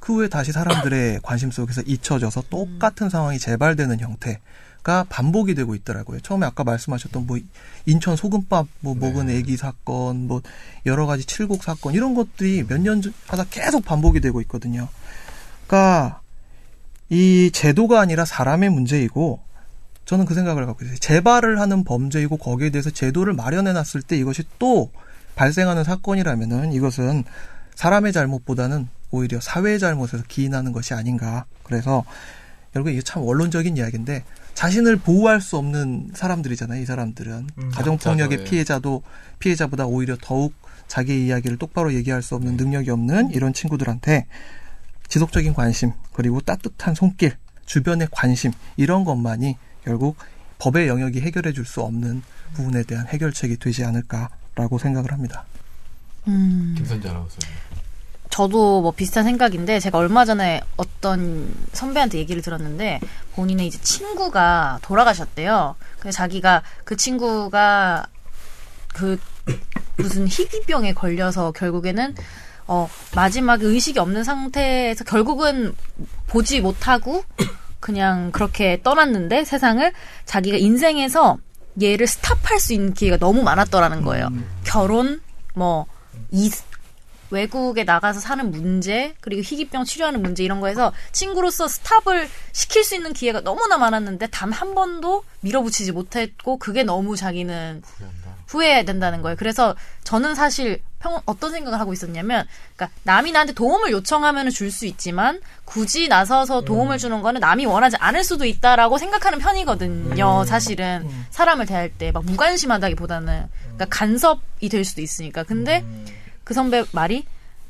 그 0.00 0.14
후에 0.14 0.28
다시 0.28 0.52
사람들의 0.52 1.20
관심 1.22 1.50
속에서 1.50 1.82
잊혀져서 1.82 2.44
똑같은 2.50 3.08
상황이 3.10 3.38
재발되는 3.38 4.00
형태가 4.00 5.04
반복이 5.08 5.54
되고 5.54 5.74
있더라고요. 5.74 6.20
처음에 6.20 6.46
아까 6.46 6.64
말씀하셨던 6.64 7.26
뭐 7.26 7.38
인천 7.86 8.16
소금밥 8.16 8.66
뭐 8.80 8.94
먹은 8.94 9.30
애기 9.30 9.56
사건 9.56 10.26
뭐 10.26 10.42
여러 10.86 11.06
가지 11.06 11.24
칠곡 11.24 11.62
사건 11.62 11.94
이런 11.94 12.14
것들이 12.14 12.64
몇 12.66 12.80
년 12.80 13.02
하다 13.28 13.44
계속 13.50 13.84
반복이 13.84 14.20
되고 14.20 14.40
있거든요. 14.42 14.88
그러니까 15.66 16.20
이 17.08 17.50
제도가 17.52 18.00
아니라 18.00 18.24
사람의 18.24 18.70
문제이고 18.70 19.40
저는 20.06 20.24
그 20.24 20.34
생각을 20.34 20.66
갖고 20.66 20.84
있어요. 20.84 20.96
재발을 20.98 21.60
하는 21.60 21.84
범죄이고 21.84 22.36
거기에 22.36 22.70
대해서 22.70 22.90
제도를 22.90 23.32
마련해 23.34 23.72
놨을 23.72 24.02
때 24.06 24.16
이것이 24.16 24.44
또 24.58 24.90
발생하는 25.36 25.84
사건이라면은 25.84 26.72
이것은 26.72 27.24
사람의 27.74 28.12
잘못보다는 28.12 28.88
오히려 29.10 29.40
사회의 29.40 29.78
잘못에서 29.78 30.22
기인하는 30.28 30.72
것이 30.72 30.94
아닌가. 30.94 31.44
그래서 31.62 32.04
결국 32.72 32.90
이게 32.90 33.02
참 33.02 33.22
원론적인 33.22 33.76
이야기인데 33.76 34.24
자신을 34.54 34.96
보호할 34.96 35.40
수 35.40 35.56
없는 35.56 36.10
사람들이잖아요. 36.14 36.82
이 36.82 36.86
사람들은 36.86 37.48
음, 37.58 37.70
가정폭력의 37.70 38.40
예. 38.40 38.44
피해자도 38.44 39.02
피해자보다 39.38 39.86
오히려 39.86 40.16
더욱 40.20 40.54
자기의 40.86 41.26
이야기를 41.26 41.56
똑바로 41.56 41.94
얘기할 41.94 42.22
수 42.22 42.34
없는 42.34 42.56
능력이 42.56 42.90
없는 42.90 43.30
이런 43.30 43.52
친구들한테 43.52 44.26
지속적인 45.08 45.54
관심 45.54 45.92
그리고 46.12 46.40
따뜻한 46.40 46.94
손길 46.94 47.36
주변의 47.66 48.08
관심 48.10 48.52
이런 48.76 49.04
것만이 49.04 49.56
결국 49.84 50.16
법의 50.58 50.88
영역이 50.88 51.20
해결해 51.20 51.52
줄 51.52 51.64
수 51.64 51.80
없는 51.82 52.22
부분에 52.54 52.82
대한 52.82 53.06
해결책이 53.06 53.56
되지 53.56 53.84
않을까라고 53.84 54.78
생각을 54.78 55.12
합니다. 55.12 55.44
음. 56.30 56.74
김선재 56.76 57.08
아나운서. 57.08 57.38
저도 58.30 58.80
뭐 58.80 58.92
비슷한 58.92 59.24
생각인데 59.24 59.80
제가 59.80 59.98
얼마 59.98 60.24
전에 60.24 60.60
어떤 60.76 61.52
선배한테 61.72 62.18
얘기를 62.18 62.40
들었는데 62.40 63.00
본인의 63.34 63.66
이제 63.66 63.78
친구가 63.82 64.78
돌아가셨대요. 64.82 65.74
그래서 65.98 66.16
자기가 66.16 66.62
그 66.84 66.96
친구가 66.96 68.06
그 68.94 69.18
무슨 69.96 70.26
희귀병에 70.28 70.94
걸려서 70.94 71.50
결국에는 71.52 72.14
어 72.68 72.88
마지막에 73.16 73.66
의식이 73.66 73.98
없는 73.98 74.22
상태에서 74.22 75.04
결국은 75.04 75.74
보지 76.28 76.60
못하고 76.60 77.24
그냥 77.80 78.30
그렇게 78.30 78.80
떠났는데 78.82 79.44
세상을 79.44 79.92
자기가 80.24 80.56
인생에서 80.56 81.38
얘를 81.82 82.06
스탑할 82.06 82.60
수 82.60 82.72
있는 82.72 82.94
기회가 82.94 83.16
너무 83.16 83.42
많았더라는 83.42 84.02
거예요. 84.02 84.28
결혼 84.64 85.20
뭐 85.54 85.86
이, 86.30 86.50
외국에 87.30 87.84
나가서 87.84 88.18
사는 88.18 88.50
문제 88.50 89.14
그리고 89.20 89.40
희귀병 89.42 89.84
치료하는 89.84 90.20
문제 90.20 90.42
이런 90.42 90.60
거에서 90.60 90.92
친구로서 91.12 91.68
스탑을 91.68 92.28
시킬 92.52 92.82
수 92.82 92.96
있는 92.96 93.12
기회가 93.12 93.40
너무나 93.40 93.78
많았는데 93.78 94.26
단 94.28 94.50
한 94.52 94.74
번도 94.74 95.22
밀어붙이지 95.40 95.92
못했고 95.92 96.58
그게 96.58 96.82
너무 96.82 97.14
자기는 97.16 97.82
후회해야 98.48 98.82
된다는 98.82 99.22
거예요. 99.22 99.36
그래서 99.36 99.76
저는 100.02 100.34
사실 100.34 100.82
평, 100.98 101.20
어떤 101.24 101.52
생각을 101.52 101.78
하고 101.78 101.92
있었냐면, 101.92 102.44
그러니까 102.74 102.94
남이 103.04 103.30
나한테 103.30 103.52
도움을 103.54 103.92
요청하면 103.92 104.50
줄 104.50 104.72
수 104.72 104.84
있지만 104.86 105.40
굳이 105.64 106.08
나서서 106.08 106.62
도움을 106.62 106.98
주는 106.98 107.22
거는 107.22 107.40
남이 107.40 107.64
원하지 107.64 107.96
않을 108.00 108.24
수도 108.24 108.44
있다라고 108.44 108.98
생각하는 108.98 109.38
편이거든요. 109.38 110.44
사실은 110.46 111.08
사람을 111.30 111.66
대할 111.66 111.90
때 111.90 112.10
막 112.10 112.24
무관심하다기보다는 112.26 113.46
그러니까 113.62 113.84
간섭이 113.88 114.68
될 114.68 114.84
수도 114.84 115.00
있으니까. 115.00 115.44
근데 115.44 115.84
그 116.50 116.54
선배 116.54 116.82
말이 116.90 117.24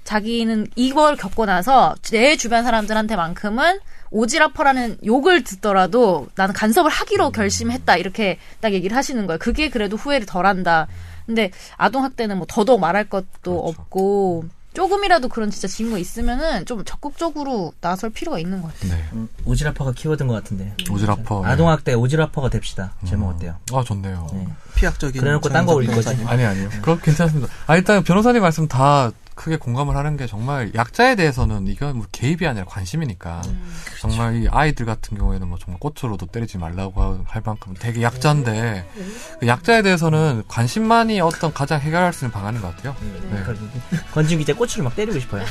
자기는 0.04 0.68
이걸 0.74 1.14
겪고 1.14 1.44
나서 1.44 1.94
내 2.10 2.38
주변 2.38 2.64
사람들한테만큼은 2.64 3.78
오지라퍼라는 4.10 5.00
욕을 5.04 5.44
듣더라도 5.44 6.28
나는 6.34 6.54
간섭을 6.54 6.90
하기로 6.90 7.30
결심했다 7.30 7.98
이렇게 7.98 8.38
딱 8.62 8.72
얘기를 8.72 8.96
하시는 8.96 9.26
거예요. 9.26 9.38
그게 9.38 9.68
그래도 9.68 9.98
후회를 9.98 10.24
덜한다. 10.24 10.88
근데 11.26 11.50
아동 11.76 12.04
학대는 12.04 12.38
뭐 12.38 12.46
더더욱 12.48 12.80
말할 12.80 13.10
것도 13.10 13.58
없고 13.58 14.46
조금이라도 14.72 15.28
그런 15.28 15.50
진짜 15.50 15.66
징후 15.66 15.98
있으면은 15.98 16.64
좀 16.64 16.84
적극적으로 16.84 17.72
나설 17.80 18.10
필요가 18.10 18.38
있는 18.38 18.62
것 18.62 18.72
같아요. 18.72 18.92
네. 18.94 19.04
음, 19.14 19.28
오지라퍼가 19.44 19.92
키워드인 19.92 20.28
것 20.28 20.34
같은데. 20.34 20.74
오지라퍼. 20.90 21.42
네. 21.44 21.48
아동학대 21.48 21.94
오지라퍼가 21.94 22.50
됩시다. 22.50 22.94
제목 23.06 23.30
어때요? 23.30 23.56
아, 23.72 23.82
좋네요. 23.84 24.28
네. 24.32 24.46
피약적인 24.76 25.20
그래놓고 25.20 25.48
딴 25.48 25.66
거 25.66 25.74
올릴 25.74 25.90
거지. 25.94 26.10
아니, 26.26 26.44
아니요. 26.44 26.68
그럼 26.82 27.00
괜찮습니다. 27.02 27.52
아, 27.66 27.76
일단 27.76 28.02
변호사님 28.04 28.40
말씀 28.42 28.68
다 28.68 29.10
크게 29.40 29.56
공감을 29.56 29.96
하는 29.96 30.18
게 30.18 30.26
정말 30.26 30.70
약자에 30.74 31.14
대해서는 31.16 31.66
이건 31.66 31.96
뭐 31.96 32.06
개입이 32.12 32.46
아니라 32.46 32.66
관심이니까 32.66 33.40
정말 33.98 34.42
이 34.42 34.48
아이들 34.50 34.84
같은 34.84 35.16
경우에는 35.16 35.48
뭐 35.48 35.56
정말 35.58 35.80
꽃으로도 35.80 36.26
때리지 36.26 36.58
말라고 36.58 37.00
하- 37.00 37.18
할 37.24 37.40
만큼 37.42 37.72
되게 37.78 38.02
약자인데 38.02 38.86
그 39.40 39.46
약자에 39.46 39.80
대해서는 39.80 40.42
관심만이 40.46 41.22
어떤 41.22 41.54
가장 41.54 41.80
해결할 41.80 42.12
수 42.12 42.26
있는 42.26 42.32
방안인 42.32 42.60
것 42.60 42.76
같아요. 42.76 42.94
네. 43.30 43.42
권지훈 44.12 44.40
기자 44.40 44.52
꼬치를 44.54 44.84
막 44.84 44.94
때리고 44.94 45.18
싶어요. 45.18 45.42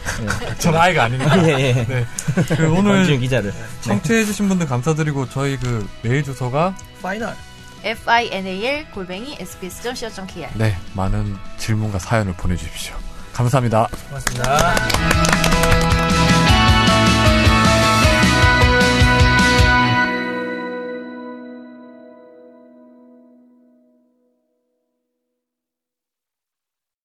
전 0.58 0.74
아이가 0.74 1.04
아닙니다. 1.04 1.36
예, 1.46 1.52
예. 1.60 1.72
네. 1.74 2.06
그 2.34 2.42
권지훈 2.72 2.76
오늘 2.78 3.18
기자를. 3.18 3.52
청취해주신 3.82 4.48
분들 4.48 4.66
감사드리고 4.66 5.28
저희 5.28 5.58
그 5.58 5.86
메일 6.00 6.24
주소가 6.24 6.74
final. 7.02 7.36
final 7.84 8.86
골뱅이 8.94 9.36
sbs.co.kr 9.38 10.48
네 10.54 10.74
많은 10.94 11.36
질문과 11.58 11.98
사연을 11.98 12.32
보내주십시오. 12.32 13.05
감사합니다. 13.36 13.86
고맙습니다. 14.08 16.15